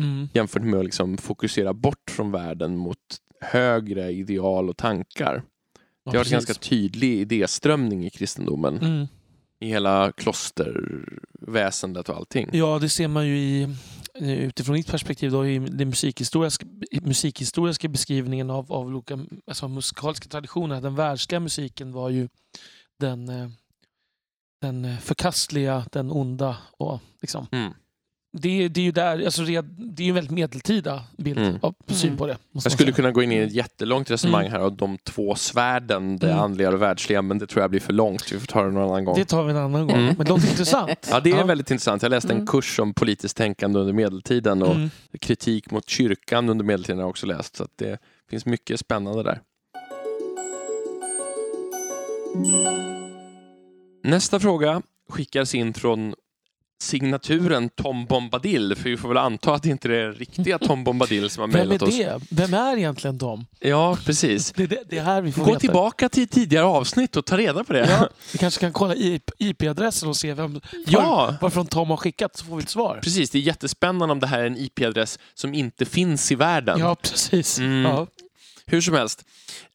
Mm. 0.00 0.28
jämfört 0.34 0.62
med 0.62 0.78
att 0.78 0.84
liksom 0.84 1.18
fokusera 1.18 1.74
bort 1.74 2.10
från 2.10 2.32
världen 2.32 2.76
mot 2.76 2.98
högre 3.40 4.12
ideal 4.12 4.68
och 4.68 4.76
tankar. 4.76 5.34
Ja, 5.34 5.40
Det 6.04 6.10
har 6.10 6.24
varit 6.24 6.26
en 6.26 6.32
ganska 6.32 6.54
tydlig 6.54 7.20
idéströmning 7.20 8.06
i 8.06 8.10
kristendomen. 8.10 8.78
Mm. 8.78 9.06
I 9.60 9.68
hela 9.68 10.12
klosterväsendet 10.12 12.08
och 12.08 12.16
allting. 12.16 12.48
Ja, 12.52 12.78
det 12.78 12.88
ser 12.88 13.08
man 13.08 13.26
ju 13.26 13.38
i, 13.38 13.74
utifrån 14.20 14.72
mitt 14.72 14.90
perspektiv 14.90 15.30
då, 15.30 15.46
i 15.46 15.58
den 15.58 15.88
musikhistoriska, 15.88 16.66
musikhistoriska 17.02 17.88
beskrivningen 17.88 18.50
av, 18.50 18.72
av 18.72 18.86
olika 18.86 19.18
alltså 19.46 19.68
musikaliska 19.68 20.28
traditioner. 20.28 20.80
Den 20.80 20.94
världsliga 20.94 21.40
musiken 21.40 21.92
var 21.92 22.10
ju 22.10 22.28
den, 23.00 23.28
eh, 23.28 23.48
den 24.60 24.98
förkastliga, 25.00 25.86
den 25.92 26.10
onda. 26.10 26.56
Och 26.72 27.00
liksom. 27.20 27.46
Mm 27.52 27.72
det, 28.40 28.68
det 28.68 28.80
är 28.80 28.84
ju 28.84 28.92
där, 28.92 29.24
alltså 29.24 29.42
det, 29.42 29.64
det 29.78 30.02
är 30.02 30.04
ju 30.04 30.08
en 30.08 30.14
väldigt 30.14 30.30
medeltida 30.32 31.04
bild 31.18 31.38
Mm. 31.38 31.58
av 31.62 31.74
syn 31.86 32.08
Mm. 32.08 32.18
på 32.18 32.26
det. 32.26 32.36
Jag 32.52 32.72
skulle 32.72 32.92
kunna 32.92 33.10
gå 33.10 33.22
in 33.22 33.32
i 33.32 33.36
ett 33.36 33.52
jättelångt 33.52 34.10
resonemang 34.10 34.46
Mm. 34.46 34.52
här 34.52 34.66
om 34.68 34.76
de 34.76 34.98
två 34.98 35.34
svärden, 35.34 36.18
det 36.18 36.26
Mm. 36.30 36.38
andliga 36.42 36.68
och 36.68 36.72
det 36.72 36.78
världsliga, 36.78 37.22
men 37.22 37.38
det 37.38 37.46
tror 37.46 37.62
jag 37.62 37.70
blir 37.70 37.80
för 37.80 37.92
långt. 37.92 38.32
Vi 38.32 38.38
får 38.38 38.46
ta 38.46 38.62
det 38.62 38.70
någon 38.70 38.82
annan 38.90 39.04
gång. 39.04 39.14
Det 39.14 39.24
tar 39.24 39.44
vi 39.44 39.50
en 39.50 39.56
annan 39.56 39.86
gång. 39.86 39.96
Mm. 39.96 40.06
Men 40.16 40.26
det 40.26 40.28
låter 40.32 40.48
intressant. 40.50 41.06
Ja, 41.10 41.20
det 41.20 41.30
är 41.30 41.36
Ja. 41.36 41.44
väldigt 41.44 41.70
intressant. 41.70 42.02
Jag 42.02 42.10
läste 42.10 42.28
en 42.28 42.34
Mm. 42.36 42.46
kurs 42.46 42.78
om 42.78 42.94
politiskt 42.94 43.36
tänkande 43.36 43.78
under 43.80 43.92
medeltiden 43.92 44.62
och 44.62 44.74
Mm. 44.74 44.90
kritik 45.20 45.70
mot 45.70 45.88
kyrkan 45.88 46.48
under 46.48 46.64
medeltiden 46.64 46.96
har 46.98 47.02
jag 47.02 47.10
också 47.10 47.26
läst. 47.26 47.56
Så 47.56 47.64
att 47.64 47.72
det 47.76 47.98
finns 48.30 48.46
mycket 48.46 48.80
spännande 48.80 49.22
där. 49.22 49.40
Nästa 54.04 54.40
fråga 54.40 54.82
skickas 55.08 55.54
in 55.54 55.74
från 55.74 56.14
signaturen 56.78 57.68
Tom 57.68 58.06
Bombadil, 58.06 58.74
för 58.76 58.84
vi 58.90 58.96
får 58.96 59.08
väl 59.08 59.16
anta 59.16 59.54
att 59.54 59.62
det 59.62 59.68
inte 59.68 59.88
är 59.88 60.12
riktiga 60.12 60.58
Tom 60.68 60.84
Bombadil 60.84 61.30
som 61.30 61.40
har 61.40 61.48
Vem 61.48 61.60
är 61.60 61.66
mejlat 61.66 61.82
oss. 61.88 61.96
det? 61.98 62.20
Vem 62.30 62.54
är 62.54 62.76
egentligen 62.76 63.18
de? 63.18 63.46
Ja, 63.60 63.98
precis. 64.04 64.52
Det 64.56 64.62
är 64.62 64.66
det, 64.66 64.82
det 64.88 64.98
är 64.98 65.02
här 65.04 65.22
vi 65.22 65.32
får 65.32 65.42
Gå 65.44 65.46
veta. 65.50 65.60
tillbaka 65.60 66.08
till 66.08 66.28
tidigare 66.28 66.64
avsnitt 66.64 67.16
och 67.16 67.24
ta 67.26 67.36
reda 67.38 67.64
på 67.64 67.72
det. 67.72 67.86
Ja, 67.90 68.08
vi 68.32 68.38
kanske 68.38 68.60
kan 68.60 68.72
kolla 68.72 68.94
IP 68.94 69.30
IP-adressen 69.38 70.08
och 70.08 70.16
se 70.16 70.34
vem, 70.34 70.60
Ja. 70.86 71.00
var, 71.00 71.34
varifrån 71.40 71.66
Tom 71.66 71.90
har 71.90 71.96
skickat 71.96 72.36
så 72.36 72.44
får 72.44 72.56
vi 72.56 72.62
ett 72.62 72.68
svar. 72.70 73.00
Precis, 73.02 73.30
det 73.30 73.38
är 73.38 73.42
jättespännande 73.42 74.12
om 74.12 74.20
det 74.20 74.26
här 74.26 74.38
är 74.40 74.46
en 74.46 74.56
IP-adress 74.56 75.18
som 75.34 75.54
inte 75.54 75.84
finns 75.84 76.32
i 76.32 76.34
världen. 76.34 76.78
Ja, 76.80 76.94
precis. 76.94 77.58
Mm. 77.58 77.82
Ja. 77.82 78.06
Hur 78.66 78.80
som 78.80 78.94
helst. 78.94 79.24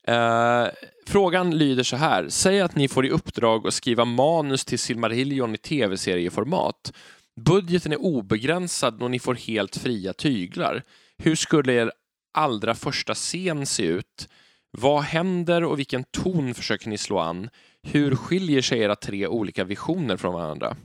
Eh, 0.07 0.65
frågan 1.05 1.57
lyder 1.57 1.83
så 1.83 1.95
här. 1.95 2.29
Säg 2.29 2.61
att 2.61 2.75
ni 2.75 2.87
får 2.87 3.05
i 3.05 3.09
uppdrag 3.09 3.67
att 3.67 3.73
skriva 3.73 4.05
manus 4.05 4.65
till 4.65 4.79
Silmarillion 4.79 5.55
i 5.55 5.57
tv-serieformat. 5.57 6.93
Budgeten 7.41 7.91
är 7.91 8.01
obegränsad 8.01 9.03
och 9.03 9.11
ni 9.11 9.19
får 9.19 9.35
helt 9.35 9.77
fria 9.77 10.13
tyglar. 10.13 10.83
Hur 11.17 11.35
skulle 11.35 11.73
er 11.73 11.91
allra 12.33 12.75
första 12.75 13.13
scen 13.13 13.65
se 13.65 13.83
ut? 13.83 14.29
Vad 14.77 15.01
händer 15.01 15.63
och 15.63 15.79
vilken 15.79 16.03
ton 16.03 16.53
försöker 16.53 16.89
ni 16.89 16.97
slå 16.97 17.19
an? 17.19 17.49
Hur 17.83 18.15
skiljer 18.15 18.61
sig 18.61 18.79
era 18.79 18.95
tre 18.95 19.27
olika 19.27 19.63
visioner 19.63 20.17
från 20.17 20.33
varandra? 20.33 20.75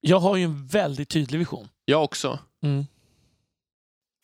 Jag 0.00 0.20
har 0.20 0.36
ju 0.36 0.44
en 0.44 0.66
väldigt 0.66 1.08
tydlig 1.08 1.38
vision. 1.38 1.68
Jag 1.84 2.04
också. 2.04 2.38
Mm. 2.62 2.84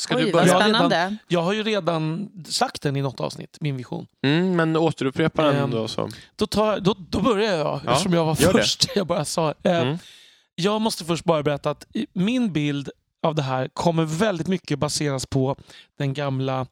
Ska 0.02 0.16
Oj, 0.16 0.24
du 0.24 0.32
börja? 0.32 0.46
Ja, 0.46 0.60
spännande. 0.60 1.16
Jag 1.28 1.42
har 1.42 1.52
ju 1.52 1.62
redan 1.62 2.30
sagt 2.48 2.82
den 2.82 2.96
i 2.96 3.02
något 3.02 3.20
avsnitt, 3.20 3.56
min 3.60 3.76
vision. 3.76 4.06
Mm, 4.22 4.56
men 4.56 4.76
återupprepa 4.76 5.42
den 5.44 5.56
Ehm, 5.56 5.70
då. 5.70 5.88
Så. 5.88 6.08
Då, 6.36 6.46
tar, 6.46 6.80
då, 6.80 6.94
då 7.08 7.20
börjar 7.20 7.56
jag, 7.56 7.80
Ja, 7.84 7.92
eftersom 7.92 8.12
jag 8.12 8.24
var 8.24 8.34
först. 8.34 8.86
Jag 8.96 9.06
bara 9.06 9.24
sa. 9.24 9.54
Eh, 9.62 9.80
Mm. 9.82 9.98
Jag 10.54 10.80
måste 10.80 11.04
först 11.04 11.24
bara 11.24 11.42
berätta 11.42 11.70
att 11.70 11.86
min 12.12 12.52
bild 12.52 12.90
av 13.22 13.34
det 13.34 13.42
här 13.42 13.68
kommer 13.68 14.04
väldigt 14.04 14.46
mycket 14.46 14.78
baseras 14.78 15.26
på 15.26 15.56
den 15.98 16.14
gamla 16.14 16.66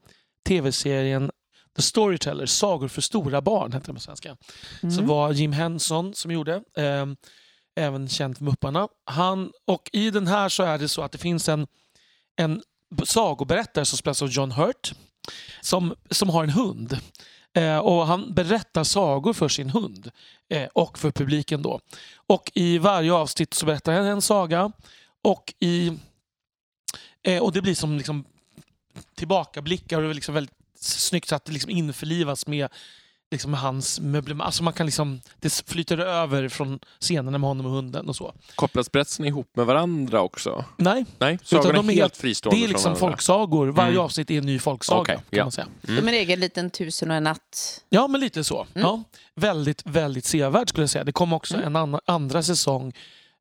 tv-serien 0.48 1.30
The 1.76 1.82
Storyteller, 1.82 2.46
Sagor 2.46 2.88
för 2.88 3.00
stora 3.02 3.40
barn, 3.40 3.72
hette 3.72 3.86
den 3.86 3.94
på 3.94 4.00
svenska. 4.00 4.36
Mm. 4.82 4.94
Som 4.94 5.06
var 5.06 5.32
Jim 5.32 5.52
Henson 5.52 6.14
som 6.14 6.30
gjorde. 6.30 6.54
Eh, 6.76 7.06
även 7.76 8.08
känd 8.08 8.36
för 8.38 8.44
Mupparna. 8.44 8.88
Han, 9.04 9.52
och 9.66 9.90
I 9.92 10.10
den 10.10 10.26
här 10.26 10.48
så 10.48 10.62
är 10.62 10.78
det 10.78 10.88
så 10.88 11.02
att 11.02 11.12
det 11.12 11.18
finns 11.18 11.48
en, 11.48 11.66
en 12.36 12.62
sagoberättare 13.04 13.84
som 13.84 13.98
spelas 13.98 14.22
av 14.22 14.28
John 14.28 14.52
Hurt 14.52 14.92
som, 15.60 15.94
som 16.10 16.30
har 16.30 16.44
en 16.44 16.50
hund. 16.50 16.98
Eh, 17.52 17.78
och 17.78 18.06
Han 18.06 18.34
berättar 18.34 18.84
sagor 18.84 19.32
för 19.32 19.48
sin 19.48 19.70
hund 19.70 20.10
eh, 20.48 20.68
och 20.72 20.98
för 20.98 21.10
publiken. 21.10 21.62
då. 21.62 21.80
Och 22.14 22.52
I 22.54 22.78
varje 22.78 23.12
avsnitt 23.12 23.54
så 23.54 23.66
berättar 23.66 23.92
han 23.92 24.06
en 24.06 24.22
saga 24.22 24.72
och, 25.22 25.54
i, 25.60 25.98
eh, 27.22 27.42
och 27.42 27.52
det 27.52 27.62
blir 27.62 27.74
som 27.74 27.96
liksom 27.96 28.24
tillbakablickar 29.14 29.96
och 29.96 30.02
det 30.02 30.10
är 30.10 30.14
liksom 30.14 30.34
väldigt 30.34 30.54
snyggt 30.80 31.28
så 31.28 31.34
att 31.34 31.44
det 31.44 31.52
liksom 31.52 31.70
införlivas 31.70 32.46
med 32.46 32.68
liksom 33.30 33.54
hans 33.54 34.00
möblemang. 34.00 34.46
Alltså 34.46 34.62
man 34.62 34.72
kan 34.72 34.86
liksom, 34.86 35.20
det 35.40 35.62
flyter 35.66 35.98
över 35.98 36.48
från 36.48 36.78
scenerna 37.00 37.38
med 37.38 37.48
honom 37.48 37.66
och 37.66 37.72
hunden 37.72 38.08
och 38.08 38.16
så. 38.16 38.34
Kopplas 38.54 38.92
berättelserna 38.92 39.28
ihop 39.28 39.56
med 39.56 39.66
varandra 39.66 40.20
också? 40.20 40.64
Nej, 40.76 41.04
Nej, 41.18 41.38
sagorna 41.42 41.72
de 41.72 41.90
är 41.90 41.94
helt 41.94 42.16
fristående 42.16 42.60
det 42.60 42.64
är 42.64 42.68
liksom 42.68 42.96
folksagor. 42.96 43.66
Varje 43.68 43.90
Mm. 43.90 44.02
avsnitt 44.04 44.30
är 44.30 44.38
en 44.38 44.46
ny 44.46 44.58
folksaga. 44.58 45.00
Okej, 45.00 45.14
kan 45.16 45.24
ja. 45.38 45.44
man 45.44 45.52
säga. 45.52 45.66
Mm. 45.88 45.98
Som 45.98 46.08
en 46.08 46.14
egen 46.14 46.40
liten 46.40 46.70
tusen 46.70 47.10
och 47.10 47.16
en 47.16 47.24
natt. 47.24 47.80
Ja, 47.88 48.08
men 48.08 48.20
lite 48.20 48.44
så. 48.44 48.60
Mm. 48.74 48.88
Ja, 48.88 49.02
väldigt, 49.34 49.82
väldigt 49.86 50.24
sevärd 50.24 50.68
skulle 50.68 50.82
jag 50.82 50.90
säga. 50.90 51.04
Det 51.04 51.12
kom 51.12 51.32
också 51.32 51.54
Mm. 51.54 51.66
en 51.66 51.76
annan, 51.76 52.00
andra 52.06 52.42
säsong 52.42 52.92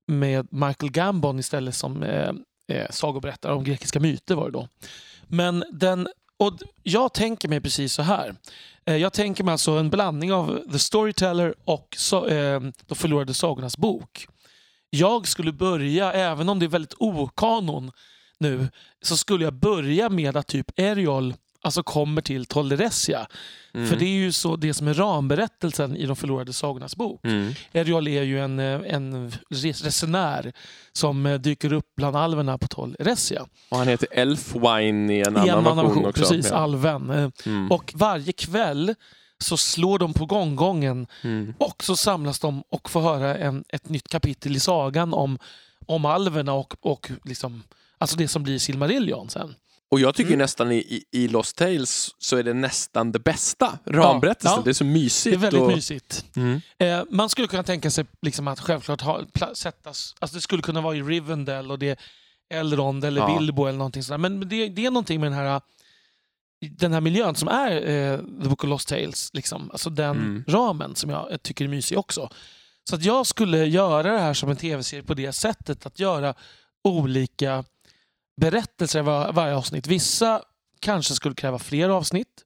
med 0.07 0.47
Michael 0.51 0.91
Gambon 0.91 1.39
istället 1.39 1.75
som 1.75 2.03
eh, 2.03 2.29
eh, 2.71 2.87
sagoberättare 2.89 3.53
om 3.53 3.63
grekiska 3.63 3.99
myter 3.99 4.35
var 4.35 4.45
det 4.45 4.51
då. 4.51 4.67
Men 5.27 5.63
den, 5.71 6.07
och 6.39 6.53
jag 6.83 7.13
tänker 7.13 7.47
mig 7.47 7.61
precis 7.61 7.93
så 7.93 8.01
här. 8.01 8.35
Eh, 8.85 8.95
jag 8.95 9.13
tänker 9.13 9.43
mig 9.43 9.51
alltså 9.51 9.71
en 9.71 9.89
blandning 9.89 10.33
av 10.33 10.71
The 10.71 10.79
Storyteller 10.79 11.55
och 11.65 11.95
so 11.97 12.27
eh, 12.27 12.61
De 12.87 12.95
förlorade 12.95 13.33
sagornas 13.33 13.77
bok. 13.77 14.27
Jag 14.89 15.27
skulle 15.27 15.51
börja, 15.51 16.13
även 16.13 16.49
om 16.49 16.59
det 16.59 16.65
är 16.65 16.67
väldigt 16.67 16.93
okanon 16.97 17.91
nu, 18.37 18.69
så 19.01 19.17
skulle 19.17 19.43
jag 19.43 19.53
börja 19.53 20.09
med 20.09 20.37
att 20.37 20.47
typ 20.47 20.79
Eriol 20.79 21.33
alltså 21.61 21.83
kommer 21.83 22.21
till 22.21 22.45
Tolderessia. 22.45 23.27
Mm. 23.73 23.87
För 23.89 23.95
det 23.95 24.05
är 24.05 24.17
ju 24.19 24.31
så 24.31 24.55
det 24.55 24.73
som 24.73 24.87
är 24.87 24.93
ramberättelsen 24.93 25.95
i 25.97 26.05
De 26.05 26.15
förlorade 26.15 26.53
sagornas 26.53 26.95
bok. 26.95 27.19
Mm. 27.25 27.53
Eriol 27.71 28.07
är 28.07 28.23
ju 28.23 28.39
en, 28.39 28.59
eh, 28.59 28.81
en 28.87 29.31
res- 29.49 29.83
resenär 29.83 30.53
som 30.93 31.25
eh, 31.25 31.39
dyker 31.39 31.73
upp 31.73 31.85
bland 31.97 32.15
alverna 32.15 32.57
på 32.57 32.67
Tolderessia. 32.67 33.45
Och 33.69 33.77
han 33.77 33.87
heter 33.87 34.07
Elfwine 34.11 35.13
i 35.13 35.21
en 35.21 35.37
I 35.37 35.39
annan 35.39 35.49
en 35.49 35.49
annan 35.49 35.75
version 35.75 35.87
version, 35.89 36.05
också. 36.05 36.21
precis, 36.21 36.51
Ja. 36.51 36.57
alven. 36.57 37.09
Eh, 37.09 37.29
Mm. 37.45 37.71
Och 37.71 37.93
varje 37.95 38.31
kväll 38.33 38.95
så 39.43 39.57
slår 39.57 39.99
de 39.99 40.13
på 40.13 40.25
gonggongen 40.25 41.07
Mm. 41.23 41.53
och 41.57 41.83
så 41.83 41.95
samlas 41.95 42.39
de 42.39 42.63
och 42.69 42.89
får 42.89 43.01
höra 43.01 43.37
en, 43.37 43.63
ett 43.69 43.89
nytt 43.89 44.07
kapitel 44.07 44.55
i 44.55 44.59
sagan 44.59 45.13
om, 45.13 45.39
om 45.85 46.05
alverna 46.05 46.53
och, 46.53 46.73
och 46.81 47.11
liksom, 47.25 47.63
alltså 47.97 48.17
det 48.17 48.27
som 48.27 48.43
blir 48.43 48.59
Silmarillion 48.59 49.29
sen. 49.29 49.55
Och 49.91 49.99
jag 49.99 50.15
tycker 50.15 50.29
Mm. 50.29 50.39
nästan 50.39 50.71
i, 50.71 51.03
i, 51.11 51.27
Lost 51.27 51.55
Tales 51.57 52.09
så 52.17 52.37
är 52.37 52.43
det 52.43 52.53
nästan 52.53 53.11
det 53.11 53.19
bästa 53.19 53.77
ramberättelsen. 53.85 54.57
ja. 54.57 54.61
Det 54.63 54.69
är 54.69 54.73
så 54.73 54.85
mysigt. 54.85 55.33
Det 55.33 55.37
är 55.37 55.51
väldigt 55.51 55.61
och... 55.61 55.67
mysigt. 55.67 56.25
Mm. 56.35 56.61
Eh, 56.79 57.03
man 57.11 57.29
skulle 57.29 57.47
kunna 57.47 57.63
tänka 57.63 57.91
sig 57.91 58.05
liksom 58.21 58.47
att 58.47 58.59
självklart 58.59 59.01
ha, 59.01 59.21
sättas, 59.53 60.15
alltså 60.19 60.35
det 60.37 60.41
skulle 60.41 60.61
kunna 60.61 60.81
vara 60.81 60.95
i 60.95 61.01
Rivendell 61.01 61.71
och 61.71 61.79
det 61.79 61.89
är 61.89 61.97
Elrond 62.59 63.05
eller 63.05 63.21
Ja. 63.21 63.37
Bilbo 63.39 63.65
eller 63.65 63.77
någonting 63.77 64.03
sådär. 64.03 64.17
Men 64.17 64.49
det, 64.49 64.69
det 64.69 64.85
är 64.85 64.91
någonting 64.91 65.19
med 65.21 65.31
den 65.31 65.39
här, 65.39 65.61
den 66.79 66.93
här 66.93 67.01
miljön 67.01 67.35
som 67.35 67.47
är 67.47 67.71
eh, 67.89 68.17
The 68.17 68.49
Book 68.49 68.63
of 68.63 68.69
Lost 68.69 68.87
Tales. 68.87 69.29
Liksom. 69.33 69.71
Alltså 69.71 69.89
den 69.89 70.17
Mm. 70.17 70.43
ramen 70.47 70.95
som 70.95 71.09
jag 71.09 71.43
tycker 71.43 71.65
är 71.65 71.69
mysig 71.69 71.97
också. 71.97 72.29
Så 72.89 72.95
att 72.95 73.03
jag 73.03 73.27
skulle 73.27 73.65
göra 73.65 74.11
det 74.13 74.19
här 74.19 74.33
som 74.33 74.49
en 74.49 74.55
tv-serie 74.57 75.03
på 75.03 75.13
det 75.13 75.33
sättet. 75.33 75.85
Att 75.85 75.99
göra 75.99 76.33
olika 76.83 77.63
berättelser 78.39 78.99
i 78.99 79.01
var, 79.01 79.33
varje 79.33 79.55
avsnitt. 79.55 79.87
Vissa 79.87 80.41
kanske 80.79 81.13
skulle 81.13 81.35
kräva 81.35 81.59
fler 81.59 81.89
avsnitt. 81.89 82.45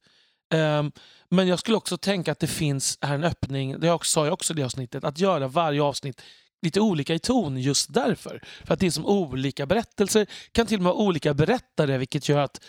Um, 0.53 0.91
men 1.29 1.47
jag 1.47 1.59
skulle 1.59 1.77
också 1.77 1.97
tänka 1.97 2.31
att 2.31 2.39
det 2.39 2.47
finns 2.47 2.97
här 3.01 3.15
en 3.15 3.23
öppning, 3.23 3.79
det 3.79 3.87
jag 3.87 4.05
sa 4.05 4.25
jag 4.25 4.33
också 4.33 4.53
i 4.53 4.55
det 4.55 4.63
avsnittet, 4.63 5.03
att 5.03 5.19
göra 5.19 5.47
varje 5.47 5.81
avsnitt 5.81 6.21
lite 6.61 6.81
olika 6.81 7.13
i 7.13 7.19
ton 7.19 7.57
just 7.57 7.93
därför. 7.93 8.41
För 8.65 8.73
att 8.73 8.79
det 8.79 8.85
är 8.85 8.91
som 8.91 9.05
olika 9.05 9.65
berättelser, 9.65 10.27
kan 10.51 10.65
till 10.65 10.77
och 10.77 10.83
med 10.83 10.93
vara 10.93 11.03
olika 11.03 11.33
berättare 11.33 11.97
vilket 11.97 12.29
gör 12.29 12.39
att 12.39 12.63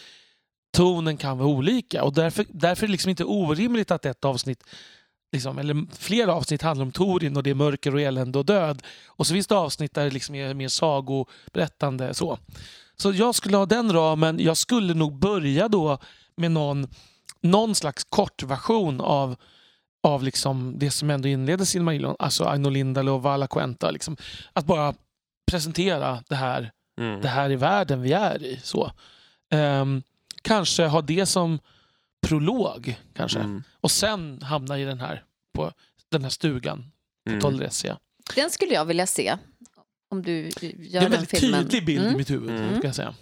tonen 0.77 1.17
kan 1.17 1.39
vara 1.39 1.49
olika. 1.49 2.05
Och 2.05 2.13
därför, 2.15 2.47
därför 2.49 2.85
är 2.85 2.89
det 2.89 2.93
liksom 2.93 3.11
inte 3.11 3.25
orimligt 3.25 3.91
att 3.91 4.07
ett 4.07 4.25
avsnitt 4.25 4.65
Liksom, 5.33 5.59
eller 5.59 5.97
flera 5.97 6.35
avsnitt 6.35 6.63
handlar 6.63 6.85
om 6.85 6.93
Torin 6.93 7.37
och 7.37 7.43
det 7.43 7.51
är 7.51 7.55
mörker 7.55 7.95
och 7.95 8.01
elände 8.01 8.39
och 8.39 8.45
död. 8.45 8.83
Och 9.07 9.27
så 9.27 9.35
finns 9.35 9.47
det 9.47 9.57
avsnitt 9.57 9.95
där 9.95 10.05
det 10.05 10.11
liksom 10.11 10.35
är 10.35 10.55
mer 10.55 10.69
sagoberättande. 10.69 12.15
Så 12.15 12.39
så 12.97 13.13
jag 13.13 13.35
skulle 13.35 13.57
ha 13.57 13.67
den 13.67 13.93
ramen. 13.93 14.41
Jag 14.41 14.57
skulle 14.57 14.95
nog 14.95 15.19
börja 15.19 15.69
då 15.69 15.99
med 16.37 16.51
någon, 16.53 16.89
någon 17.41 17.75
slags 17.75 18.05
kortversion 18.05 19.01
av, 19.01 19.37
av 20.03 20.23
liksom 20.23 20.79
det 20.79 20.91
som 20.91 21.11
ändå 21.11 21.29
inleder 21.29 21.65
Silmarillion. 21.65 22.17
Alltså 22.19 22.45
Aino 22.45 22.69
Lindale 22.69 23.11
och 23.11 23.23
Vala 23.23 23.47
Quenta. 23.47 23.91
Liksom. 23.91 24.17
Att 24.53 24.65
bara 24.67 24.95
presentera 25.51 26.23
det 26.29 26.35
här 26.37 26.71
Mm. 27.01 27.21
det 27.21 27.29
här 27.29 27.51
är 27.51 27.57
världen 27.57 28.03
vi 28.03 28.13
är 28.13 28.43
i. 28.43 28.61
Så. 28.63 28.93
Ehm, 29.51 30.03
kanske 30.43 30.87
ha 30.87 31.01
det 31.03 31.27
som 31.27 31.59
prolog. 32.27 32.97
kanske. 33.17 33.39
Mm. 33.39 33.63
Och 33.81 33.91
sen 33.91 34.43
hamna 34.43 34.79
i 34.79 34.85
den 34.85 35.01
här, 35.01 35.23
på 35.55 35.73
den 36.11 36.23
här 36.23 36.31
stugan 36.31 36.91
på 37.25 37.31
Mm. 37.31 37.41
Tolderessia. 37.41 37.99
Den 38.35 38.51
skulle 38.51 38.75
jag 38.75 38.85
vilja 38.85 39.07
se. 39.07 39.37
Om 40.14 40.22
du 40.22 40.42
gör 40.42 40.50
Det 40.61 40.77
är 40.77 40.96
en 40.96 41.03
den 41.03 41.11
väldigt 41.11 41.31
filmen. 41.40 41.62
tydlig 41.64 41.87
bild 41.87 42.03
i 42.03 42.07
Mm. 42.07 42.16
mitt 42.18 42.31
huvud. 42.31 42.50
Mm. 42.50 42.68
Kan 42.72 42.81
jag 42.85 42.94
säga. 42.94 43.14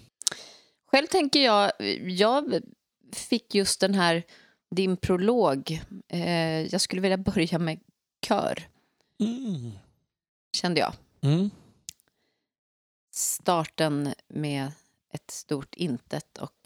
Själv 0.87 1.07
tänker 1.07 1.41
jag, 1.45 1.73
jag 2.11 2.61
fick 3.13 3.55
just 3.55 3.81
den 3.81 3.95
här, 3.95 4.23
din 4.71 4.97
prolog. 4.97 5.81
Eh, 6.09 6.61
jag 6.61 6.81
skulle 6.81 7.03
vilja 7.03 7.17
börja 7.19 7.59
med 7.59 7.81
kör, 8.27 8.69
Mm. 9.21 9.71
kände 10.57 10.81
jag. 10.81 10.93
Mm. 11.21 11.51
Starten 13.15 14.15
med 14.29 14.73
ett 15.13 15.31
stort 15.31 15.75
intet 15.75 16.39
och 16.39 16.57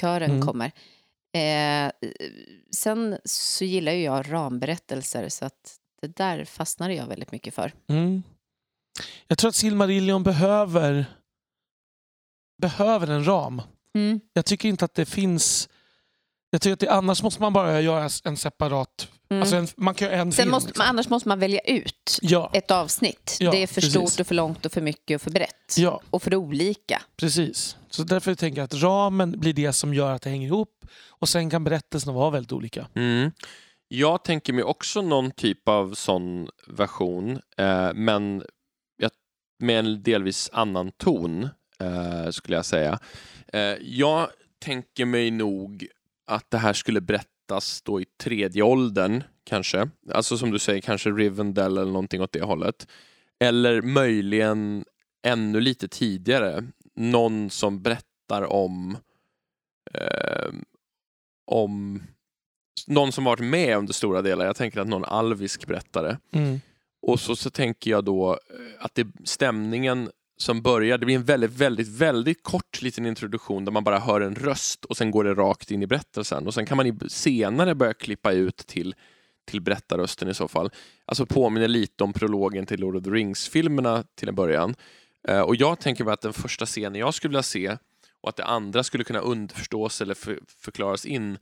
kören 0.00 0.30
Mm. 0.30 0.46
kommer. 0.46 0.72
Eh, 1.32 1.92
sen 2.70 3.18
så 3.24 3.64
gillar 3.64 3.92
ju 3.92 4.02
jag 4.02 4.32
ramberättelser 4.32 5.28
så 5.28 5.44
att 5.44 5.78
det 6.00 6.16
där 6.16 6.44
fastnade 6.44 6.94
jag 6.94 7.06
väldigt 7.06 7.32
mycket 7.32 7.54
för. 7.54 7.72
Mm. 7.86 8.22
Jag 9.28 9.38
tror 9.38 9.48
att 9.48 9.54
Silmarillion 9.54 10.22
behöver, 10.22 11.06
behöver 12.62 13.06
en 13.06 13.26
ram. 13.26 13.62
Mm. 13.94 14.20
Jag 14.32 14.46
tycker 14.46 14.68
inte 14.68 14.84
att 14.84 14.94
det 14.94 15.06
finns... 15.06 15.68
Jag 16.50 16.60
tycker 16.62 16.72
att 16.72 16.80
det, 16.80 16.88
annars 16.88 17.22
måste 17.22 17.42
man 17.42 17.52
bara 17.52 17.80
göra 17.80 18.08
en 18.24 18.36
separat 18.36 19.08
Mm. 19.30 19.40
Alltså 19.42 19.56
en, 19.56 19.68
man 19.76 19.94
kan 19.94 20.08
ju 20.08 20.14
en 20.14 20.32
Sen 20.32 20.42
film. 20.42 20.50
måste, 20.50 20.68
liksom. 20.68 20.84
annars 20.88 21.08
måste 21.08 21.28
man 21.28 21.38
välja 21.38 21.60
ut 21.60 22.18
Ja, 22.22 22.50
ett 22.52 22.70
avsnitt. 22.70 23.36
Ja, 23.40 23.50
det 23.50 23.62
är 23.62 23.66
för 23.66 23.74
precis. 23.74 23.90
stort 23.90 24.20
och 24.20 24.26
för 24.26 24.34
långt 24.34 24.66
och 24.66 24.72
för 24.72 24.80
mycket 24.80 25.14
och 25.14 25.22
för 25.22 25.30
brett. 25.30 25.74
ja, 25.76 26.00
Och 26.10 26.22
för 26.22 26.34
olika. 26.34 27.02
precis. 27.16 27.76
Så 27.90 28.02
därför 28.02 28.34
tänker 28.34 28.60
jag 28.60 28.64
att 28.64 28.82
ramen 28.82 29.40
blir 29.40 29.52
det 29.52 29.72
som 29.72 29.94
gör 29.94 30.12
att 30.12 30.22
det 30.22 30.30
hänger 30.30 30.46
ihop. 30.46 30.86
Och 31.08 31.28
sen 31.28 31.50
kan 31.50 31.64
berättelserna 31.64 32.12
vara 32.12 32.30
väldigt 32.30 32.52
olika. 32.52 32.86
Mm. 32.94 33.30
Jag 33.88 34.24
tänker 34.24 34.52
mig 34.52 34.64
också 34.64 35.02
någon 35.02 35.30
typ 35.30 35.68
av 35.68 35.94
sån 35.94 36.48
version, 36.66 37.40
eh, 37.56 37.90
men 37.94 38.42
med 39.58 39.78
en 39.78 40.02
delvis 40.02 40.50
annan 40.52 40.90
ton, 40.92 41.48
eh, 41.80 42.30
skulle 42.30 42.56
jag 42.56 42.64
säga. 42.64 42.98
Eh, 43.52 43.60
jag 43.80 44.28
tänker 44.58 45.04
mig 45.04 45.30
nog 45.30 45.86
att 46.26 46.50
det 46.50 46.58
här 46.58 46.72
skulle 46.72 47.00
berättas 47.00 47.82
då 47.82 48.00
i 48.00 48.04
tredje 48.04 48.62
åldern, 48.62 49.22
kanske. 49.44 49.88
Alltså 50.12 50.38
som 50.38 50.50
du 50.50 50.58
säger, 50.58 50.80
kanske 50.80 51.10
Rivendell 51.10 51.78
eller 51.78 51.92
någonting 51.92 52.22
åt 52.22 52.32
det 52.32 52.42
hållet. 52.42 52.88
Eller 53.40 53.82
möjligen 53.82 54.84
ännu 55.26 55.60
lite 55.60 55.88
tidigare, 55.88 56.64
någon 56.94 57.50
som 57.50 57.82
berättar 57.82 58.52
om 58.52 58.96
eh, 59.94 60.48
om 61.46 62.02
någon 62.86 63.12
som 63.12 63.24
varit 63.24 63.40
med 63.40 63.76
under 63.76 63.92
stora 63.92 64.22
delar. 64.22 64.46
Jag 64.46 64.56
tänker 64.56 64.80
att 64.80 64.88
någon 64.88 65.04
alvisk 65.04 65.66
berättare. 65.66 66.16
Mm. 66.30 66.60
Och 67.06 67.20
så, 67.20 67.36
så 67.36 67.50
tänker 67.50 67.90
jag 67.90 68.04
då 68.04 68.32
eh, 68.32 68.84
att 68.84 68.94
det, 68.94 69.06
stämningen 69.24 70.10
som 70.36 70.62
börjar, 70.62 70.98
det 70.98 71.06
blir 71.06 71.16
en 71.16 71.24
väldigt, 71.24 71.50
väldigt, 71.50 71.88
väldigt 71.88 72.42
kort 72.42 72.82
liten 72.82 73.06
introduktion 73.06 73.64
där 73.64 73.72
man 73.72 73.84
bara 73.84 73.98
hör 73.98 74.20
en 74.20 74.34
röst 74.34 74.84
och 74.84 74.96
sen 74.96 75.10
går 75.10 75.24
det 75.24 75.34
rakt 75.34 75.70
in 75.70 75.82
i 75.82 75.86
berättelsen. 75.86 76.46
Och 76.46 76.54
sen 76.54 76.66
kan 76.66 76.76
man 76.76 77.00
senare 77.08 77.74
börja 77.74 77.94
klippa 77.94 78.32
ut 78.32 78.56
till, 78.56 78.94
till 79.44 79.60
berättarrösten 79.60 80.28
i 80.28 80.34
så 80.34 80.48
fall. 80.48 80.70
Alltså 81.04 81.26
påminner 81.26 81.68
lite 81.68 82.04
om 82.04 82.12
prologen 82.12 82.66
till 82.66 82.80
Lord 82.80 82.96
of 82.96 83.04
the 83.04 83.10
Rings-filmerna 83.10 84.04
till 84.14 84.28
en 84.28 84.34
början. 84.34 84.74
Eh, 85.28 85.40
och 85.40 85.56
jag 85.56 85.80
tänker 85.80 86.04
mig 86.04 86.12
att 86.12 86.20
den 86.20 86.32
första 86.32 86.66
scenen 86.66 87.00
jag 87.00 87.14
skulle 87.14 87.30
vilja 87.30 87.42
se 87.42 87.76
och 88.20 88.28
att 88.28 88.36
det 88.36 88.44
andra 88.44 88.82
skulle 88.82 89.04
kunna 89.04 89.20
underförstås 89.20 90.00
eller 90.00 90.14
för, 90.14 90.38
förklaras 90.58 91.06
in, 91.06 91.38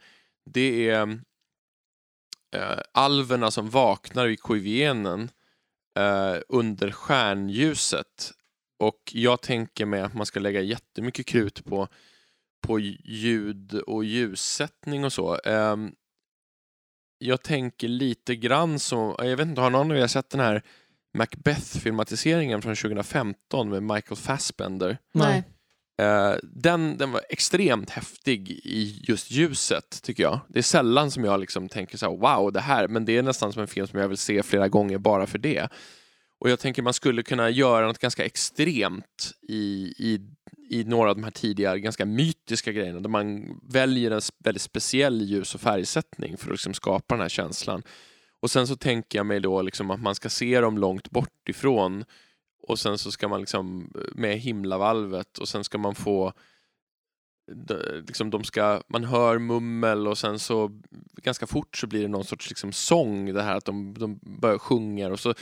det 0.50 0.88
är 0.88 1.18
äh, 2.54 2.78
alverna 2.92 3.50
som 3.50 3.70
vaknar 3.70 4.26
vid 4.26 4.40
Koivienen 4.40 5.30
eh, 5.94 6.36
under 6.48 6.90
stjärnljuset. 6.90 8.32
Och 8.78 9.00
jag 9.12 9.40
tänker 9.40 9.86
mig 9.86 10.00
att 10.00 10.14
man 10.14 10.26
ska 10.26 10.40
lägga 10.40 10.60
jättemycket 10.60 11.26
krut 11.26 11.64
på, 11.64 11.88
på 12.66 12.78
ljud 13.04 13.74
och 13.74 14.04
ljussättning 14.04 15.04
och 15.04 15.12
så. 15.12 15.38
Eh, 15.40 15.76
jag 17.18 17.42
tänker 17.42 17.88
lite 17.88 18.36
grann 18.36 18.78
som, 18.78 19.14
jag 19.18 19.36
vet 19.36 19.46
inte, 19.48 19.60
har 19.60 19.70
någon 19.70 19.90
av 19.90 19.96
er 19.96 20.06
sett 20.06 20.30
den 20.30 20.40
här 20.40 20.62
Macbeth-filmatiseringen 21.18 22.62
från 22.62 22.76
2015 22.76 23.68
med 23.68 23.82
Michael 23.82 24.16
Fassbender? 24.16 24.98
Nej. 25.12 25.44
Eh, 25.98 26.34
den, 26.42 26.96
den 26.96 27.12
var 27.12 27.22
extremt 27.28 27.90
häftig 27.90 28.50
i 28.50 29.00
just 29.08 29.30
ljuset, 29.30 30.02
tycker 30.02 30.22
jag. 30.22 30.40
Det 30.48 30.58
är 30.58 30.62
sällan 30.62 31.10
som 31.10 31.24
jag 31.24 31.40
liksom 31.40 31.68
tänker 31.68 31.98
så 31.98 32.10
här, 32.10 32.16
wow, 32.16 32.52
det 32.52 32.60
här, 32.60 32.88
men 32.88 33.04
det 33.04 33.16
är 33.16 33.22
nästan 33.22 33.52
som 33.52 33.62
en 33.62 33.68
film 33.68 33.86
som 33.86 33.98
jag 33.98 34.08
vill 34.08 34.18
se 34.18 34.42
flera 34.42 34.68
gånger 34.68 34.98
bara 34.98 35.26
för 35.26 35.38
det. 35.38 35.68
Och 36.40 36.50
jag 36.50 36.58
tänker 36.58 36.82
man 36.82 36.94
skulle 36.94 37.22
kunna 37.22 37.50
göra 37.50 37.86
något 37.86 37.98
ganska 37.98 38.24
extremt 38.24 39.32
i, 39.48 39.94
i, 39.98 40.20
i 40.70 40.84
några 40.84 41.10
av 41.10 41.16
de 41.16 41.24
här 41.24 41.30
tidiga, 41.30 41.76
ganska 41.76 42.04
mytiska 42.04 42.72
grejerna, 42.72 43.00
där 43.00 43.08
man 43.08 43.60
väljer 43.62 44.10
en 44.10 44.20
väldigt 44.44 44.62
speciell 44.62 45.22
ljus 45.22 45.54
och 45.54 45.60
färgsättning 45.60 46.36
för 46.36 46.46
att 46.46 46.52
liksom 46.52 46.74
skapa 46.74 47.14
den 47.14 47.22
här 47.22 47.28
känslan. 47.28 47.82
Och 48.40 48.50
sen 48.50 48.66
så 48.66 48.76
tänker 48.76 49.18
jag 49.18 49.26
mig 49.26 49.40
då 49.40 49.62
liksom 49.62 49.90
att 49.90 50.02
man 50.02 50.14
ska 50.14 50.28
se 50.28 50.60
dem 50.60 50.78
långt 50.78 51.10
bort 51.10 51.48
ifrån 51.48 52.04
och 52.68 52.78
sen 52.78 52.98
så 52.98 53.12
ska 53.12 53.28
man 53.28 53.40
liksom 53.40 53.92
eh, 53.94 54.00
med 54.14 54.38
himlavalvet 54.38 55.38
och 55.38 55.48
sen 55.48 55.64
ska 55.64 55.78
man 55.78 55.94
få 55.94 56.32
de- 57.52 58.04
liksom 58.06 58.30
de 58.30 58.44
ska, 58.44 58.82
man 58.88 59.04
hör 59.04 59.38
mummel 59.38 60.08
och 60.08 60.18
sen 60.18 60.38
så 60.38 60.80
ganska 61.22 61.46
fort 61.46 61.76
så 61.76 61.86
blir 61.86 62.02
det 62.02 62.08
någon 62.08 62.24
sorts 62.24 62.48
liksom 62.48 62.72
sång, 62.72 63.32
det 63.32 63.42
här 63.42 63.56
att 63.56 63.64
de, 63.64 63.94
de 63.94 64.20
börjar 64.40 64.58
sjunga 64.58 65.08
och 65.08 65.20
så 65.20 65.34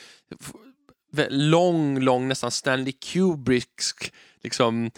lång, 1.28 2.00
lång, 2.00 2.28
nästan 2.28 2.50
Stanley 2.50 2.92
Kubricksk 2.92 4.12
liksom 4.40 4.90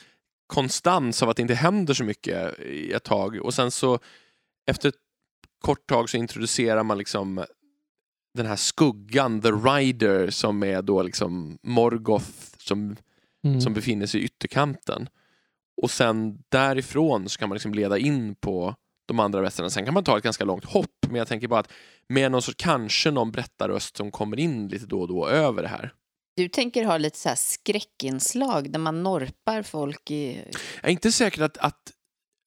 konstans 0.46 1.22
av 1.22 1.28
att 1.28 1.36
det 1.36 1.42
inte 1.42 1.54
händer 1.54 1.94
så 1.94 2.04
mycket 2.04 2.60
i 2.60 2.92
ett 2.92 3.04
tag. 3.04 3.36
Och 3.36 3.54
sen 3.54 3.70
så 3.70 3.98
efter 4.66 4.88
ett 4.88 4.94
kort 5.60 5.86
tag 5.86 6.10
så 6.10 6.16
introducerar 6.16 6.82
man 6.82 6.98
liksom 6.98 7.44
den 8.34 8.46
här 8.46 8.56
skuggan, 8.56 9.40
The 9.40 9.48
Rider, 9.50 10.30
som 10.30 10.62
är 10.62 10.82
då 10.82 11.02
liksom 11.02 11.58
Morgoth 11.62 12.26
som, 12.58 12.96
Mm. 13.44 13.60
som 13.60 13.74
befinner 13.74 14.06
sig 14.06 14.20
i 14.20 14.24
ytterkanten. 14.24 15.08
Och 15.82 15.90
sen 15.90 16.38
därifrån 16.48 17.28
så 17.28 17.38
kan 17.38 17.48
man 17.48 17.54
liksom 17.56 17.74
leda 17.74 17.98
in 17.98 18.34
på 18.34 18.74
de 19.06 19.20
andra 19.20 19.40
västarna. 19.40 19.70
Sen 19.70 19.84
kan 19.84 19.94
man 19.94 20.04
ta 20.04 20.18
ett 20.18 20.24
ganska 20.24 20.44
långt 20.44 20.64
hopp, 20.64 21.06
men 21.06 21.14
jag 21.16 21.28
tänker 21.28 21.48
bara 21.48 21.60
att 21.60 21.72
med 22.08 22.32
någon 22.32 22.42
sorts, 22.42 22.64
kanske 22.64 23.10
någon 23.10 23.32
berättarröst 23.32 23.96
som 23.96 24.10
kommer 24.10 24.38
in 24.40 24.68
lite 24.68 24.86
då 24.86 25.00
och 25.00 25.08
då 25.08 25.28
över 25.28 25.62
det 25.62 25.68
här. 25.68 25.92
Du 26.36 26.48
tänker 26.48 26.84
ha 26.84 26.98
lite 26.98 27.18
så 27.18 27.28
här 27.28 27.36
skräckinslag 27.36 28.70
där 28.72 28.78
man 28.78 29.02
norpar 29.02 29.62
folk 29.62 30.10
i... 30.10 30.34
Jag 30.82 30.88
är 30.88 30.92
inte 30.92 31.12
säker 31.12 31.42
att, 31.42 31.58
att 31.58 31.92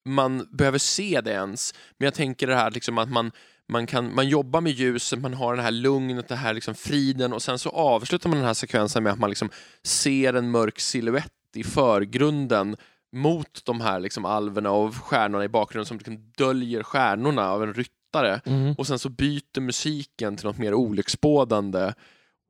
man 0.05 0.47
behöver 0.51 0.77
se 0.79 1.21
det 1.21 1.31
ens, 1.31 1.73
men 1.97 2.05
jag 2.05 2.13
tänker 2.13 2.47
det 2.47 2.55
här 2.55 2.71
liksom 2.71 2.97
att 2.97 3.09
man, 3.09 3.31
man, 3.69 3.87
kan, 3.87 4.15
man 4.15 4.29
jobbar 4.29 4.61
med 4.61 4.71
ljuset, 4.71 5.19
man 5.19 5.33
har 5.33 5.55
det 5.55 5.61
här 5.61 5.71
lugnet, 5.71 6.27
det 6.27 6.35
här 6.35 6.53
liksom 6.53 6.75
friden 6.75 7.33
och 7.33 7.41
sen 7.41 7.59
så 7.59 7.69
avslutar 7.69 8.29
man 8.29 8.37
den 8.37 8.47
här 8.47 8.53
sekvensen 8.53 9.03
med 9.03 9.13
att 9.13 9.19
man 9.19 9.29
liksom 9.29 9.49
ser 9.83 10.33
en 10.33 10.51
mörk 10.51 10.79
silhuett 10.79 11.33
i 11.55 11.63
förgrunden 11.63 12.75
mot 13.15 13.65
de 13.65 13.81
här 13.81 13.99
liksom 13.99 14.25
alverna 14.25 14.71
och 14.71 14.95
stjärnorna 14.95 15.43
i 15.43 15.49
bakgrunden 15.49 15.85
som 15.85 15.97
liksom 15.97 16.31
döljer 16.37 16.83
stjärnorna 16.83 17.49
av 17.49 17.63
en 17.63 17.73
ryttare. 17.73 18.41
Mm. 18.45 18.75
Och 18.77 18.87
sen 18.87 18.99
så 18.99 19.09
byter 19.09 19.61
musiken 19.61 20.37
till 20.37 20.45
något 20.45 20.57
mer 20.57 20.73
olycksbådande 20.73 21.93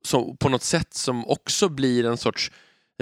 så, 0.04 0.34
på 0.34 0.50
något 0.50 0.64
sätt 0.64 0.94
som 0.94 1.28
också 1.28 1.70
blir 1.70 2.06
en 2.06 2.18
sorts 2.18 2.52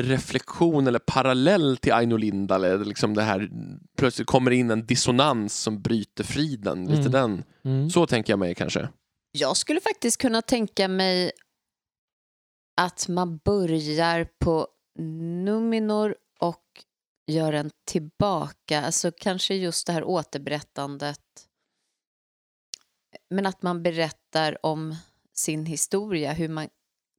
reflektion 0.01 0.87
eller 0.87 0.99
parallell 0.99 1.77
till 1.77 1.93
Aino 1.93 2.17
Lindale. 2.17 2.77
Liksom 2.77 3.13
det 3.13 3.21
här, 3.23 3.49
plötsligt 3.97 4.27
kommer 4.27 4.51
in 4.51 4.71
en 4.71 4.85
dissonans 4.85 5.59
som 5.61 5.81
bryter 5.81 6.23
friden. 6.23 6.85
Lite 6.85 6.99
Mm. 6.99 7.11
den. 7.11 7.43
Mm. 7.63 7.89
Så 7.89 8.05
tänker 8.07 8.33
jag 8.33 8.39
mig 8.39 8.55
kanske. 8.55 8.89
Jag 9.31 9.57
skulle 9.57 9.81
faktiskt 9.81 10.21
kunna 10.21 10.41
tänka 10.41 10.87
mig 10.87 11.31
att 12.81 13.07
man 13.07 13.37
börjar 13.37 14.27
på 14.39 14.67
Numinor 15.43 16.15
och 16.39 16.63
gör 17.27 17.53
en 17.53 17.71
tillbaka, 17.85 18.81
alltså 18.81 19.11
kanske 19.17 19.55
just 19.55 19.87
det 19.87 19.93
här 19.93 20.03
återberättandet. 20.03 21.19
Men 23.29 23.45
att 23.45 23.61
man 23.61 23.83
berättar 23.83 24.65
om 24.65 24.95
sin 25.33 25.65
historia, 25.65 26.33
hur 26.33 26.49
man 26.49 26.69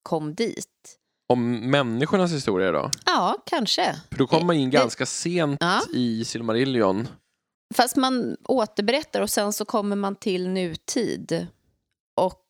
kom 0.02 0.34
dit. 0.34 0.98
Om 1.28 1.70
människornas 1.70 2.32
historia 2.32 2.72
då? 2.72 2.90
Ja, 3.06 3.36
kanske. 3.46 3.96
För 4.10 4.18
då 4.18 4.26
kommer 4.26 4.44
man 4.44 4.56
in 4.56 4.70
Det- 4.70 4.76
ganska 4.76 5.06
sent 5.06 5.56
Ja. 5.60 5.80
i 5.92 6.24
Silmarillion. 6.24 7.08
Fast 7.74 7.96
man 7.96 8.36
återberättar 8.44 9.20
och 9.20 9.30
sen 9.30 9.52
så 9.52 9.64
kommer 9.64 9.96
man 9.96 10.14
till 10.16 10.48
nutid 10.48 11.46
och 12.20 12.42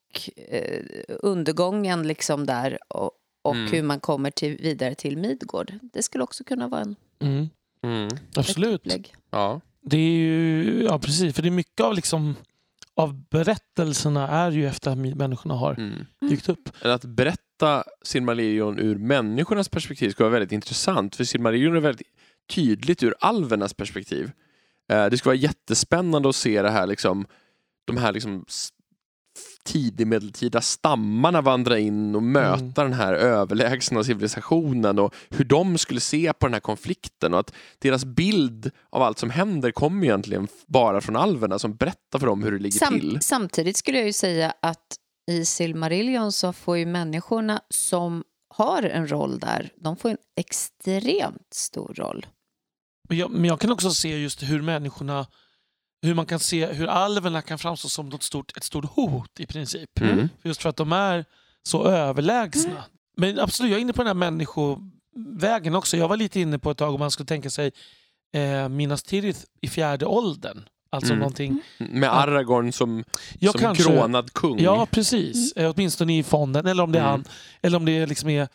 eh, 0.48 0.82
undergången 1.08 2.08
liksom 2.08 2.46
där 2.46 2.78
och, 2.88 3.10
och 3.44 3.54
Mm. 3.54 3.72
hur 3.72 3.82
man 3.82 4.00
kommer 4.00 4.30
till, 4.30 4.56
vidare 4.56 4.94
till 4.94 5.16
Midgård. 5.18 5.72
Det 5.92 6.02
skulle 6.02 6.24
också 6.24 6.44
kunna 6.44 6.68
vara 6.68 6.80
en 6.80 6.96
Mm. 7.20 7.48
Mm. 7.84 8.08
Absolut. 8.36 8.82
Ja. 9.30 9.60
Det 9.82 9.96
är 9.96 10.10
ju, 10.10 10.82
ja 10.82 10.98
precis, 10.98 11.34
för 11.34 11.42
det 11.42 11.48
är 11.48 11.50
mycket 11.50 11.80
av 11.80 11.94
liksom 11.94 12.34
av 12.94 13.22
berättelserna 13.30 14.28
är 14.28 14.50
ju 14.50 14.66
efter 14.66 14.90
att 14.90 14.98
människorna 14.98 15.54
har 15.54 15.72
Mm. 15.74 16.06
dykt 16.20 16.48
upp. 16.48 16.68
Eller 16.82 16.94
att 16.94 17.04
berätta 17.04 17.42
Silmarillion 18.04 18.78
ur 18.78 18.98
människornas 18.98 19.68
perspektiv 19.68 20.10
skulle 20.10 20.24
vara 20.24 20.32
väldigt 20.38 20.52
intressant. 20.52 21.16
För 21.16 21.24
Silmarillion 21.24 21.76
är 21.76 21.80
väldigt 21.80 22.06
tydligt 22.50 23.02
ur 23.02 23.14
alvernas 23.20 23.74
perspektiv. 23.74 24.30
Eh, 24.92 25.06
det 25.06 25.18
skulle 25.18 25.30
vara 25.30 25.36
jättespännande 25.42 26.28
att 26.28 26.36
se 26.36 26.62
det 26.62 26.70
här 26.70 26.86
liksom, 26.86 27.26
de 27.86 27.96
här 27.96 28.12
liksom 28.12 28.44
tidig 29.64 30.06
medeltida 30.06 30.60
stammarna 30.60 31.40
vandra 31.40 31.78
in 31.78 32.14
och 32.14 32.22
möta 32.22 32.56
Mm. 32.58 32.72
den 32.74 32.92
här 32.92 33.14
överlägsna 33.14 34.04
civilisationen 34.04 34.98
och 34.98 35.14
hur 35.30 35.44
de 35.44 35.78
skulle 35.78 36.00
se 36.00 36.32
på 36.32 36.46
den 36.46 36.52
här 36.52 36.60
konflikten 36.60 37.34
och 37.34 37.40
att 37.40 37.52
deras 37.78 38.04
bild 38.04 38.70
av 38.90 39.02
allt 39.02 39.18
som 39.18 39.30
händer 39.30 39.70
kommer 39.70 40.04
egentligen 40.04 40.48
bara 40.66 41.00
från 41.00 41.16
alverna 41.16 41.58
som 41.58 41.74
berättar 41.76 42.18
för 42.18 42.26
dem 42.26 42.42
hur 42.42 42.52
det 42.52 42.58
ligger 42.58 42.78
Sam, 42.78 43.00
till. 43.00 43.18
samtidigt 43.20 43.76
skulle 43.76 43.98
jag 43.98 44.06
ju 44.06 44.12
säga 44.12 44.54
att 44.62 44.96
i 45.26 45.44
Silmarillion 45.44 46.32
så 46.32 46.52
får 46.52 46.78
ju 46.78 46.86
människorna 46.86 47.60
som 47.68 48.24
har 48.48 48.82
en 48.82 49.10
roll 49.10 49.38
där, 49.38 49.72
de 49.76 49.96
får 49.96 50.10
en 50.10 50.18
extremt 50.36 51.54
stor 51.54 51.94
roll. 51.94 52.26
Men 53.08 53.18
jag, 53.18 53.30
men 53.30 53.44
jag 53.44 53.60
kan 53.60 53.72
också 53.72 53.90
se 53.90 54.18
just 54.18 54.42
hur 54.42 54.62
människorna 54.62 55.26
hur 56.02 56.14
man 56.14 56.26
kan 56.26 56.38
se 56.38 56.66
hur 56.66 56.86
alverna 56.86 57.42
kan 57.42 57.58
framstå 57.58 57.88
som 57.88 58.08
ett 58.08 58.22
stort, 58.22 58.56
ett 58.56 58.64
stort 58.64 58.84
hot 58.84 59.40
i 59.40 59.46
princip. 59.46 60.00
Mm. 60.00 60.28
Just 60.42 60.62
för 60.62 60.68
att 60.68 60.76
de 60.76 60.92
är 60.92 61.24
så 61.62 61.84
överlägsna. 61.84 62.84
Men 63.16 63.38
absolut, 63.38 63.70
jag 63.70 63.78
är 63.78 63.82
inne 63.82 63.92
på 63.92 64.02
den 64.02 64.06
här 64.06 64.30
människovägen 64.30 65.74
också. 65.74 65.96
Jag 65.96 66.08
var 66.08 66.16
lite 66.16 66.40
inne 66.40 66.58
på 66.58 66.70
ett 66.70 66.78
tag 66.78 66.94
om 66.94 67.00
man 67.00 67.10
skulle 67.10 67.26
tänka 67.26 67.50
sig 67.50 67.72
eh, 68.34 68.68
Minas 68.68 69.02
Tirith 69.02 69.40
i 69.60 69.68
fjärde 69.68 70.06
åldern. 70.06 70.68
Alltså 70.96 71.12
Mm. 71.12 71.18
någonting... 71.18 71.62
Med 71.78 72.12
Aragorn 72.16 72.72
som, 72.72 73.04
Ja, 73.38 73.52
som 73.52 73.60
kanske. 73.60 73.84
kronad 73.84 74.32
kung. 74.32 74.58
Ja, 74.60 74.86
precis. 74.90 75.52
Eh, 75.52 75.70
åtminstone 75.74 76.18
i 76.18 76.22
fonden. 76.22 76.66
Eller 76.66 76.82
om 76.82 76.92
det 76.92 76.98
är 76.98 77.02
Mm. 77.02 77.10
han. 77.10 77.24
Eller 77.62 77.76
om 77.76 77.84
det 77.84 78.06
liksom 78.06 78.28
är 78.28 78.48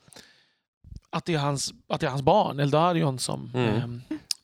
att 1.10 1.26
det 1.26 1.34
är 1.34 1.38
hans, 1.40 1.74
att 1.88 2.00
det 2.02 2.06
är 2.06 2.10
hans 2.10 2.22
barn, 2.22 2.60
Eldarion, 2.60 3.20
som, 3.20 3.52
Mm. 3.54 3.76
ehm, 3.76 4.02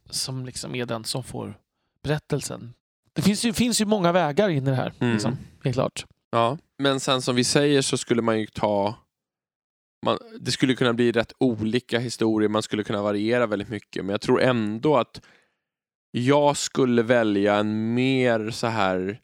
som 0.10 0.45
liksom 0.45 0.76
är 0.76 0.86
den 0.86 1.04
som 1.04 1.24
får 1.24 1.58
berättelsen. 2.04 2.74
Det 3.14 3.22
finns 3.22 3.45
ju, 3.45 3.54
finns 3.54 3.82
ju 3.82 3.86
många 3.86 4.12
vägar 4.12 4.50
in 4.50 4.68
i 4.68 4.70
det 4.70 4.76
här. 4.76 4.93
Mm. 5.00 5.14
Liksom, 5.14 5.38
helt 5.64 5.76
klart. 5.76 6.06
Ja, 6.32 6.58
men 6.78 7.00
sen 7.00 7.22
som 7.22 7.36
vi 7.36 7.43
säger 7.43 7.82
så 7.82 7.98
skulle 7.98 8.22
man 8.22 8.39
ju 8.39 8.45
ta 8.48 8.95
man, 10.06 10.18
det 10.39 10.52
skulle 10.52 10.76
kunna 10.76 10.93
bli 10.93 11.12
rätt 11.12 11.34
olika 11.38 12.00
historier, 12.00 12.50
man 12.50 12.64
skulle 12.64 12.84
kunna 12.84 13.02
variera 13.02 13.45
väldigt 13.48 13.70
mycket, 13.70 14.06
men 14.06 14.14
jag 14.14 14.22
tror 14.22 14.41
ändå 14.41 14.98
att 14.98 15.22
jag 16.12 16.58
skulle 16.58 17.03
välja 17.03 17.55
en 17.55 17.93
mer 17.93 18.49
så 18.51 18.68
här 18.68 19.20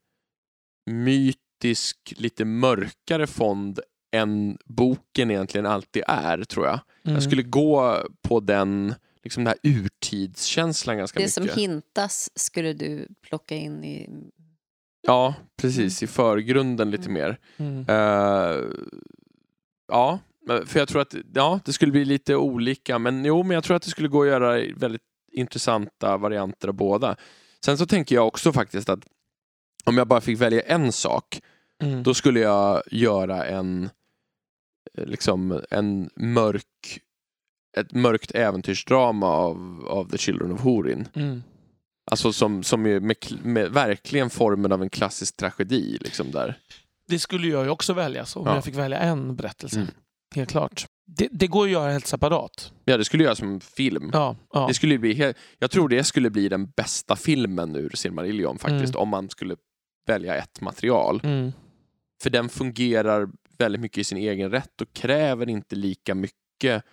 mytisk, 0.91 2.13
lite 2.17 2.45
mörkare 2.45 3.27
fond 3.27 3.79
än 4.15 4.57
boken 4.65 5.31
egentligen 5.31 5.65
alltid 5.65 6.03
är, 6.07 6.43
tror 6.43 6.65
jag. 6.65 6.79
Mm. 7.03 7.13
Jag 7.13 7.23
skulle 7.23 7.43
gå 7.43 7.97
på 8.21 8.39
den, 8.39 8.93
liksom 9.23 9.43
den 9.43 9.53
här 9.63 9.71
urtidskänslan 9.71 10.97
ganska 10.97 11.19
Det 11.19 11.23
mycket. 11.23 11.33
som 11.53 11.61
hintas 11.61 12.29
skulle 12.35 12.73
du 12.73 13.07
plocka 13.21 13.55
in 13.55 13.83
i... 13.83 14.09
Ja, 15.07 15.35
precis, 15.57 16.03
i 16.03 16.07
förgrunden 16.07 16.91
lite 16.91 17.09
Mm. 17.09 17.13
mer. 17.13 17.39
Mm. 17.57 17.85
Eh, 17.89 18.63
ja, 19.87 20.19
för 20.65 20.79
jag 20.79 20.87
tror 20.87 21.01
att 21.01 21.15
ja, 21.33 21.59
det 21.65 21.73
skulle 21.73 21.91
bli 21.91 22.05
lite 22.05 22.35
olika, 22.35 22.99
men 22.99 23.25
jo, 23.25 23.43
men 23.43 23.51
jag 23.55 23.63
tror 23.63 23.75
att 23.75 23.83
det 23.83 23.89
skulle 23.89 24.07
gå 24.07 24.21
att 24.21 24.27
göra 24.27 24.51
väldigt 24.75 25.01
intressanta 25.33 26.17
varianter 26.17 26.67
av 26.67 26.73
båda. 26.73 27.15
Sen 27.65 27.77
så 27.77 27.85
tänker 27.85 28.15
jag 28.15 28.27
också 28.27 28.53
faktiskt 28.53 28.89
att 28.89 28.99
om 29.85 29.97
jag 29.97 30.07
bara 30.07 30.21
fick 30.21 30.41
välja 30.41 30.61
en 30.61 30.91
sak, 30.91 31.41
Mm. 31.81 32.03
då 32.03 32.13
skulle 32.13 32.39
jag 32.39 32.83
göra 32.91 33.45
en 33.45 33.89
eh, 34.97 35.05
liksom 35.05 35.61
en 35.69 36.09
mörk 36.15 36.99
ett 37.77 37.91
mörkt 37.93 38.31
äventyrsdrama 38.31 39.27
av, 39.27 39.85
av 39.89 40.09
The 40.09 40.17
Children 40.17 40.51
of 40.51 40.61
Hurin. 40.63 41.07
Mm. 41.15 41.43
Alltså 42.11 42.33
som, 42.33 42.63
som 42.63 42.85
är 42.85 42.99
med, 42.99 43.15
med 43.43 43.71
verkligen 43.71 44.29
formen 44.29 44.71
av 44.71 44.81
en 44.81 44.89
klassisk 44.89 45.37
tragedi. 45.37 45.97
Liksom 46.01 46.31
där. 46.31 46.59
Det 47.07 47.19
skulle 47.19 47.47
jag 47.47 47.63
ju 47.63 47.69
också 47.69 47.93
välja 47.93 48.25
så 48.25 48.39
om 48.39 48.47
Ja. 48.47 48.55
jag 48.55 48.63
fick 48.63 48.75
välja 48.75 48.99
en 48.99 49.35
berättelse. 49.35 49.77
Mm. 49.79 49.89
Helt 50.35 50.49
klart. 50.49 50.85
Det, 51.05 51.27
det 51.31 51.47
går 51.47 51.65
att 51.65 51.71
göra 51.71 51.91
helt 51.91 52.07
separat. 52.07 52.73
Ja, 52.85 52.97
det 52.97 53.05
skulle 53.05 53.23
jag 53.23 53.27
göra 53.27 53.35
som 53.35 53.53
en 53.53 53.59
film. 53.59 54.09
Ja, 54.13 54.35
ja. 54.53 54.67
Det 54.67 54.73
skulle 54.73 54.97
bli, 54.97 55.33
jag 55.59 55.71
tror 55.71 55.89
det 55.89 56.03
skulle 56.03 56.29
bli 56.29 56.49
den 56.49 56.65
bästa 56.69 57.15
filmen 57.15 57.75
ur 57.75 57.91
Silmarillion 57.95 58.59
faktiskt, 58.59 58.95
Mm. 58.95 59.01
om 59.01 59.09
man 59.09 59.29
skulle 59.29 59.55
välja 60.07 60.35
ett 60.35 60.61
material. 60.61 61.21
Mm. 61.23 61.51
För 62.23 62.29
den 62.29 62.49
fungerar 62.49 63.27
väldigt 63.57 63.81
mycket 63.81 63.97
i 63.97 64.03
sin 64.03 64.17
egen 64.17 64.51
rätt 64.51 64.81
och 64.81 64.93
kräver 64.93 65.49
inte 65.49 65.75
lika 65.75 66.15
mycket 66.15 66.83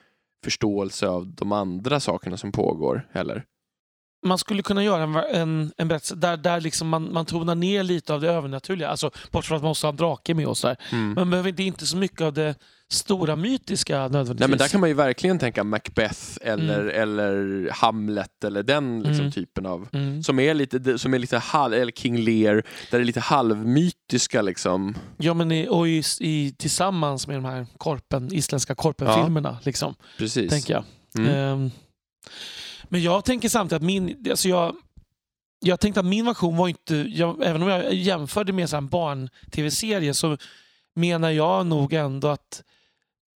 förståelse 0.44 1.08
av 1.08 1.26
de 1.34 1.52
andra 1.52 2.00
sakerna 2.00 2.36
som 2.36 2.52
pågår 2.52 3.08
heller. 3.12 3.44
Man 4.26 4.38
skulle 4.38 4.62
kunna 4.62 4.84
göra 4.84 5.02
en, 5.02 5.16
en, 5.16 5.72
en 5.76 5.88
berättelse 5.88 6.14
där, 6.14 6.36
där 6.36 6.60
liksom 6.60 6.88
man, 6.88 7.12
man 7.12 7.26
tonar 7.26 7.54
ner 7.54 7.82
lite 7.82 8.14
av 8.14 8.20
det 8.20 8.30
övernaturliga. 8.30 8.88
Alltså, 8.88 9.10
bortsett 9.30 9.48
från 9.48 9.56
att 9.56 9.62
man 9.62 9.68
måste 9.70 9.86
ha 9.86 9.90
en 9.90 9.96
drake 9.96 10.34
med 10.34 10.46
oss 10.46 10.62
där. 10.62 10.76
Mm. 10.92 11.14
Man 11.14 11.30
behöver 11.30 11.48
inte, 11.48 11.62
inte 11.62 11.86
så 11.86 11.96
mycket 11.96 12.20
av 12.20 12.32
det 12.32 12.54
stora 12.92 13.36
mytiska 13.36 13.98
nödvändigtvis. 13.98 14.40
Nej, 14.40 14.48
men 14.48 14.58
där 14.58 14.68
kan 14.68 14.80
man 14.80 14.88
ju 14.88 14.94
verkligen 14.94 15.38
tänka 15.38 15.64
Macbeth 15.64 16.20
eller, 16.40 16.84
eller 16.84 17.68
Hamlet 17.72 18.44
eller 18.44 18.62
den 18.62 19.02
liksom, 19.02 19.20
Mm. 19.20 19.32
typen 19.32 19.66
av 19.66 19.88
mm. 19.92 20.22
som 20.22 20.38
är 20.38 20.54
lite, 20.54 20.98
som 20.98 21.14
är 21.14 21.18
lite 21.18 21.38
halv, 21.38 21.74
eller 21.74 21.92
King 21.92 22.18
Lear, 22.18 22.54
där 22.54 22.62
det 22.90 22.96
är 22.96 23.04
lite 23.04 23.20
halvmytiska 23.20 24.42
liksom. 24.42 24.94
Ja, 25.16 25.34
men 25.34 25.52
i, 25.52 25.68
och 25.68 25.88
i, 25.88 26.02
i, 26.20 26.54
tillsammans 26.58 27.26
med 27.26 27.36
de 27.36 27.44
här 27.44 27.66
korpen, 27.78 28.34
isländska 28.34 28.74
korpenfilmerna. 28.74 29.58
Liksom, 29.62 29.94
Precis. 30.18 30.50
tänker 30.50 30.74
jag. 30.74 30.84
Mm. 31.18 31.34
Ehm, 31.34 31.70
men 32.84 33.02
jag 33.02 33.24
tänker 33.24 33.48
samtidigt 33.48 33.82
att 33.82 33.86
min... 33.86 34.26
Alltså 34.30 34.48
jag, 34.48 34.76
jag 35.60 35.80
tänkte 35.80 36.00
att 36.00 36.06
min 36.06 36.24
version 36.24 36.56
var 36.56 36.68
inte... 36.68 36.96
Jag, 36.96 37.42
även 37.42 37.62
om 37.62 37.68
jag 37.68 37.94
jämförde 37.94 38.52
med 38.52 38.70
så 38.70 38.76
en 38.76 38.88
barn-tv-serie 38.88 40.14
så 40.14 40.36
menar 40.94 41.30
jag 41.30 41.66
nog 41.66 41.92
ändå 41.92 42.28
att 42.28 42.62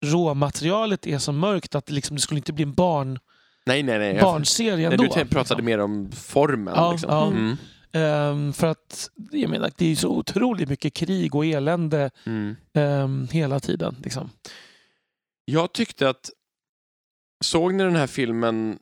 råmaterialet 0.05 1.07
är 1.07 1.19
så 1.19 1.33
mörkt 1.33 1.75
att 1.75 1.87
det, 1.87 1.93
liksom, 1.93 2.17
det 2.17 2.23
skulle 2.23 2.39
inte 2.39 2.53
bli 2.53 2.63
en 2.63 2.75
barn, 2.75 3.19
Nej, 3.67 3.83
nej, 3.83 3.99
nej. 3.99 4.21
Barnserie 4.21 4.77
nej 4.77 4.85
ändå. 4.85 5.03
du 5.05 5.09
t- 5.09 5.25
pratade 5.25 5.39
liksom. 5.63 5.65
mer 5.65 5.79
om 5.79 6.13
formen. 6.13 6.75
Ja, 6.77 6.93
liksom. 6.93 7.11
ja. 7.11 7.27
Mm. 7.27 7.57
Ehm, 7.93 8.53
för 8.53 8.67
att 8.67 9.11
jag 9.31 9.51
menar, 9.51 9.71
det 9.77 9.93
är 9.93 9.97
så 9.97 10.09
otroligt 10.09 10.69
mycket 10.69 10.95
krig 10.95 11.35
och 11.35 11.47
elände 11.47 12.11
Mm. 12.27 12.57
ehm, 12.75 13.29
hela 13.33 13.61
tiden. 13.61 13.97
Liksom. 14.05 14.31
Jag 15.45 15.73
tyckte 15.73 16.09
att, 16.09 16.31
såg 17.45 17.75
ni 17.75 17.85
den 17.85 17.97
här 17.97 18.07
filmen 18.07 18.79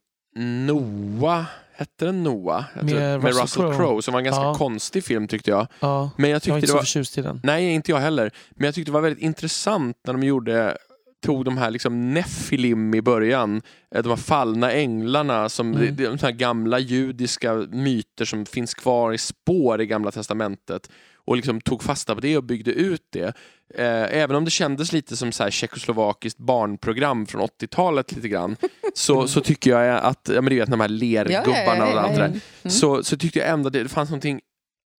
Noah? 0.67 1.45
Hette 1.75 2.05
den 2.05 2.23
Noah? 2.23 2.65
Jag 2.75 2.89
tror- 2.89 2.99
Med 3.01 3.21
med 3.21 3.29
Russell 3.29 3.43
Russell 3.43 3.63
Crowe. 3.63 3.77
Crowe, 3.77 4.03
som 4.03 4.13
var 4.13 4.21
en 4.21 4.25
ganska 4.25 4.43
Ja. 4.43 4.55
konstig 4.55 5.05
film 5.05 5.29
tyckte 5.29 5.51
jag. 5.51 5.67
Ja, 5.81 6.11
Men 6.17 6.31
jag 6.31 6.35
jag 6.35 6.35
var 6.35 6.41
tyckte 6.41 6.51
inte 6.55 6.61
det 6.61 6.67
så 6.67 6.75
var... 6.75 6.81
förtjust 6.83 7.19
i 7.19 7.23
den. 7.23 7.41
Nej, 7.45 7.73
inte 7.75 7.91
jag 7.91 7.99
heller. 7.99 8.31
Men 8.51 8.65
jag 8.65 8.75
tyckte 8.75 8.89
det 8.91 8.95
var 8.95 9.01
väldigt 9.01 9.23
intressant 9.23 9.97
när 10.07 10.13
de 10.15 10.23
gjorde 10.23 10.79
tog 11.23 11.45
de 11.45 11.59
här 11.59 11.71
liksom 11.71 12.15
Nephilim 12.15 12.95
i 12.95 13.03
början, 13.03 13.63
eh, 13.95 14.03
de 14.03 14.09
här 14.09 14.17
fallna 14.17 14.73
änglarna, 14.73 15.49
som 15.49 15.75
Mm. 15.75 15.97
de, 15.97 16.05
de 16.05 16.19
här 16.23 16.31
gamla 16.33 16.79
judiska 16.79 17.55
myter 17.55 18.25
som 18.25 18.47
finns 18.47 18.75
kvar 18.75 19.13
i 19.13 19.19
spår 19.19 19.81
i 19.81 19.87
Gamla 19.87 20.11
Testamentet 20.11 20.91
och 21.25 21.37
liksom 21.37 21.61
tog 21.61 21.83
fasta 21.83 22.15
på 22.15 22.21
det 22.21 22.37
och 22.37 22.45
byggde 22.45 22.73
ut 22.73 23.03
det. 23.13 23.37
Eh, 23.75 24.17
även 24.23 24.37
om 24.37 24.45
det 24.45 24.51
kändes 24.51 24.93
lite 24.93 25.17
som 25.17 25.33
så 25.33 25.43
här 25.43 25.51
tjeckoslovakiskt 25.51 26.39
barnprogram 26.39 27.27
från 27.27 27.41
80-talet 27.43 28.13
lite 28.13 28.29
grann, 28.29 28.57
så, 28.95 29.29
så 29.29 29.41
tycker 29.41 29.71
jag 29.79 29.99
att, 30.01 30.29
ja 30.35 30.41
men 30.41 30.51
du 30.51 30.57
vet 30.57 30.71
de 30.71 30.81
här 30.81 30.89
lergubbarna 30.89 31.85
och 31.87 32.01
allt 32.01 32.13
det 32.15 32.19
där, 32.21 32.29
Mm. 32.29 32.41
så, 32.71 33.03
så 33.03 33.17
tyckte 33.17 33.39
jag 33.39 33.49
ändå 33.49 33.67
att 33.67 33.73
det, 33.73 33.83
det 33.83 33.89
fanns 33.89 34.11
någonting 34.11 34.41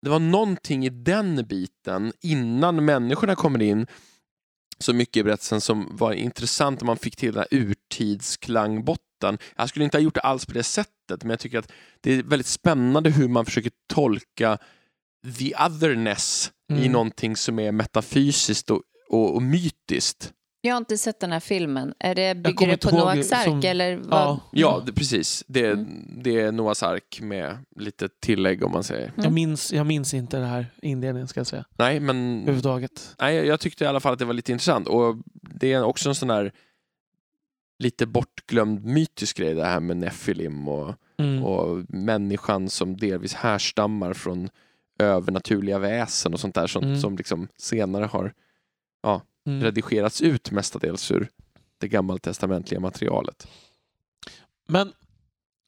det 0.02 0.10
var 0.10 0.20
någonting 0.20 0.86
i 0.86 0.90
den 0.90 1.46
biten 1.50 2.14
innan 2.22 2.86
människorna 2.86 3.36
kommer 3.36 3.62
in 3.62 3.88
så 4.80 4.94
mycket 4.94 5.18
i 5.18 5.24
berättelsen 5.24 5.62
som 5.62 5.88
var 5.92 6.14
intressant 6.14 6.80
och 6.82 6.86
man 6.86 6.98
fick 6.98 7.16
till 7.16 7.34
den 7.34 7.46
här 7.52 7.60
urtidsklangbotten. 7.60 9.38
Jag 9.56 9.70
skulle 9.70 9.86
inte 9.86 9.98
ha 9.98 10.02
gjort 10.02 10.16
det 10.16 10.22
alls 10.22 10.46
på 10.46 10.52
det 10.54 10.64
sättet 10.64 11.22
men 11.22 11.30
jag 11.30 11.40
tycker 11.40 11.60
att 11.60 11.72
det 12.02 12.12
är 12.14 12.24
väldigt 12.24 12.48
spännande 12.48 13.10
hur 13.10 13.28
man 13.28 13.46
försöker 13.46 13.72
tolka 13.94 14.58
the 15.38 15.54
otherness 15.56 16.52
i 16.72 16.74
Mm. 16.74 16.92
någonting 16.92 17.36
som 17.36 17.60
är 17.60 17.72
metafysiskt 17.72 18.72
och, 18.72 18.82
och, 19.10 19.36
och 19.36 19.42
mytiskt. 19.42 20.34
Jag 20.66 20.74
har 20.74 20.78
inte 20.78 20.98
sett 20.98 21.20
den 21.20 21.32
här 21.32 21.40
filmen. 21.40 21.94
Är 22.00 22.16
det, 22.16 22.36
bygger 22.36 22.68
det 22.68 22.78
på 22.78 22.96
Noaks 22.96 23.32
ark 23.32 23.44
som- 23.44 23.62
eller 23.64 23.96
vad? 23.98 24.10
Ja, 24.20 24.40
Ja, 24.52 24.84
det, 24.86 24.94
precis. 24.94 25.44
Det, 25.48 25.66
Mm. 25.68 25.88
det 26.24 26.40
är 26.42 26.52
Noahs 26.52 26.84
ark 26.84 27.20
med 27.22 27.58
lite 27.76 28.10
tillägg 28.20 28.64
om 28.64 28.72
man 28.72 28.84
säger. 28.84 29.08
Mm. 29.08 29.24
jag, 29.24 29.34
minns, 29.34 29.74
jag 29.74 29.86
minns 29.86 30.14
inte 30.14 30.38
den 30.38 30.46
här 30.48 30.66
inledningen 30.82 31.28
ska 31.28 31.40
jag 31.40 31.48
säga. 31.48 31.66
Nej, 31.78 32.00
men 32.00 32.40
Överhuvudtaget. 32.42 33.16
Nej, 33.20 33.36
jag 33.36 33.60
tyckte 33.60 33.84
i 33.84 33.88
alla 33.88 34.00
fall 34.00 34.14
att 34.14 34.20
det 34.20 34.26
var 34.26 34.34
lite 34.34 34.52
intressant 34.52 34.88
och 34.88 35.16
det 35.32 35.74
är 35.74 35.84
också 35.84 36.10
en 36.10 36.16
sån 36.16 36.28
där 36.28 36.52
lite 37.80 38.06
bortglömd 38.06 38.86
mytisk 38.86 39.38
grej 39.38 39.54
det 39.54 39.66
här 39.66 39.80
med 39.80 39.98
Nephilim 39.98 40.68
och, 40.68 40.96
Mm. 41.18 41.44
och 41.44 41.86
människan 41.90 42.70
som 42.70 42.98
delvis 42.98 43.34
härstammar 43.34 44.14
från 44.14 44.50
övernaturliga 45.00 45.80
väsen 45.80 46.34
och 46.34 46.40
sånt 46.40 46.56
där 46.56 46.68
som, 46.68 46.84
Mm. 46.84 47.00
som 47.00 47.18
liksom 47.18 47.48
senare 47.58 48.06
har 48.06 48.34
Mm. 49.46 49.64
redigerats 49.64 50.22
ut 50.22 50.52
mestadels 50.52 51.12
ur 51.12 51.28
det 51.78 51.88
gammaltestamentliga 51.88 52.80
materialet. 52.80 53.48
Men 54.68 54.94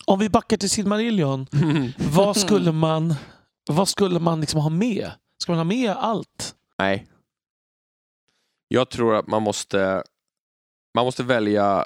om 0.05 0.19
vi 0.19 0.29
backar 0.29 0.57
till 0.57 0.69
Silmarillion. 0.69 1.47
Vad 2.15 2.37
skulle 2.37 2.71
man, 2.71 3.15
vad 3.69 3.87
skulle 3.87 4.19
man 4.19 4.41
liksom 4.41 4.59
ha 4.59 4.69
med? 4.69 5.11
Ska 5.37 5.51
man 5.51 5.59
ha 5.59 5.63
med 5.63 5.91
allt? 5.91 6.55
Nej. 6.77 7.07
Jag 8.67 8.89
tror 8.89 9.15
att 9.15 9.27
man 9.27 9.41
måste 9.43 10.03
man 10.93 11.05
måste 11.05 11.23
välja 11.23 11.85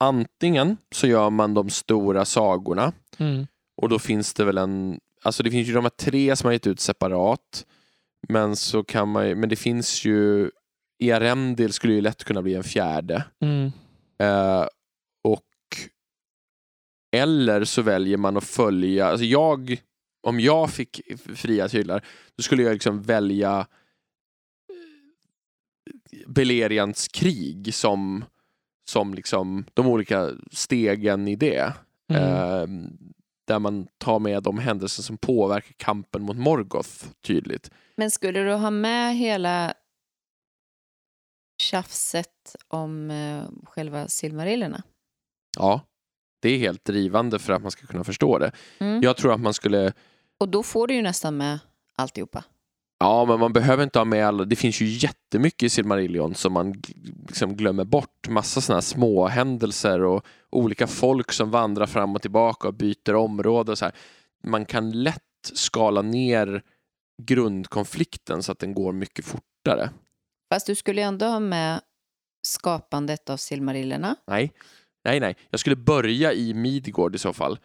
antingen 0.00 0.76
så 0.94 1.06
gör 1.06 1.30
man 1.30 1.54
de 1.54 1.70
stora 1.70 2.24
sagorna 2.24 2.92
Mm. 3.18 3.46
och 3.76 3.88
då 3.88 3.98
finns 3.98 4.34
det 4.34 4.44
väl 4.44 4.58
en, 4.58 5.00
alltså 5.22 5.42
det 5.42 5.50
finns 5.50 5.68
ju 5.68 5.72
de 5.72 5.84
här 5.84 5.90
tre 5.90 6.36
som 6.36 6.46
har 6.46 6.52
gett 6.52 6.66
ut 6.66 6.80
separat 6.80 7.66
men 8.28 8.56
så 8.56 8.84
kan 8.84 9.08
man 9.08 9.40
men 9.40 9.48
det 9.48 9.56
finns 9.56 10.04
ju 10.04 10.50
i 11.00 11.12
Arendil 11.12 11.72
skulle 11.72 11.92
ju 11.94 12.00
lätt 12.00 12.24
kunna 12.24 12.42
bli 12.42 12.54
en 12.54 12.64
fjärde 12.64 13.24
Mm. 13.40 13.72
eh, 14.18 14.66
och 15.24 15.46
eller 17.16 17.64
så 17.64 17.82
väljer 17.82 18.16
man 18.16 18.36
att 18.36 18.44
följa, 18.44 19.06
alltså 19.06 19.24
jag 19.24 19.80
om 20.22 20.40
jag 20.40 20.70
fick 20.70 21.00
fria 21.34 21.68
tyglar, 21.68 22.04
då 22.36 22.42
skulle 22.42 22.62
jag 22.62 22.72
liksom 22.72 23.02
välja 23.02 23.66
eh, 26.12 26.26
Belerians 26.26 27.08
krig 27.08 27.74
som, 27.74 28.24
som 28.88 29.14
liksom 29.14 29.64
de 29.74 29.86
olika 29.86 30.30
stegen 30.52 31.28
i 31.28 31.36
det. 31.36 31.72
Mm. 32.12 32.22
Eh, 32.22 32.66
där 33.46 33.58
man 33.58 33.86
tar 33.98 34.18
med 34.18 34.42
de 34.42 34.58
händelser 34.58 35.02
som 35.02 35.18
påverkar 35.18 35.74
kampen 35.76 36.22
mot 36.22 36.36
Morgoth 36.36 36.90
tydligt. 37.26 37.70
Men 37.96 38.10
skulle 38.10 38.40
du 38.40 38.52
ha 38.52 38.70
med 38.70 39.16
hela 39.16 39.74
tjafset 41.60 42.56
om 42.68 43.10
eh, 43.10 43.42
själva 43.64 44.08
silmarillerna? 44.08 44.82
Ja, 45.58 45.80
det 46.42 46.48
är 46.48 46.58
helt 46.58 46.84
drivande 46.84 47.38
för 47.38 47.52
att 47.52 47.62
man 47.62 47.70
ska 47.70 47.86
kunna 47.86 48.04
förstå 48.04 48.38
det. 48.38 48.52
Mm. 48.78 49.02
Jag 49.02 49.16
tror 49.16 49.34
att 49.34 49.40
man 49.40 49.54
skulle 49.54 49.92
Och 50.38 50.48
då 50.48 50.62
får 50.62 50.86
du 50.86 50.94
ju 50.94 51.02
nästan 51.02 51.36
med 51.36 51.58
alltihopa. 51.96 52.44
Ja, 52.98 53.24
men 53.24 53.40
man 53.40 53.52
behöver 53.52 53.84
inte 53.84 53.98
ha 53.98 54.04
med 54.04 54.26
alla. 54.26 54.44
Det 54.44 54.56
finns 54.56 54.80
ju 54.80 54.86
jättemycket 54.86 55.62
i 55.62 55.70
Silmarillion 55.70 56.34
som 56.34 56.52
man 56.52 56.82
liksom 57.28 57.56
glömmer 57.56 57.84
bort. 57.84 58.28
Massa 58.28 58.60
sådana 58.60 58.82
små 58.82 59.26
händelser 59.26 60.02
och 60.02 60.24
olika 60.50 60.86
folk 60.86 61.32
som 61.32 61.50
vandrar 61.50 61.86
fram 61.86 62.14
och 62.14 62.22
tillbaka 62.22 62.68
och 62.68 62.74
byter 62.74 63.14
område 63.14 63.72
och 63.72 63.78
så 63.78 63.84
här. 63.84 63.94
Man 64.44 64.64
kan 64.64 64.90
lätt 64.90 65.22
skala 65.42 66.02
ner 66.02 66.62
grundkonflikten 67.22 68.42
så 68.42 68.52
att 68.52 68.58
den 68.58 68.74
går 68.74 68.92
mycket 68.92 69.24
fortare. 69.24 69.90
Fast 70.52 70.66
du 70.66 70.74
skulle 70.74 71.00
ju 71.00 71.06
ändå 71.06 71.26
ha 71.26 71.40
med 71.40 71.80
skapandet 72.42 73.30
av 73.30 73.36
silmarillerna. 73.36 74.16
Nej, 74.26 74.52
nej, 75.04 75.20
nej. 75.20 75.36
Jag 75.50 75.60
skulle 75.60 75.76
börja 75.76 76.32
i 76.32 76.54
Midgård 76.54 77.14
i 77.14 77.18
så 77.18 77.32
fall. 77.32 77.58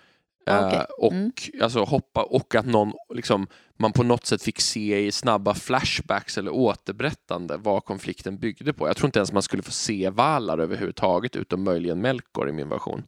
Ah, 0.46 0.68
okej. 0.68 0.80
Eh, 0.80 0.86
och, 0.98 1.12
Mm. 1.14 1.32
alltså, 1.62 1.84
hoppa, 1.84 2.24
och 2.24 2.56
att 2.56 2.66
någon, 2.66 2.94
liksom, 3.14 3.48
man 3.78 3.92
på 3.92 4.04
något 4.04 4.26
sätt 4.26 4.42
fick 4.44 4.62
se 4.62 5.06
i 5.06 5.12
snabba 5.12 5.54
flashbacks 5.54 6.38
eller 6.38 6.52
återberättande 6.52 7.58
vad 7.58 7.86
konflikten 7.86 8.38
byggde 8.38 8.74
på. 8.74 8.88
Jag 8.88 8.98
tror 8.98 9.08
inte 9.08 9.20
ens 9.20 9.32
man 9.32 9.42
skulle 9.44 9.64
få 9.64 9.72
se 9.72 10.10
Valar 10.10 10.58
överhuvudtaget 10.60 11.36
utom 11.36 11.64
möjligen 11.64 12.02
Melkor 12.02 12.50
i 12.50 12.52
min 12.52 12.70
version. 12.70 13.04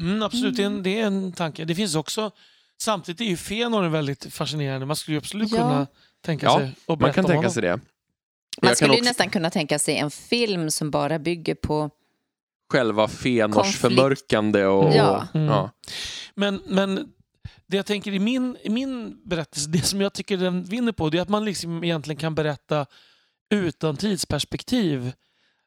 Mm, 0.00 0.22
absolut, 0.22 0.56
det, 0.56 0.62
är 0.62 0.66
en, 0.66 0.82
det 0.82 1.00
är 1.00 1.06
en 1.06 1.32
tanke. 1.32 1.64
Det 1.64 1.74
finns 1.74 1.94
också, 1.94 2.30
samtidigt 2.82 3.20
är 3.20 3.24
ju 3.24 3.36
Fëanor 3.36 3.88
väldigt 3.88 4.34
fascinerande. 4.34 4.86
Man 4.86 4.96
skulle 4.96 5.14
ju 5.14 5.18
absolut 5.18 5.50
Ja. 5.50 5.56
kunna 5.56 5.86
tänka 6.20 6.46
Ja, 6.46 6.58
sig 6.58 6.68
att 6.68 6.88
Man 6.88 6.98
berätta 6.98 7.14
kan 7.14 7.24
om 7.24 7.28
tänka 7.28 7.38
honom. 7.38 7.50
sig 7.52 7.62
det. 7.62 7.80
Man 8.62 8.76
skulle 8.76 8.92
ju 8.92 8.98
också- 8.98 9.08
nästan 9.08 9.30
kunna 9.30 9.50
tänka 9.50 9.78
sig 9.78 9.96
en 9.96 10.10
film 10.10 10.70
som 10.70 10.90
bara 10.90 11.18
bygger 11.18 11.54
på... 11.54 11.90
Själva 12.72 13.02
Konflikt. 13.08 13.78
förmörkande 13.78 14.64
och... 14.66 14.94
Ja. 14.94 15.26
Mm. 15.34 15.46
ja. 15.46 15.70
Men, 16.34 16.62
men 16.66 17.08
det 17.66 17.76
jag 17.76 17.86
tänker 17.86 18.12
i 18.12 18.18
min, 18.18 18.56
i 18.62 18.70
min 18.70 19.20
berättelse, 19.24 19.70
det 19.70 19.82
som 19.82 20.00
jag 20.00 20.12
tycker 20.12 20.36
den 20.36 20.64
vinner 20.64 20.92
på, 20.92 21.10
det 21.10 21.18
är 21.18 21.22
att 21.22 21.28
man 21.28 21.44
liksom 21.44 21.84
egentligen 21.84 22.16
kan 22.20 22.34
berätta 22.34 22.86
utan 23.54 23.96
tidsperspektiv. 23.96 25.12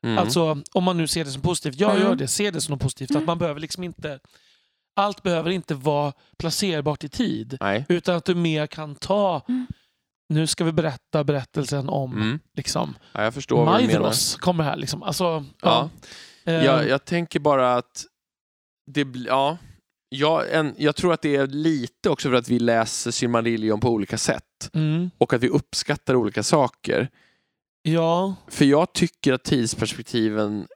Mm. 0.03 0.17
Alltså 0.17 0.61
om 0.73 0.83
man 0.83 0.97
nu 0.97 1.07
ser 1.07 1.25
det 1.25 1.31
som 1.31 1.41
positivt, 1.41 1.79
jag 1.79 1.91
Mm. 1.91 2.03
gör 2.03 2.15
det, 2.15 2.27
ser 2.27 2.51
det 2.51 2.61
som 2.61 2.71
något 2.71 2.81
positivt. 2.81 3.15
Att 3.15 3.23
man 3.25 3.37
behöver 3.37 3.59
liksom 3.59 3.83
inte, 3.83 4.19
allt 4.95 5.23
behöver 5.23 5.49
inte 5.51 5.75
vara 5.75 6.13
placerbart 6.37 7.03
i 7.03 7.09
tid. 7.09 7.57
Nej. 7.61 7.85
Utan 7.89 8.15
att 8.15 8.25
du 8.25 8.35
mer 8.35 8.67
kan 8.67 8.95
ta, 8.95 9.41
Mm. 9.49 9.67
Nu 10.29 10.47
ska 10.47 10.63
vi 10.63 10.71
berätta 10.71 11.23
berättelsen 11.23 11.89
om 11.89 12.13
Mm. 12.13 12.39
liksom. 12.57 12.95
Ja, 13.13 13.23
jag 13.23 13.33
förstår. 13.33 13.65
Maidros 13.65 14.35
kommer 14.35 14.63
här. 14.63 14.75
Liksom. 14.75 15.03
Alltså, 15.03 15.23
Ja. 15.61 15.89
ja. 16.43 16.51
Eh, 16.51 16.65
Jag, 16.65 16.87
jag 16.89 17.05
tänker 17.05 17.39
bara 17.39 17.75
att 17.75 18.05
det 18.91 19.05
blir, 19.05 19.27
ja, 19.27 19.57
jag, 20.09 20.53
en, 20.53 20.75
jag 20.77 20.95
tror 20.95 21.13
att 21.13 21.21
det 21.21 21.35
är 21.35 21.47
lite 21.47 22.09
också 22.09 22.29
för 22.29 22.35
att 22.35 22.49
vi 22.49 22.59
läser 22.59 23.11
Silmarillion 23.11 23.79
på 23.79 23.89
olika 23.89 24.17
sätt 24.17 24.69
mm, 24.73 25.09
och 25.17 25.33
att 25.33 25.43
vi 25.43 25.49
uppskattar 25.49 26.15
olika 26.15 26.43
saker. 26.43 27.09
ja. 27.81 28.35
För 28.47 28.65
jag 28.65 28.93
tycker 28.93 29.33
att 29.33 29.43
tidsperspektiven 29.43 30.67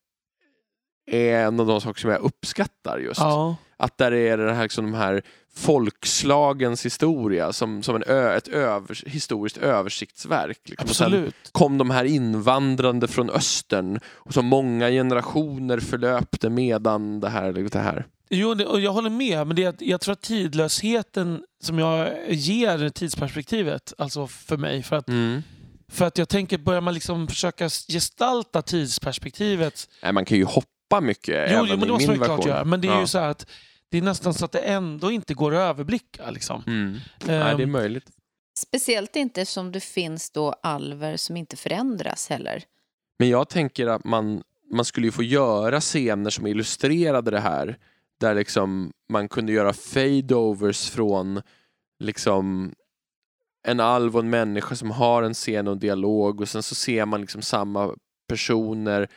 är 1.11 1.45
en 1.45 1.59
av 1.59 1.67
de 1.67 1.81
saker 1.81 2.01
som 2.01 2.09
jag 2.09 2.21
uppskattar 2.21 2.97
just. 2.99 3.19
ja. 3.19 3.55
Att 3.77 3.97
där 3.97 4.11
är 4.11 4.37
det 4.37 4.53
här, 4.53 4.63
liksom, 4.63 4.85
de 4.91 4.97
här 4.97 5.21
folkslagens 5.55 6.85
historia 6.85 7.53
som, 7.53 7.83
som 7.83 7.95
en 7.95 8.03
ö, 8.07 8.35
ett 8.37 8.47
övers, 8.47 9.03
historiskt 9.07 9.57
översiktsverk. 9.57 10.59
Liksom. 10.65 10.89
Och 10.89 10.95
sen 10.95 11.05
Absolut. 11.07 11.35
kom 11.51 11.77
de 11.77 11.89
här 11.89 12.05
invandrande 12.05 13.07
från 13.07 13.29
östern 13.29 13.99
och 14.05 14.33
så 14.33 14.41
många 14.41 14.89
generationer 14.89 15.79
förlöpte 15.79 16.49
medan 16.49 17.19
det 17.19 17.29
här. 17.29 17.53
Det 17.53 17.79
här. 17.79 18.05
Jo, 18.29 18.53
det, 18.53 18.65
och 18.65 18.79
jag 18.79 18.91
håller 18.91 19.09
med, 19.09 19.47
men 19.47 19.55
det 19.55 19.81
jag 19.81 20.01
tror 20.01 20.13
att 20.13 20.21
tidlösheten 20.21 21.43
som 21.61 21.79
jag 21.79 22.13
ger 22.29 22.89
tidsperspektivet, 22.89 23.93
alltså 23.97 24.27
för 24.27 24.57
mig, 24.57 24.83
för 24.83 24.95
att, 24.95 25.07
Mm. 25.09 25.41
för 25.91 26.05
att 26.05 26.17
jag 26.17 26.29
tänker, 26.29 26.57
börjar 26.57 26.81
man 26.81 26.93
liksom 26.93 27.27
försöka 27.27 27.69
gestalta 27.69 28.61
tidsperspektivet 28.61 29.89
Nej, 30.03 30.13
man 30.13 30.25
kan 30.25 30.37
ju 30.37 30.43
hoppa 30.43 30.67
mycket 31.01 31.35
Jo, 31.51 31.57
även 31.57 31.65
jo 31.65 31.69
men 31.69 31.79
det 31.79 31.85
i 31.85 31.89
måste 31.89 32.09
min 32.09 32.19
man 32.19 32.25
klart 32.25 32.39
version. 32.39 32.51
göra. 32.51 32.65
Men 32.65 32.81
det 32.81 32.87
är 32.87 32.91
Ja. 32.93 32.99
ju 33.01 33.07
så 33.07 33.19
här 33.19 33.29
att 33.29 33.47
det 33.89 33.97
är 33.97 34.01
nästan 34.01 34.33
så 34.33 34.45
att 34.45 34.51
det 34.51 34.59
ändå 34.59 35.11
inte 35.11 35.33
går 35.33 35.55
att 35.55 35.59
överblicka. 35.69 36.29
Liksom. 36.31 36.63
Mm. 36.67 36.91
Nej, 36.93 36.99
det 37.27 37.33
är 37.33 37.59
Ehm, 37.61 37.71
möjligt. 37.71 38.05
Speciellt 38.57 39.15
inte 39.15 39.45
som 39.45 39.71
det 39.71 39.79
finns 39.79 40.31
då 40.31 40.51
alver 40.63 41.17
som 41.17 41.37
inte 41.37 41.57
förändras 41.57 42.29
heller. 42.29 42.63
Men 43.19 43.29
jag 43.29 43.49
tänker 43.49 43.87
att 43.87 44.03
man, 44.03 44.43
man 44.71 44.85
skulle 44.85 45.07
ju 45.07 45.11
få 45.11 45.23
göra 45.23 45.81
scener 45.81 46.29
som 46.29 46.47
illustrerade 46.47 47.31
det 47.31 47.39
här. 47.39 47.77
Där 48.19 48.35
liksom 48.35 48.91
man 49.09 49.27
kunde 49.29 49.51
göra 49.51 49.73
fade-overs 49.73 50.89
från 50.89 51.41
liksom 51.99 52.73
en 53.67 53.79
alv 53.79 54.15
och 54.15 54.23
en 54.23 54.29
människa 54.29 54.75
som 54.75 54.91
har 54.91 55.23
en 55.23 55.33
scen 55.33 55.67
och 55.67 55.73
en 55.73 55.79
dialog 55.79 56.41
och 56.41 56.49
sen 56.49 56.63
så 56.63 56.75
ser 56.75 57.05
man 57.05 57.21
liksom 57.21 57.41
samma 57.41 57.95
personer 58.29 59.07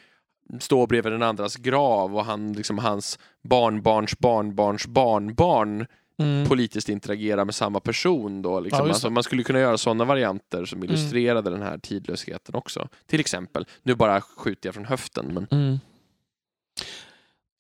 stå 0.61 0.87
bredvid 0.87 1.13
den 1.13 1.23
andras 1.23 1.57
grav 1.57 2.17
och 2.17 2.25
han, 2.25 2.53
liksom, 2.53 2.79
hans 2.79 3.19
barnbarns 3.43 4.19
barnbarns 4.19 4.87
barnbarn 4.87 5.87
mm. 6.19 6.49
politiskt 6.49 6.89
interagera 6.89 7.45
med 7.45 7.55
samma 7.55 7.81
person. 7.81 8.43
Då, 8.43 8.61
liksom. 8.61 8.87
Ja, 8.87 8.93
alltså, 8.93 9.11
man 9.11 9.23
skulle 9.23 9.43
kunna 9.43 9.59
göra 9.61 9.79
sådana 9.79 10.05
varianter 10.05 10.65
som 10.65 10.79
Mm. 10.79 10.91
illustrerade 10.91 11.51
den 11.51 11.63
här 11.63 11.79
tidlösheten 11.79 12.55
också. 12.55 12.89
Till 13.07 13.21
exempel, 13.21 13.67
nu 13.83 13.95
bara 13.95 14.21
skjuter 14.21 14.67
jag 14.69 14.75
från 14.75 14.85
höften, 14.85 15.35
men 15.35 15.47
Mm. 15.51 15.79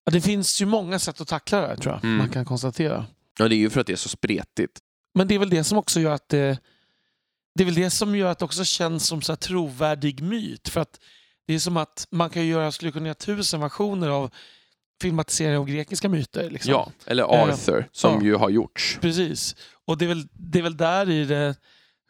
Ja, 0.05 0.13
det 0.13 0.21
finns 0.21 0.63
ju 0.63 0.67
många 0.67 0.99
sätt 0.99 1.21
att 1.21 1.29
tackla 1.29 1.61
det 1.61 1.67
här 1.67 1.77
tror 1.77 1.95
jag, 1.95 2.05
Mm. 2.05 2.17
man 2.17 2.29
kan 2.29 2.45
konstatera. 2.45 3.07
ja, 3.39 3.49
det 3.49 3.55
är 3.55 3.59
ju 3.59 3.71
för 3.71 3.81
att 3.81 3.87
det 3.87 3.93
är 3.93 3.97
så 3.97 4.09
spretigt. 4.09 4.79
Men 5.15 5.29
det 5.29 5.35
är 5.35 5.39
väl 5.39 5.51
det 5.51 5.65
som 5.65 5.79
också 5.79 6.01
gör 6.01 6.13
att 6.13 6.29
det, 6.29 6.59
det 7.55 7.63
är 7.63 7.65
väl 7.65 7.75
det 7.75 7.91
som 7.91 8.17
gör 8.17 8.31
att 8.31 8.39
det 8.39 8.45
också 8.45 8.65
känns 8.65 9.07
som 9.07 9.23
så 9.23 9.33
här 9.33 9.37
trovärdig 9.37 10.23
myt. 10.23 10.69
För 10.69 10.81
att 10.81 11.01
det 11.53 11.57
är 11.57 11.61
som 11.61 11.77
att 11.77 12.07
man 12.11 12.31
kan 12.31 12.47
göra, 12.47 12.73
skulle 12.73 12.93
kunna 12.93 13.07
göra 13.07 13.15
tusen 13.15 13.61
versioner 13.61 14.09
av 14.09 14.31
filmatisering 15.03 15.57
av 15.57 15.67
grekiska 15.67 16.09
myter. 16.09 16.51
Liksom. 16.51 16.71
Ja, 16.73 16.91
eller 17.07 17.23
Eh, 17.23 17.43
Arthur, 17.43 17.89
som 17.93 18.15
ja. 18.15 18.23
ju 18.25 18.35
har 18.35 18.51
gjorts. 18.51 18.99
Precis. 19.01 19.57
Och 19.87 19.99
det 19.99 20.05
är 20.05 20.09
väl, 20.09 20.29
det 20.33 20.59
är 20.59 20.63
väl 20.63 20.77
där 20.77 21.11
i 21.11 21.25
det 21.25 21.55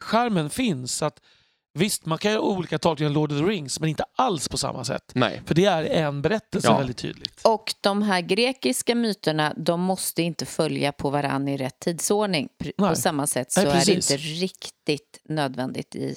skärmen 0.03 0.49
finns. 0.49 1.01
Att 1.01 1.19
Visst, 1.79 2.05
man 2.05 2.17
kan 2.17 2.31
göra 2.31 2.41
olika 2.41 2.79
tolkningar 2.79 3.09
av 3.09 3.13
Lord 3.13 3.31
of 3.31 3.37
the 3.39 3.45
Rings, 3.45 3.79
men 3.79 3.89
inte 3.89 4.03
alls 4.15 4.47
på 4.49 4.57
samma 4.57 4.83
sätt. 4.83 5.11
Nej. 5.15 5.41
För 5.45 5.55
det 5.55 5.65
är 5.65 5.83
en 5.83 6.21
berättelse 6.21 6.67
Ja. 6.67 6.77
väldigt 6.77 6.97
tydligt. 6.97 7.41
Och 7.43 7.73
de 7.81 8.01
här 8.01 8.21
grekiska 8.21 8.95
myterna, 8.95 9.53
de 9.57 9.81
måste 9.81 10.21
inte 10.21 10.45
följa 10.45 10.91
på 10.91 11.09
varann 11.09 11.47
i 11.47 11.57
rätt 11.57 11.79
tidsordning. 11.79 12.49
Pr- 12.59 12.71
På 12.77 12.85
Nej. 12.85 12.95
samma 12.95 13.27
sätt 13.27 13.51
så 13.51 13.61
Nej, 13.63 13.69
är 13.81 13.85
det 13.85 13.93
inte 13.93 14.17
riktigt 14.17 15.19
nödvändigt 15.23 15.95
i... 15.95 16.15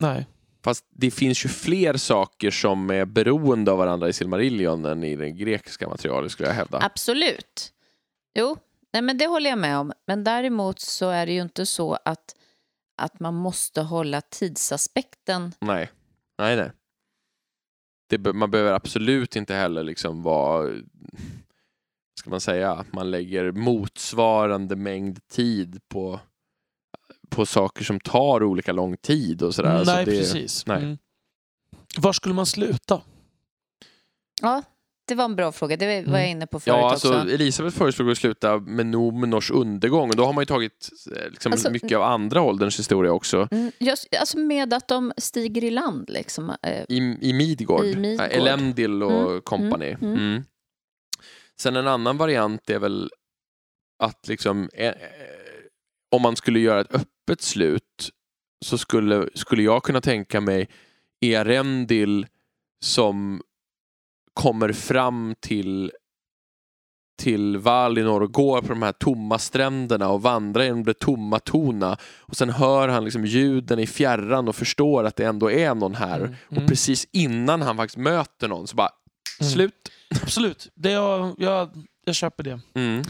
Nej. 0.00 0.26
Fast 0.62 0.84
det 0.90 1.10
finns 1.10 1.44
ju 1.44 1.48
fler 1.48 1.94
saker 1.96 2.50
som 2.50 2.90
är 2.90 3.04
beroende 3.04 3.72
av 3.72 3.78
varandra 3.78 4.08
i 4.08 4.12
Silmarillion 4.12 4.84
än 4.84 5.04
i 5.04 5.16
det 5.16 5.30
grekiska 5.30 5.88
materialet 5.88 6.32
skulle 6.32 6.48
jag 6.48 6.54
hävda. 6.54 6.78
Absolut. 6.82 7.72
Jo, 8.34 8.56
nej, 8.92 9.02
men 9.02 9.18
det 9.18 9.26
håller 9.26 9.50
jag 9.50 9.58
med 9.58 9.78
om. 9.78 9.92
Men 10.06 10.24
däremot 10.24 10.80
så 10.80 11.08
är 11.08 11.26
det 11.26 11.32
ju 11.32 11.42
inte 11.42 11.66
så 11.66 11.98
att, 12.04 12.36
att 12.96 13.20
man 13.20 13.34
måste 13.34 13.82
hålla 13.82 14.20
tidsaspekten. 14.20 15.52
Nej, 15.60 15.90
nej, 16.38 16.56
nej. 16.56 16.70
Det, 18.08 18.32
man 18.32 18.50
behöver 18.50 18.72
absolut 18.72 19.36
inte 19.36 19.54
heller 19.54 19.82
liksom 19.82 20.22
vara, 20.22 20.72
ska 22.20 22.30
man 22.30 22.40
säga, 22.40 22.72
att 22.72 22.92
man 22.92 23.10
lägger 23.10 23.52
motsvarande 23.52 24.76
mängd 24.76 25.28
tid 25.28 25.80
på, 25.88 26.20
på 27.30 27.46
saker 27.46 27.84
som 27.84 28.00
tar 28.00 28.42
olika 28.42 28.72
lång 28.72 28.96
tid 28.96 29.42
och 29.42 29.54
sådär. 29.54 29.68
nej, 29.70 29.78
Alltså 29.78 29.96
det, 29.96 30.04
precis. 30.04 30.66
nej. 30.66 30.82
Mm. 30.82 30.98
Var 31.98 32.12
skulle 32.12 32.34
man 32.34 32.46
sluta? 32.46 33.02
Ja, 34.42 34.62
det 35.08 35.14
var 35.14 35.24
en 35.24 35.36
bra 35.36 35.52
fråga. 35.52 35.76
Det 35.76 35.86
var 35.86 35.92
jag 35.92 36.06
Mm. 36.08 36.30
inne 36.30 36.46
på 36.46 36.60
förut 36.60 36.74
Ja, 36.78 36.90
alltså 36.90 37.08
också. 37.16 37.30
Elisabeth 37.30 37.76
föreslog 37.76 38.10
att 38.10 38.18
sluta 38.18 38.58
med 38.58 38.86
Numenors 38.86 39.50
undergång 39.50 40.10
och 40.10 40.16
då 40.16 40.24
har 40.24 40.32
man 40.32 40.42
ju 40.42 40.46
tagit 40.46 40.88
eh, 41.16 41.30
liksom, 41.30 41.52
Alltså- 41.52 41.70
mycket 41.70 41.96
av 41.96 42.02
andra 42.02 42.42
ålderns 42.42 42.78
historia 42.78 43.12
också. 43.12 43.48
Mm, 43.50 43.72
just, 43.78 44.08
alltså 44.20 44.38
med 44.38 44.74
att 44.74 44.88
de 44.88 45.12
stiger 45.16 45.64
i 45.64 45.70
land 45.70 46.10
liksom. 46.10 46.50
Eh, 46.62 46.84
I, 46.88 47.18
i 47.20 47.32
Midgård, 47.32 47.84
I 47.84 47.96
Midgård. 47.96 48.26
Eh, 48.30 48.36
Elendil 48.36 49.02
och 49.02 49.28
Mm, 49.30 49.40
company. 49.42 49.86
mm, 49.86 50.02
mm. 50.12 50.14
Mm. 50.18 50.42
Sen 51.60 51.76
en 51.76 51.86
annan 51.88 52.16
variant 52.16 52.70
är 52.70 52.78
väl 52.78 53.10
att 54.02 54.28
liksom 54.28 54.68
eh, 54.74 54.86
eh, 54.88 54.94
om 56.10 56.22
man 56.22 56.36
skulle 56.36 56.58
göra 56.60 56.80
ett 56.80 56.92
öppet 57.30 57.42
slut 57.42 58.10
så 58.64 58.78
skulle, 58.78 59.28
skulle 59.34 59.62
jag 59.62 59.82
kunna 59.82 60.00
tänka 60.00 60.40
mig 60.40 60.68
Erendil 61.20 62.26
som 62.84 63.42
kommer 64.34 64.72
fram 64.72 65.34
till 65.40 65.92
till 67.18 67.58
Valinor 67.58 68.22
och 68.22 68.32
går 68.32 68.60
på 68.60 68.68
de 68.68 68.82
här 68.82 68.92
tomma 68.92 69.38
stränderna 69.38 70.08
och 70.08 70.22
vandrar 70.22 70.64
genom 70.64 70.84
det 70.84 70.94
tomma 70.94 71.38
tona 71.38 71.96
och 72.20 72.36
sen 72.36 72.50
hör 72.50 72.88
han 72.88 73.04
liksom 73.04 73.24
ljuden 73.26 73.78
i 73.78 73.86
fjärran 73.86 74.48
och 74.48 74.56
förstår 74.56 75.04
att 75.04 75.16
det 75.16 75.24
ändå 75.24 75.50
är 75.50 75.74
någon 75.74 75.94
här 75.94 76.20
Mm, 76.20 76.34
och 76.46 76.56
mm. 76.56 76.66
precis 76.66 77.08
innan 77.12 77.62
han 77.62 77.76
faktiskt 77.76 77.96
möter 77.98 78.48
någon 78.48 78.66
så 78.66 78.76
bara 78.76 78.90
Mm. 79.40 79.52
slut. 79.52 79.90
Absolut, 80.22 80.70
det 80.74 80.90
jag, 80.90 81.34
jag, 81.38 81.70
jag 82.04 82.14
köper 82.14 82.42
det. 82.44 82.60
Mm. 82.74 83.02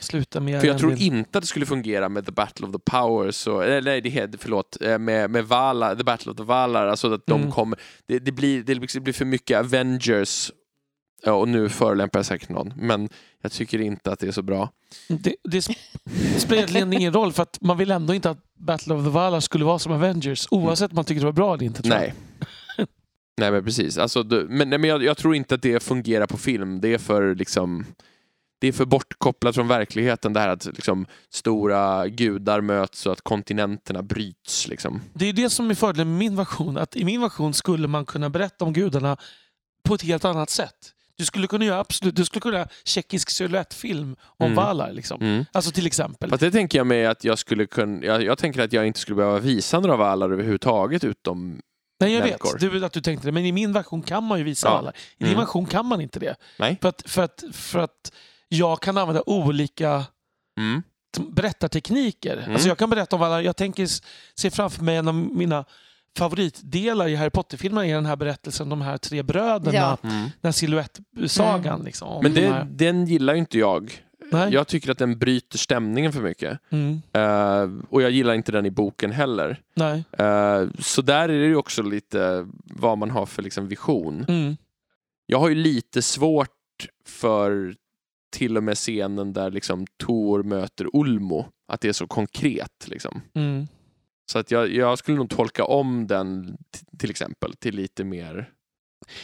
Sluta 0.00 0.40
med 0.40 0.60
För 0.60 0.68
jag 0.68 0.78
tror 0.78 0.94
inte 0.98 1.38
att 1.38 1.42
det 1.42 1.48
skulle 1.48 1.66
fungera 1.66 2.08
med 2.08 2.26
The 2.26 2.32
Battle 2.32 2.66
of 2.66 2.72
the 2.72 2.78
Powers, 2.78 3.46
och, 3.46 3.64
eller 3.64 4.02
nej, 4.02 4.28
förlåt, 4.38 4.76
eh, 4.80 4.98
med, 4.98 5.30
med 5.30 5.44
Vala, 5.44 5.96
The 5.96 6.04
Battle 6.04 6.30
of 6.32 6.36
the 6.36 6.42
Valar, 6.42 6.86
alltså 6.86 7.12
att 7.14 7.26
de 7.26 7.40
Mm. 7.40 7.52
kommer, 7.52 7.78
det, 8.06 8.18
det, 8.18 8.32
blir, 8.32 8.62
det 8.62 9.00
blir 9.00 9.12
för 9.12 9.24
mycket 9.24 9.58
Avengers, 9.58 10.50
ja, 11.24 11.32
och 11.32 11.48
nu 11.48 11.68
förolämpar 11.68 12.18
jag 12.18 12.26
säkert 12.26 12.48
någon, 12.48 12.72
men 12.76 13.08
jag 13.42 13.52
tycker 13.52 13.80
inte 13.80 14.12
att 14.12 14.18
det 14.18 14.26
är 14.28 14.32
så 14.32 14.42
bra. 14.42 14.70
Det, 15.08 15.34
det 15.44 15.58
sp- 15.58 15.76
spelar 16.38 16.56
egentligen 16.58 16.92
ingen 17.00 17.12
roll 17.12 17.32
för 17.32 17.42
att 17.42 17.58
man 17.60 17.78
vill 17.78 17.90
ändå 17.90 18.14
inte 18.14 18.30
att 18.30 18.38
Battle 18.58 18.94
of 18.94 19.04
the 19.04 19.10
Valar 19.10 19.40
skulle 19.40 19.64
vara 19.64 19.78
som 19.78 19.92
Avengers 19.92 20.46
oavsett 20.50 20.90
om 20.90 20.94
man 20.94 21.04
tycker 21.04 21.20
det 21.20 21.26
var 21.26 21.32
bra 21.32 21.54
eller 21.54 21.64
inte. 21.64 21.88
Nej. 21.88 22.14
Nej 23.40 23.50
men 23.50 23.64
precis, 23.64 23.98
alltså, 23.98 24.22
det, 24.22 24.44
men, 24.48 24.70
nej, 24.70 24.78
men 24.78 24.90
jag, 24.90 25.02
jag 25.02 25.16
tror 25.16 25.34
inte 25.34 25.54
att 25.54 25.62
det 25.62 25.82
fungerar 25.82 26.26
på 26.26 26.36
film, 26.36 26.80
det 26.80 26.94
är 26.94 26.98
för 26.98 27.34
liksom 27.34 27.86
det 28.60 28.68
är 28.68 28.72
för 28.72 28.84
bortkopplat 28.84 29.54
från 29.54 29.68
verkligheten 29.68 30.32
det 30.32 30.40
här 30.40 30.48
att 30.48 30.64
liksom, 30.64 31.06
stora 31.30 32.08
gudar 32.08 32.60
möts 32.60 33.06
och 33.06 33.12
att 33.12 33.20
kontinenterna 33.20 34.02
bryts. 34.02 34.68
Liksom. 34.68 35.00
Det 35.12 35.26
är 35.26 35.32
det 35.32 35.50
som 35.50 35.70
är 35.70 35.74
fördelen 35.74 36.08
med 36.08 36.18
min 36.18 36.36
version. 36.36 36.76
Att 36.78 36.96
I 36.96 37.04
min 37.04 37.20
version 37.20 37.54
skulle 37.54 37.88
man 37.88 38.06
kunna 38.06 38.30
berätta 38.30 38.64
om 38.64 38.72
gudarna 38.72 39.16
på 39.84 39.94
ett 39.94 40.02
helt 40.02 40.24
annat 40.24 40.50
sätt. 40.50 40.92
Du 41.16 41.24
skulle 41.26 41.46
kunna 41.46 41.64
göra 41.64 41.80
absolut, 41.80 42.16
du 42.16 42.24
skulle 42.24 42.40
kunna 42.40 42.58
göra 42.58 42.68
tjeckisk 42.84 43.30
silhuettfilm 43.30 44.16
om 44.22 44.46
Mm. 44.46 44.56
Valar. 44.56 44.92
Liksom. 44.92 45.20
Mm. 45.22 45.44
Alltså 45.52 45.70
till 45.70 45.86
exempel. 45.86 46.30
Fast 46.30 46.40
det 46.40 46.50
tänker 46.50 46.78
jag 46.78 46.86
mig 46.86 47.06
att 47.06 47.24
jag 47.24 47.38
skulle 47.38 47.66
kunna, 47.66 48.06
jag, 48.06 48.22
jag 48.22 48.38
tänker 48.38 48.62
att 48.62 48.72
jag 48.72 48.86
inte 48.86 49.00
skulle 49.00 49.16
behöva 49.16 49.38
visa 49.38 49.80
några 49.80 49.96
valar 49.96 50.30
överhuvudtaget 50.30 51.04
utom, 51.04 51.60
Nej, 52.00 52.12
jag 52.12 52.20
människor. 52.20 52.58
vet 52.58 52.72
du, 52.72 52.84
att 52.86 52.92
du 52.92 53.00
tänkte 53.00 53.28
det. 53.28 53.32
Men 53.32 53.44
i 53.44 53.52
min 53.52 53.72
version 53.72 54.02
kan 54.02 54.24
man 54.24 54.38
ju 54.38 54.44
visa 54.44 54.68
Ja. 54.68 54.74
Valar. 54.74 54.92
I 55.18 55.24
din 55.24 55.28
Mm. 55.28 55.40
version 55.40 55.66
kan 55.66 55.86
man 55.86 56.00
inte 56.00 56.18
det. 56.18 56.36
nej. 56.58 56.78
För 56.82 56.88
att, 56.88 57.02
för 57.06 57.22
att, 57.22 57.44
för 57.52 57.78
att 57.78 58.12
jag 58.52 58.80
kan 58.82 58.98
använda 58.98 59.22
olika 59.26 60.04
Mm. 60.58 60.82
t- 61.16 61.22
berättartekniker. 61.32 62.36
Mm. 62.36 62.52
Alltså 62.52 62.68
jag 62.68 62.78
kan 62.78 62.90
berätta 62.90 63.16
om 63.16 63.22
alla, 63.22 63.42
jag 63.42 63.56
tänker 63.56 63.86
se 64.34 64.50
framför 64.50 64.84
mig 64.84 64.96
en 64.96 65.08
av 65.08 65.14
mina 65.14 65.64
favoritdelar 66.18 67.08
i 67.08 67.16
Harry 67.16 67.30
Potter-filmerna 67.30 67.86
är 67.86 67.94
den 67.94 68.06
här 68.06 68.16
berättelsen 68.16 68.64
om 68.64 68.70
de 68.78 68.80
här 68.84 68.98
tre 68.98 69.22
bröderna. 69.22 69.78
Ja. 69.78 69.98
Mm. 70.02 70.20
Den 70.22 70.30
här 70.42 70.52
silhuettsagan. 70.52 71.82
Liksom, 71.84 72.08
om 72.08 72.22
Men 72.22 72.34
de 72.34 72.40
det, 72.40 72.52
här. 72.52 72.64
den 72.70 73.06
gillar 73.06 73.34
ju 73.34 73.38
inte 73.40 73.58
jag. 73.58 74.04
Nej. 74.32 74.52
Jag 74.52 74.66
tycker 74.68 74.90
att 74.90 74.98
den 74.98 75.18
bryter 75.18 75.58
stämningen 75.58 76.12
för 76.12 76.20
mycket. 76.22 76.58
Mm, 76.70 77.02
Eh, 77.12 77.68
och 77.90 78.02
jag 78.02 78.10
gillar 78.10 78.34
inte 78.34 78.52
den 78.52 78.66
i 78.66 78.70
boken 78.70 79.12
heller. 79.12 79.60
nej. 79.74 80.04
Eh, 80.18 80.68
så 80.78 81.02
där 81.02 81.28
är 81.28 81.38
det 81.40 81.46
ju 81.46 81.56
också 81.56 81.82
lite 81.82 82.48
vad 82.64 82.98
man 82.98 83.10
har 83.10 83.26
för 83.26 83.42
liksom 83.42 83.68
vision. 83.68 84.24
Mm, 84.28 84.56
Jag 85.26 85.38
har 85.38 85.48
ju 85.48 85.54
lite 85.54 86.02
svårt 86.02 86.48
för 87.06 87.74
till 88.30 88.56
och 88.56 88.62
med 88.62 88.76
scenen 88.76 89.32
där 89.32 89.50
liksom 89.50 89.86
Tor 89.96 90.42
möter 90.42 90.96
Ulmo. 90.96 91.46
Att 91.72 91.80
det 91.80 91.88
är 91.88 91.92
så 91.92 92.06
konkret. 92.06 92.86
Liksom. 92.88 93.20
mm. 93.34 93.66
Så 94.32 94.38
att 94.38 94.50
jag, 94.50 94.70
jag 94.74 94.98
skulle 94.98 95.16
nog 95.16 95.30
tolka 95.30 95.64
om 95.64 96.06
den 96.06 96.56
till 96.98 97.10
exempel 97.10 97.56
till 97.56 97.76
lite 97.76 98.04
mer... 98.04 98.50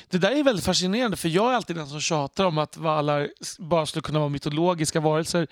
Det 0.08 0.18
där 0.18 0.30
är 0.30 0.42
väldigt 0.44 0.64
fascinerande 0.64 1.16
för 1.16 1.28
jag 1.28 1.50
är 1.52 1.56
alltid 1.56 1.76
den 1.76 1.86
som 1.86 2.00
tjatar 2.00 2.44
om 2.44 2.58
att 2.58 2.76
valar 2.76 3.28
bara 3.58 3.86
skulle 3.86 4.02
kunna 4.02 4.18
vara 4.18 4.28
mytologiska 4.28 5.00
varelser 5.00 5.46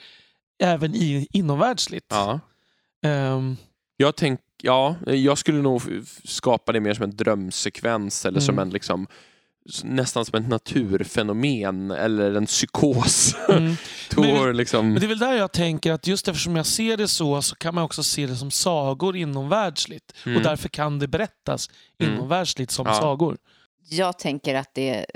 även 0.63 0.95
i, 0.95 1.27
inomvärldsligt. 1.31 2.07
Ja. 2.11 2.41
Ehm, 3.05 3.57
Jag, 3.97 4.17
tänk, 4.17 4.41
ja, 4.63 4.97
jag 5.07 5.39
skulle 5.39 5.63
nog 5.63 5.83
skapa 6.25 6.73
det 6.73 6.81
mer 6.81 6.95
som 6.95 7.05
en 7.05 7.17
drömsekvens 7.17 8.25
eller 8.27 8.41
som 8.41 8.55
Mm. 8.55 8.63
en 8.69 8.73
liksom 8.73 9.07
nästan 9.85 10.25
som 10.25 10.39
ett 10.43 10.49
naturfenomen 10.49 11.91
eller 11.91 12.35
en 12.35 12.47
psykos. 12.47 13.35
mm. 13.49 13.75
Tor 14.11 14.53
liksom... 14.53 14.89
Men 14.93 15.01
det 15.01 15.07
är 15.07 15.09
väl 15.09 15.19
där 15.19 15.33
jag 15.33 15.53
tänker 15.53 15.93
att 15.93 16.07
just 16.07 16.29
eftersom 16.29 16.57
jag 16.57 16.67
ser 16.67 16.97
det 16.97 17.09
så 17.09 17.43
så 17.43 17.57
kan 17.57 17.75
man 17.75 17.85
också 17.85 18.03
se 18.03 18.27
det 18.27 18.37
som 18.37 18.51
sagor 18.51 19.17
inomvärldsligt. 19.17 20.13
Mm. 20.27 20.37
Och 20.37 20.43
därför 20.43 20.69
kan 20.69 20.99
det 20.99 21.09
berättas 21.09 21.71
Mm. 21.99 22.15
inomvärldsligt 22.15 22.71
som 22.71 22.87
Ja. 22.87 22.95
sagor. 22.95 23.37
Jag 23.91 24.19
tänker 24.19 24.55
att 24.55 24.75
det, 24.75 25.07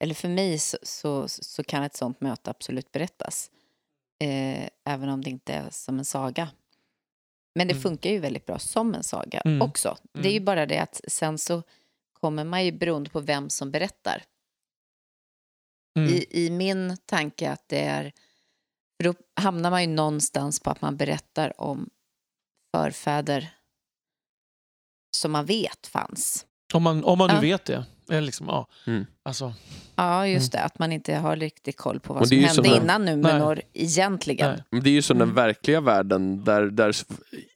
eller 0.00 0.14
för 0.14 0.28
mig 0.28 0.58
så, 0.58 0.78
så, 0.82 1.28
så 1.28 1.64
kan 1.64 1.82
ett 1.82 1.96
sånt 1.96 2.20
möte 2.20 2.50
absolut 2.50 2.92
berättas. 2.92 3.50
Eh, 4.24 4.68
även 4.86 5.08
om 5.08 5.24
det 5.24 5.30
inte 5.30 5.52
är 5.54 5.68
som 5.70 5.98
en 5.98 6.04
saga. 6.04 6.48
Men 7.54 7.66
det 7.68 7.72
Mm. 7.72 7.82
funkar 7.82 8.10
ju 8.10 8.18
väldigt 8.18 8.46
bra 8.46 8.58
som 8.58 8.94
en 8.94 9.02
saga 9.04 9.40
Mm. 9.40 9.62
också. 9.62 9.96
Det 10.12 10.28
är 10.28 10.32
ju 10.32 10.36
Mm. 10.36 10.44
bara 10.44 10.66
det 10.66 10.78
att 10.78 11.00
sen 11.08 11.38
så 11.38 11.62
kommer 12.26 12.44
man 12.44 12.64
ju 12.64 12.72
beroende 12.72 13.10
på 13.10 13.20
vem 13.20 13.50
som 13.50 13.70
berättar. 13.70 14.22
Mm. 15.98 16.10
I, 16.14 16.26
I 16.30 16.50
min 16.50 16.96
tanke 17.06 17.50
att 17.50 17.68
det 17.68 17.80
är, 17.80 18.12
för 18.96 19.04
då 19.04 19.14
hamnar 19.40 19.70
man 19.70 19.82
ju 19.82 19.86
någonstans 19.88 20.60
på 20.60 20.70
att 20.70 20.80
man 20.80 20.96
berättar 20.96 21.60
om 21.60 21.88
förfäder 22.76 23.50
som 25.16 25.32
man 25.32 25.46
vet 25.46 25.86
fanns. 25.86 26.46
Om 26.74 26.82
man, 26.82 27.04
om 27.04 27.18
man 27.18 27.28
nu 27.28 27.34
Ja. 27.34 27.40
vet 27.40 27.64
det. 27.64 27.84
Eller 28.08 28.20
liksom, 28.20 28.46
ja. 28.48 28.66
Mm. 28.86 29.06
alltså, 29.22 29.54
Ja, 29.96 30.26
just 30.26 30.52
det. 30.52 30.62
Att 30.62 30.78
man 30.78 30.92
inte 30.92 31.14
har 31.14 31.36
riktigt 31.36 31.76
koll 31.76 32.00
på 32.00 32.14
vad 32.14 32.28
som 32.28 32.36
hände 32.38 32.54
som 32.54 32.64
en- 32.64 32.82
innan 32.82 33.04
Numenor 33.04 33.62
egentligen. 33.72 34.50
nej. 34.50 34.64
Men 34.70 34.82
Det 34.82 34.90
är 34.90 34.92
ju 34.92 35.02
som 35.02 35.18
den 35.18 35.28
Mm. 35.28 35.34
verkliga 35.36 35.80
världen 35.80 36.44
där, 36.44 36.62
där 36.62 36.92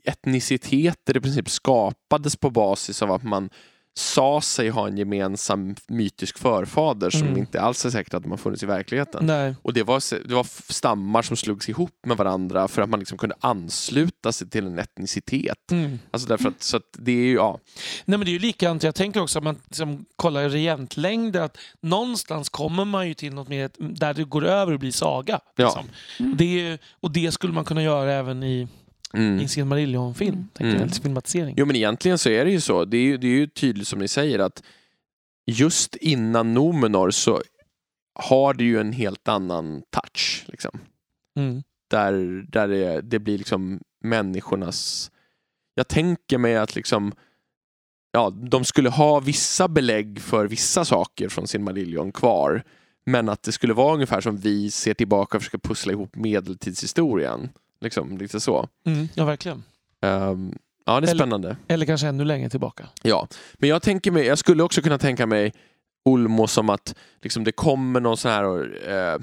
etniciteter 0.05 1.17
i 1.17 1.21
princip 1.21 1.49
skapades 1.51 2.37
på 2.37 2.51
basis 2.51 3.03
av 3.03 3.13
att 3.13 3.23
man 3.23 3.51
sa 3.95 4.41
sig 4.41 4.69
ha 4.69 4.89
en 4.89 4.99
gemensam 4.99 5.75
mytisk 5.89 6.39
förfader 6.39 7.11
som 7.11 7.23
Mm. 7.23 7.39
inte 7.39 7.61
alls 7.61 7.85
är 7.85 7.91
säkert 7.91 8.15
att 8.15 8.23
de 8.23 8.31
har 8.31 8.39
funnits 8.39 8.63
i 8.63 8.67
verkligheten. 8.67 9.27
nej. 9.27 9.55
Och 9.63 9.73
det 9.73 9.83
var, 9.83 10.27
det 10.29 10.35
var 10.35 10.73
stammar 10.73 11.23
som 11.23 11.37
slogs 11.37 11.69
ihop 11.69 11.91
med 12.07 12.17
varandra 12.17 12.69
för 12.69 12.83
att 12.83 12.89
man 12.89 12.99
liksom 13.01 13.19
kunde 13.19 13.35
ansluta 13.41 14.33
sig 14.33 14.51
till 14.51 14.67
en 14.67 14.79
etnicitet. 14.79 15.71
Mm. 15.73 15.99
Alltså 16.11 16.29
därför 16.29 16.49
att, 16.49 16.63
så 16.63 16.77
att 16.77 16.83
det 16.93 17.13
är 17.13 17.17
ju, 17.25 17.35
ja. 17.35 17.59
Nej, 18.05 18.19
men 18.19 18.25
det 18.25 18.31
är 18.31 18.33
ju 18.33 18.39
likadant. 18.39 18.83
Jag 18.83 18.95
tänker 18.95 19.23
också 19.23 19.39
att 19.39 19.45
man 19.45 19.57
liksom 19.65 20.05
kollar 20.17 20.49
regentlängder. 20.49 21.41
Att 21.41 21.57
någonstans 21.83 22.49
kommer 22.49 22.85
man 22.85 23.09
ju 23.09 23.15
till 23.15 23.35
något 23.35 23.49
mer 23.49 23.71
där 23.79 24.15
det 24.15 24.25
går 24.25 24.45
över 24.45 24.73
och 24.73 24.79
blir 24.79 24.93
saga. 24.93 25.41
Ja. 25.57 25.65
Liksom. 25.65 25.85
Mm. 26.19 26.37
Det 26.37 26.79
och 27.01 27.11
det 27.11 27.33
skulle 27.33 27.53
man 27.53 27.65
kunna 27.65 27.83
göra 27.83 28.13
även 28.13 28.43
i, 28.43 28.69
Mm. 29.15 29.39
i 29.39 29.43
en 29.43 29.49
Silmarillion-film. 29.49 30.35
Mm. 30.35 30.49
tänker 30.55 30.73
jag, 30.73 30.83
Mm. 30.83 30.89
filmatisering. 30.91 31.55
Jo 31.59 31.67
men 31.67 31.77
egentligen 31.77 32.19
så 32.19 32.29
är 32.29 32.45
det 32.45 32.51
ju 32.51 32.61
så. 32.61 32.85
Det 32.85 32.97
är 32.97 33.03
ju, 33.03 33.17
det 33.17 33.27
är 33.27 33.31
ju 33.31 33.47
tydligt 33.47 33.89
som 33.89 33.99
ni 33.99 34.09
säger 34.09 34.39
att 34.39 34.63
just 35.47 35.97
innan 35.97 36.55
Nomenor 36.55 37.11
så 37.11 37.43
har 38.15 38.55
det 38.55 38.65
ju 38.65 38.81
en 38.81 38.93
helt 38.93 39.29
annan 39.29 39.83
touch. 39.91 40.45
Liksom. 40.49 40.79
Mm. 41.37 41.63
Där, 41.91 42.45
där 42.49 42.69
det, 42.69 43.01
det 43.01 43.19
blir 43.19 43.39
liksom 43.39 43.81
människornas... 44.05 45.11
Jag 45.75 45.89
tänker 45.89 46.39
mig 46.39 46.57
att 46.57 46.75
liksom 46.77 47.13
ja, 48.13 48.31
de 48.31 48.65
skulle 48.65 48.89
ha 48.91 49.21
vissa 49.21 49.69
belägg 49.69 50.21
för 50.21 50.47
vissa 50.47 50.85
saker 50.85 51.29
från 51.29 51.47
sin 51.47 51.65
Marillion 51.65 52.13
kvar. 52.13 52.63
Men 53.07 53.29
att 53.29 53.43
det 53.43 53.53
skulle 53.53 53.75
vara 53.75 53.95
ungefär 53.95 54.21
som 54.21 54.37
vi 54.37 54.71
ser 54.71 54.95
tillbaka 54.95 55.37
och 55.37 55.43
försöker 55.43 55.69
pussla 55.69 55.93
ihop 55.93 56.17
medeltidshistorien. 56.17 57.49
Liksom, 57.81 58.19
lite 58.19 58.41
så. 58.41 58.69
Mm. 58.87 59.09
Ja, 59.15 59.25
verkligen. 59.25 59.63
Ehm, 60.03 60.55
ja, 60.87 61.01
det 61.01 61.07
är 61.07 61.11
Eller- 61.11 61.19
spännande. 61.19 61.57
Eller 61.69 61.87
kanske 61.87 62.07
ännu 62.07 62.25
längre 62.25 62.51
tillbaka. 62.51 62.87
Ja, 63.03 63.29
men 63.55 63.69
jag 63.69 63.83
tänker 63.83 64.11
mig, 64.11 64.27
jag 64.27 64.39
skulle 64.39 64.63
också 64.63 64.83
kunna 64.83 64.99
tänka 64.99 65.27
mig 65.27 65.53
Olmo 66.05 66.47
som 66.47 66.71
att 66.71 66.95
liksom, 67.23 67.45
det 67.45 67.53
kommer 67.53 68.01
någon 68.01 68.17
sån 68.17 68.31
här 68.31 68.45
eh, 68.89 69.19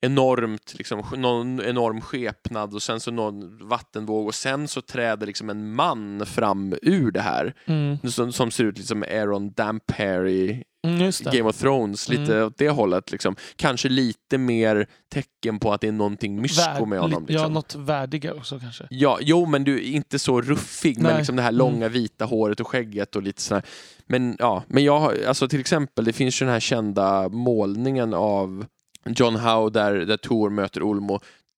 enormt, 0.00 0.74
liksom, 0.78 1.02
någon 1.16 1.60
enorm 1.64 2.00
skepnad 2.00 2.74
och 2.74 2.82
sen 2.82 3.00
så 3.00 3.10
någon 3.10 3.68
vattenvåg 3.68 4.26
och 4.26 4.34
sen 4.34 4.68
så 4.68 4.80
träder 4.82 5.26
liksom 5.26 5.50
en 5.50 5.74
man 5.74 6.26
fram 6.26 6.74
ur 6.82 7.10
det 7.10 7.20
här 7.20 7.54
Mm. 7.66 7.98
som, 8.10 8.32
som 8.32 8.50
ser 8.50 8.64
ut 8.64 8.86
som 8.86 9.02
Aaron 9.02 9.52
Dampere 9.52 10.30
i 10.30 10.64
Mm. 10.86 11.10
Game 11.24 11.42
of 11.48 11.56
Thrones, 11.58 12.08
lite 12.08 12.34
Mm. 12.34 12.46
åt 12.46 12.58
det 12.58 12.68
hållet. 12.68 13.12
Liksom. 13.12 13.36
Kanske 13.56 13.88
lite 13.88 14.38
mer 14.38 14.86
tecken 15.12 15.58
på 15.58 15.72
att 15.72 15.80
det 15.80 15.88
är 15.88 15.92
någonting 15.92 16.40
mysko 16.40 16.86
med 16.86 17.00
honom. 17.00 17.26
Ja, 17.28 17.32
Liksom. 17.32 17.52
något 17.52 17.74
värdigare 17.74 18.34
också 18.34 18.58
kanske. 18.58 18.86
Ja, 18.90 19.18
jo, 19.20 19.46
men 19.46 19.64
du 19.64 19.76
är 19.76 19.82
inte 19.90 20.18
så 20.18 20.40
ruffig 20.40 20.96
med 20.96 21.04
Nej. 21.10 21.16
liksom 21.18 21.36
det 21.36 21.42
här 21.42 21.52
långa 21.52 21.88
vita 21.88 22.24
håret 22.24 22.60
och 22.60 22.66
skägget 22.68 23.16
och 23.16 23.22
lite 23.22 23.42
sådär. 23.42 23.62
Men 24.06 24.36
ja, 24.38 24.62
men 24.68 24.84
jag 24.84 24.98
har, 25.00 25.16
alltså 25.28 25.48
till 25.48 25.60
exempel, 25.60 26.04
det 26.04 26.12
finns 26.12 26.42
ju 26.42 26.46
den 26.46 26.52
här 26.52 26.60
kända 26.60 27.28
målningen 27.28 28.14
av 28.14 28.66
John 29.06 29.36
Howe 29.36 29.70
där, 29.70 29.92
där 29.94 30.16
Tor 30.16 30.50
möter. 30.50 30.80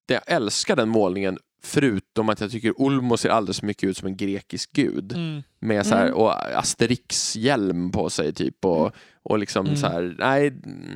Det- 0.08 0.14
Jag 0.14 0.22
älskar 0.26 0.76
den 0.76 0.88
målningen 0.88 1.38
Förutom 1.64 2.28
att 2.28 2.40
jag 2.40 2.50
tycker 2.50 2.74
Ulmo 2.78 3.16
ser 3.16 3.28
alldeles 3.30 3.60
för 3.60 3.66
mycket 3.66 3.88
ut 3.88 3.96
som 3.96 4.08
en 4.08 4.16
grekisk 4.16 4.72
gud. 4.72 5.12
Mm. 5.12 5.42
Med 5.60 5.86
så 5.86 5.94
här, 5.94 6.06
Mm. 6.06 6.14
och 6.18 6.32
Asterix-hjälm 6.58 7.90
på 7.90 8.10
sig 8.10 8.32
typ. 8.32 8.64
Och, 8.64 8.92
och 9.22 9.38
liksom 9.38 9.66
Mm. 9.66 9.76
så 9.78 9.86
här, 9.86 10.16
nej. 10.18 10.46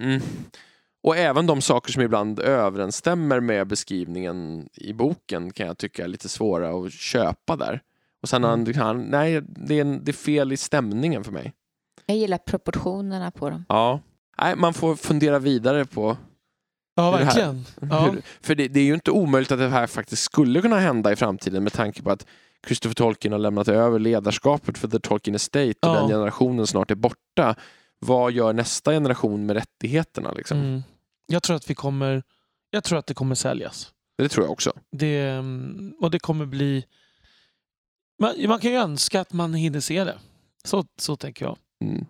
Mm. 0.03 0.21
Och 1.03 1.17
även 1.17 1.47
de 1.47 1.61
saker 1.61 1.93
som 1.93 2.03
ibland 2.03 2.41
överensstämmer 2.41 3.41
med 3.41 3.67
beskrivningen 3.67 4.69
i 4.75 4.93
boken 4.93 5.53
kan 5.53 5.67
jag 5.67 5.79
tycka 5.79 6.05
är 6.05 6.09
lite 6.09 6.29
svåra 6.29 6.71
att 6.87 6.93
köpa 6.93 7.57
där. 7.57 7.81
Och 8.23 8.29
sen 8.29 8.45
Mm. 8.45 8.67
han, 8.67 8.75
han, 8.75 9.03
nej, 9.03 9.43
det 9.47 9.75
är, 9.75 9.81
en, 9.81 10.05
det 10.05 10.11
är 10.11 10.12
fel 10.12 10.53
i 10.53 10.57
stämningen 10.57 11.25
för 11.25 11.33
mig. 11.33 11.53
Jag 12.07 12.17
gillar 12.17 12.39
proportionerna 12.39 13.31
på 13.31 13.51
dem. 13.51 13.64
Ja. 13.69 14.01
Nej, 14.39 14.57
man 14.57 14.75
får 14.75 14.97
fundera 14.97 15.39
vidare 15.39 15.85
på 15.85 16.17
Ja, 16.99 17.11
verkligen. 17.11 17.64
Ja. 17.90 18.14
för 18.40 18.55
det, 18.55 18.68
det 18.68 18.80
är 18.80 18.84
ju 18.84 18.94
inte 18.94 19.11
omöjligt 19.11 19.53
att 19.53 19.59
det 19.59 19.68
här 19.68 19.86
faktiskt 19.86 20.22
skulle 20.22 20.62
kunna 20.62 20.78
hända 20.78 21.12
i 21.12 21.16
framtiden 21.16 21.64
med 21.64 21.72
tanke 21.72 22.03
på 22.03 22.11
att 22.11 22.26
Christopher 22.66 22.94
Tolkien 22.94 23.32
har 23.32 23.38
lämnat 23.38 23.68
över 23.68 23.99
ledarskapet 23.99 24.78
för 24.78 24.88
The 24.88 25.01
Tolkien 25.01 25.34
Estate 25.34 25.68
och 25.68 25.76
Ja. 25.88 25.94
den 26.01 26.09
generationen 26.09 26.66
snart 26.66 26.90
är 26.90 26.94
borta. 26.94 27.55
Vad 27.99 28.32
gör 28.32 28.53
nästa 28.53 28.90
generation 28.92 29.47
med 29.47 29.57
rättigheterna? 29.57 30.32
Liksom? 30.32 30.59
Mm. 30.59 30.82
Jag 31.26 31.42
tror 31.42 31.57
att 31.57 31.70
vi 31.70 31.74
kommer... 31.74 32.22
Jag 32.70 32.84
tror 32.84 32.99
att 32.99 33.07
det 33.07 33.14
kommer 33.14 33.34
säljas. 33.34 33.92
Det 34.18 34.28
tror 34.28 34.44
jag 34.47 34.53
också. 34.53 34.72
Det, 34.92 35.20
mm, 35.20 35.94
och 36.01 36.11
det 36.11 36.18
kommer 36.18 36.47
bli... 36.47 36.84
Man, 38.22 38.34
man 38.49 38.59
kan 38.59 38.70
ju 38.70 38.76
önska 38.76 39.20
att 39.20 39.32
man 39.32 39.55
hinner 39.55 39.80
se 39.80 40.05
det. 40.05 40.18
Så, 40.64 40.84
så 40.99 41.16
tänker 41.16 41.44
jag. 41.44 41.57
Mm. 41.84 42.07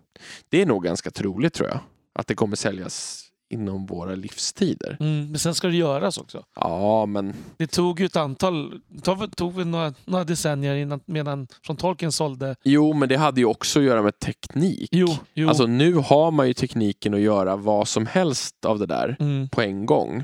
Det 0.49 0.61
är 0.61 0.65
nog 0.65 0.83
ganska 0.83 1.11
troligt 1.11 1.53
tror 1.53 1.69
jag. 1.69 1.79
Att 2.15 2.27
det 2.27 2.35
kommer 2.35 2.55
säljas 2.55 3.26
inom 3.49 3.85
våra 3.85 4.15
livstider. 4.15 4.97
Mm, 4.99 5.25
men 5.31 5.39
sen 5.39 5.55
ska 5.55 5.67
det 5.67 5.75
göras 5.75 6.17
också. 6.17 6.43
Ja, 6.55 7.05
men 7.05 7.33
Det 7.57 7.67
tog 7.67 7.99
ju 7.99 8.05
ett 8.05 8.15
antal... 8.15 8.81
Tog, 9.03 9.35
tog 9.35 9.65
några, 9.67 9.93
några 10.05 10.23
decennier 10.23 10.75
innan, 10.75 10.99
medan 11.05 11.47
från 11.65 11.77
Tolkien 11.77 12.11
sålde... 12.11 12.55
jo, 12.63 12.93
men 12.93 13.09
det 13.09 13.17
hade 13.17 13.39
ju 13.41 13.45
också 13.45 13.79
att 13.79 13.85
göra 13.85 14.01
med 14.01 14.19
teknik. 14.19 14.89
Jo, 14.91 15.07
jo. 15.33 15.49
Alltså 15.49 15.65
nu 15.65 15.93
har 15.93 16.31
man 16.31 16.47
ju 16.47 16.53
tekniken 16.53 17.13
att 17.13 17.19
göra 17.19 17.55
vad 17.55 17.87
som 17.87 18.05
helst 18.05 18.65
av 18.65 18.79
det 18.79 18.85
där. 18.85 19.15
mm, 19.19 19.49
på 19.49 19.61
en 19.61 19.85
gång. 19.85 20.23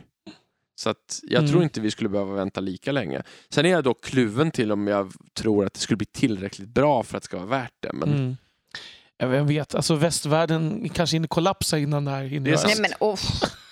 Så 0.75 0.89
att 0.89 1.19
jag 1.23 1.39
Mm. 1.39 1.51
tror 1.51 1.63
inte 1.63 1.81
vi 1.81 1.91
skulle 1.91 2.09
behöva 2.09 2.33
vänta 2.33 2.61
lika 2.61 2.91
länge. 2.91 3.21
Sen 3.49 3.65
är 3.65 3.69
jag 3.69 3.83
dock 3.83 4.03
kluven 4.03 4.51
till 4.51 4.71
om 4.71 4.87
jag 4.87 5.11
tror 5.33 5.65
att 5.65 5.73
det 5.73 5.79
skulle 5.79 5.97
bli 5.97 6.05
tillräckligt 6.05 6.67
bra 6.69 7.03
för 7.03 7.17
att 7.17 7.23
det 7.23 7.25
ska 7.25 7.37
vara 7.37 7.47
värt 7.47 7.73
det. 7.79 7.93
Men 7.93 8.09
mm. 8.13 8.37
Jag 9.17 9.27
vet- 9.27 9.37
Jag 9.37 9.45
vet, 9.45 9.75
alltså 9.75 9.95
västvärlden 9.95 10.89
kanske 10.89 11.15
hinner 11.15 11.27
kollapsa 11.27 11.77
innan 11.77 12.05
det 12.05 12.11
här 12.11 12.23
hinner 12.23 12.51
Det. 12.51 12.63
Nej 12.65 12.75
men 12.79 12.91
oh. 12.99 13.19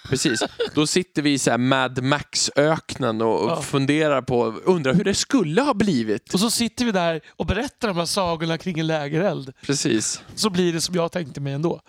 precis, 0.09 0.43
då 0.73 0.87
sitter 0.87 1.21
vi 1.21 1.33
i 1.33 1.39
så 1.39 1.51
här 1.51 1.57
Mad 1.57 2.03
Max-öknen 2.03 3.21
och 3.21 3.49
Ja. 3.51 3.61
funderar 3.61 4.21
på, 4.21 4.45
undrar 4.45 4.93
hur 4.93 5.03
det 5.03 5.13
skulle 5.13 5.61
ha 5.61 5.73
blivit. 5.73 6.33
Och 6.33 6.39
så 6.39 6.49
sitter 6.49 6.85
vi 6.85 6.91
där 6.91 7.21
och 7.29 7.45
berättar 7.45 7.87
de 7.87 7.97
här 7.97 8.05
sagorna 8.05 8.57
kring 8.57 8.79
en 8.79 8.87
lägereld. 8.87 9.53
Precis, 9.65 10.21
Så 10.35 10.49
blir 10.49 10.73
det 10.73 10.81
som 10.81 10.95
jag 10.95 11.11
tänkte 11.11 11.41
mig 11.41 11.53
ändå. 11.53 11.81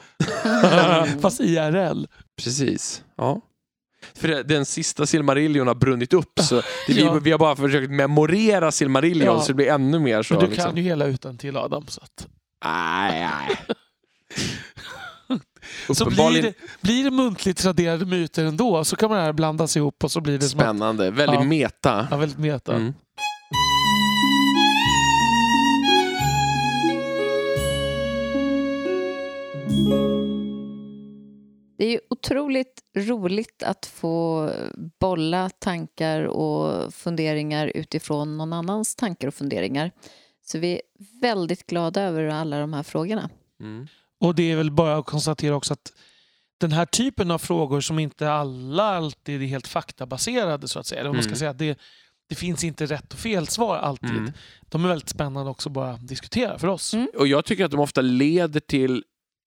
Fast 1.21 1.41
IRL. 1.41 2.07
precis. 2.37 3.03
Ja. 3.17 3.41
För 4.15 4.29
den 4.45 4.67
sista 4.67 5.07
Silmarillion 5.07 5.67
har 5.67 5.75
brunnit 5.75 6.13
upp 6.13 6.39
så 6.41 6.55
det, 6.55 6.93
vi, 6.93 7.01
Ja. 7.03 7.13
vi 7.15 7.31
har 7.31 7.39
bara 7.39 7.57
försökt 7.57 7.91
memorera 7.91 8.73
Silmarillion 8.73 9.27
Ja. 9.35 9.41
så 9.41 9.49
det 9.49 9.55
blir 9.55 9.69
ännu 9.71 9.99
mer 9.99 10.23
så. 10.23 10.35
Men 10.35 10.41
du 10.45 10.51
liksom. 10.51 10.65
kan 10.67 10.77
ju 10.77 10.83
hela 10.83 11.05
utan 11.05 11.39
till 11.39 11.57
Adam. 11.57 11.87
Så, 11.89 12.01
att. 12.01 12.27
Nej, 12.65 13.21
nej. 13.21 13.57
så 15.95 16.05
blir, 16.05 16.43
det, 16.43 16.55
blir 16.81 17.05
det 17.05 17.11
muntligt 17.11 17.59
traderade 17.59 18.07
myter 18.07 18.45
ändå 18.45 18.85
så 18.85 18.97
kan 18.97 19.11
man 19.11 19.19
här 19.19 19.33
blandas 19.33 19.77
ihop 19.77 20.05
och 20.05 20.11
så 20.13 20.21
blir 20.21 20.39
det 20.39 20.45
som 20.45 20.61
att, 20.61 20.67
spännande, 20.67 21.11
väldigt 21.11 21.41
Ja. 21.41 21.45
meta. 21.45 22.09
ja, 22.11 22.17
väldigt 22.17 22.39
meta. 22.39 22.75
Mm. 22.75 22.93
Det 31.79 31.87
är 31.87 31.91
ju 31.91 32.01
otroligt 32.11 32.83
roligt 32.97 33.63
att 33.63 33.87
få 33.87 34.51
bolla 35.01 35.51
tankar 35.51 36.23
och 36.23 36.95
funderingar 36.95 37.67
utifrån 37.75 38.37
någon 38.37 38.53
annans 38.53 38.97
tankar 38.97 39.29
och 39.29 39.35
funderingar. 39.35 39.91
Så 40.53 40.59
vi 40.59 40.73
är 40.73 40.81
väldigt 41.21 41.67
glada 41.67 42.03
över 42.03 42.25
alla 42.29 42.61
de 42.61 42.73
här 42.73 42.83
frågorna. 42.83 43.31
Mm. 43.61 43.87
Och 44.21 44.35
det 44.35 44.53
är 44.53 44.57
väl 44.57 44.71
bara 44.71 44.97
att 44.97 45.07
konstatera 45.07 45.57
också 45.57 45.73
att 45.73 45.93
den 46.61 46.73
här 46.73 46.87
typen 46.87 47.31
av 47.31 47.39
frågor 47.39 47.81
som 47.81 47.99
inte 47.99 48.31
alla 48.31 48.83
alltid 48.83 49.43
är 49.43 49.47
helt 49.47 49.67
faktabaserade 49.67 50.69
så 50.69 50.79
att 50.79 50.87
säga. 50.87 51.01
eller 51.01 51.11
om 51.11 51.17
Man 51.17 51.23
ska 51.23 51.29
Mm. 51.31 51.39
säga 51.39 51.51
att 51.51 51.59
det, 51.59 51.79
det 52.29 52.35
finns 52.35 52.65
inte 52.65 52.87
rätt 52.87 53.13
och 53.13 53.19
fel 53.19 53.47
svar 53.49 53.77
alltid. 53.77 54.11
Mm. 54.11 54.33
De 54.63 54.85
är 54.85 54.89
väldigt 54.89 55.09
spännande 55.09 55.51
också 55.51 55.69
att 55.69 55.73
bara 55.73 55.97
diskutera 55.97 56.59
för 56.59 56.69
oss. 56.69 56.95
Mm. 56.95 57.09
Och 57.19 57.27
jag 57.27 57.45
tycker 57.45 57.65
att 57.65 57.71
de 57.71 57.81
ofta 57.81 58.01
leder 58.01 58.61
till 58.61 59.05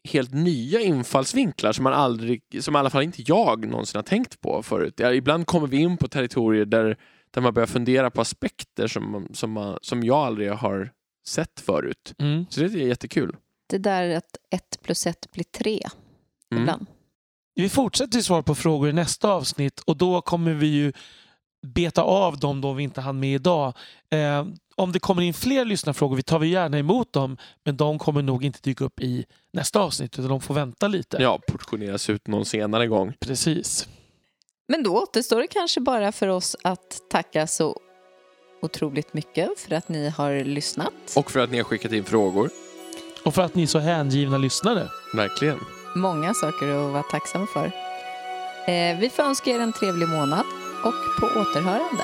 helt 0.10 0.34
nya 0.34 0.82
infallsvinklar 0.82 1.72
som 1.72 1.84
man 1.84 1.93
aldrig, 1.93 2.41
som 2.62 2.76
i 2.76 2.80
alla 2.80 2.89
fall 2.89 3.03
inte 3.03 3.22
jag 3.26 3.68
någonsin 3.68 3.97
har 3.97 4.03
tänkt 4.03 4.41
på 4.41 4.64
förut. 4.64 4.93
Ja, 4.97 5.14
ibland 5.14 5.47
kommer 5.47 5.68
vi 5.68 5.78
in 5.78 5.97
på 5.97 6.08
territorier 6.08 6.66
där, 6.66 6.97
där 7.36 7.42
man 7.42 7.54
börjar 7.54 7.68
fundera 7.68 8.12
på 8.12 8.22
aspekter 8.22 8.88
som, 8.88 9.28
som, 9.34 9.52
man, 9.52 9.78
som 9.82 10.04
jag 10.04 10.18
aldrig 10.18 10.52
har 10.52 10.92
sett 11.28 11.60
förut. 11.60 12.14
Mm. 12.20 12.46
Så 12.50 12.60
det 12.60 12.66
är 12.66 12.88
jättekul. 12.88 13.36
Det 13.70 13.78
där 13.78 14.16
att 14.18 14.38
ett 14.52 14.80
plus 14.82 15.08
ett 15.08 15.32
blir 15.32 15.44
tre 15.44 15.80
Mm. 16.52 16.64
ibland. 16.64 16.86
Vi 17.56 17.70
fortsätter 17.70 18.20
svara 18.20 18.44
på 18.44 18.56
frågor 18.56 18.90
i 18.90 18.94
nästa 18.94 19.30
avsnitt 19.32 19.80
och 19.80 19.98
då 19.98 20.22
kommer 20.22 20.54
vi 20.54 20.68
ju 20.68 20.94
beta 21.68 22.02
av 22.02 22.40
dem 22.40 22.62
då 22.62 22.74
vi 22.74 22.84
inte 22.84 23.02
hann 23.02 23.20
med 23.20 23.36
idag. 23.36 23.74
Eh, 24.10 24.46
om 24.76 24.92
det 24.92 25.00
kommer 25.00 25.22
in 25.22 25.34
fler 25.34 25.66
lyssnarfrågor, 25.66 26.16
vi 26.16 26.24
tar 26.24 26.40
vi 26.40 26.48
gärna 26.48 26.80
emot 26.80 27.14
dem, 27.14 27.38
men 27.64 27.78
de 27.78 28.00
kommer 28.00 28.22
nog 28.22 28.46
inte 28.46 28.60
dyka 28.64 28.84
upp 28.84 29.00
i 29.00 29.26
nästa 29.54 29.80
avsnitt 29.80 30.20
utan 30.20 30.30
de 30.30 30.42
får 30.42 30.54
vänta 30.54 30.88
lite. 30.88 31.18
Ja, 31.22 31.40
portioneras 31.48 32.10
ut 32.10 32.28
någon 32.28 32.46
senare 32.46 32.88
gång. 32.88 33.14
Precis. 33.20 33.88
Men 34.68 34.84
då 34.84 34.97
återstår 35.03 35.41
det 35.41 35.47
kanske 35.47 35.82
bara 35.82 36.11
för 36.11 36.28
oss 36.28 36.55
att 36.61 37.01
tacka 37.09 37.47
så 37.47 37.80
otroligt 38.61 39.13
mycket 39.13 39.59
för 39.59 39.76
att 39.76 39.89
ni 39.89 40.09
har 40.09 40.43
lyssnat. 40.43 40.93
Och 41.16 41.32
för 41.32 41.39
att 41.39 41.51
ni 41.51 41.57
har 41.57 41.63
skickat 41.63 41.91
in 41.91 42.03
frågor. 42.03 42.49
Och 43.26 43.36
för 43.36 43.41
att 43.41 43.55
ni 43.55 43.63
är 43.63 43.68
så 43.68 43.80
hängivna 43.80 44.38
lyssnare. 44.38 44.88
Verkligen. 45.13 45.59
Många 45.95 46.34
saker 46.34 46.68
att 46.68 46.91
vara 46.91 47.03
tacksam 47.03 47.47
för. 47.47 47.66
Eh, 48.72 48.99
vi 48.99 49.09
får 49.09 49.24
önska 49.24 49.51
er 49.51 49.59
en 49.59 49.74
trevlig 49.74 50.07
månad 50.07 50.45
och 50.84 51.20
på 51.20 51.26
återhörande. 51.39 52.03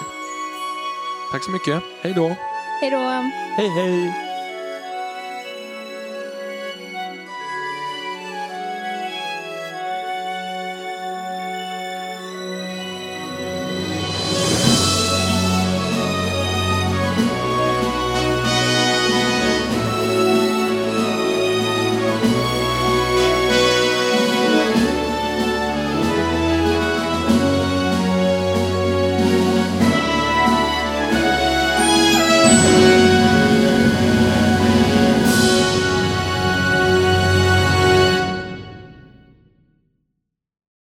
Tack 1.32 1.43
så 1.43 1.51
mycket. 1.51 1.84
Hej 2.01 2.14
då. 2.14 2.36
Hej 2.82 2.91
då! 2.91 2.97
Hej 3.57 3.70
hej! 3.70 4.31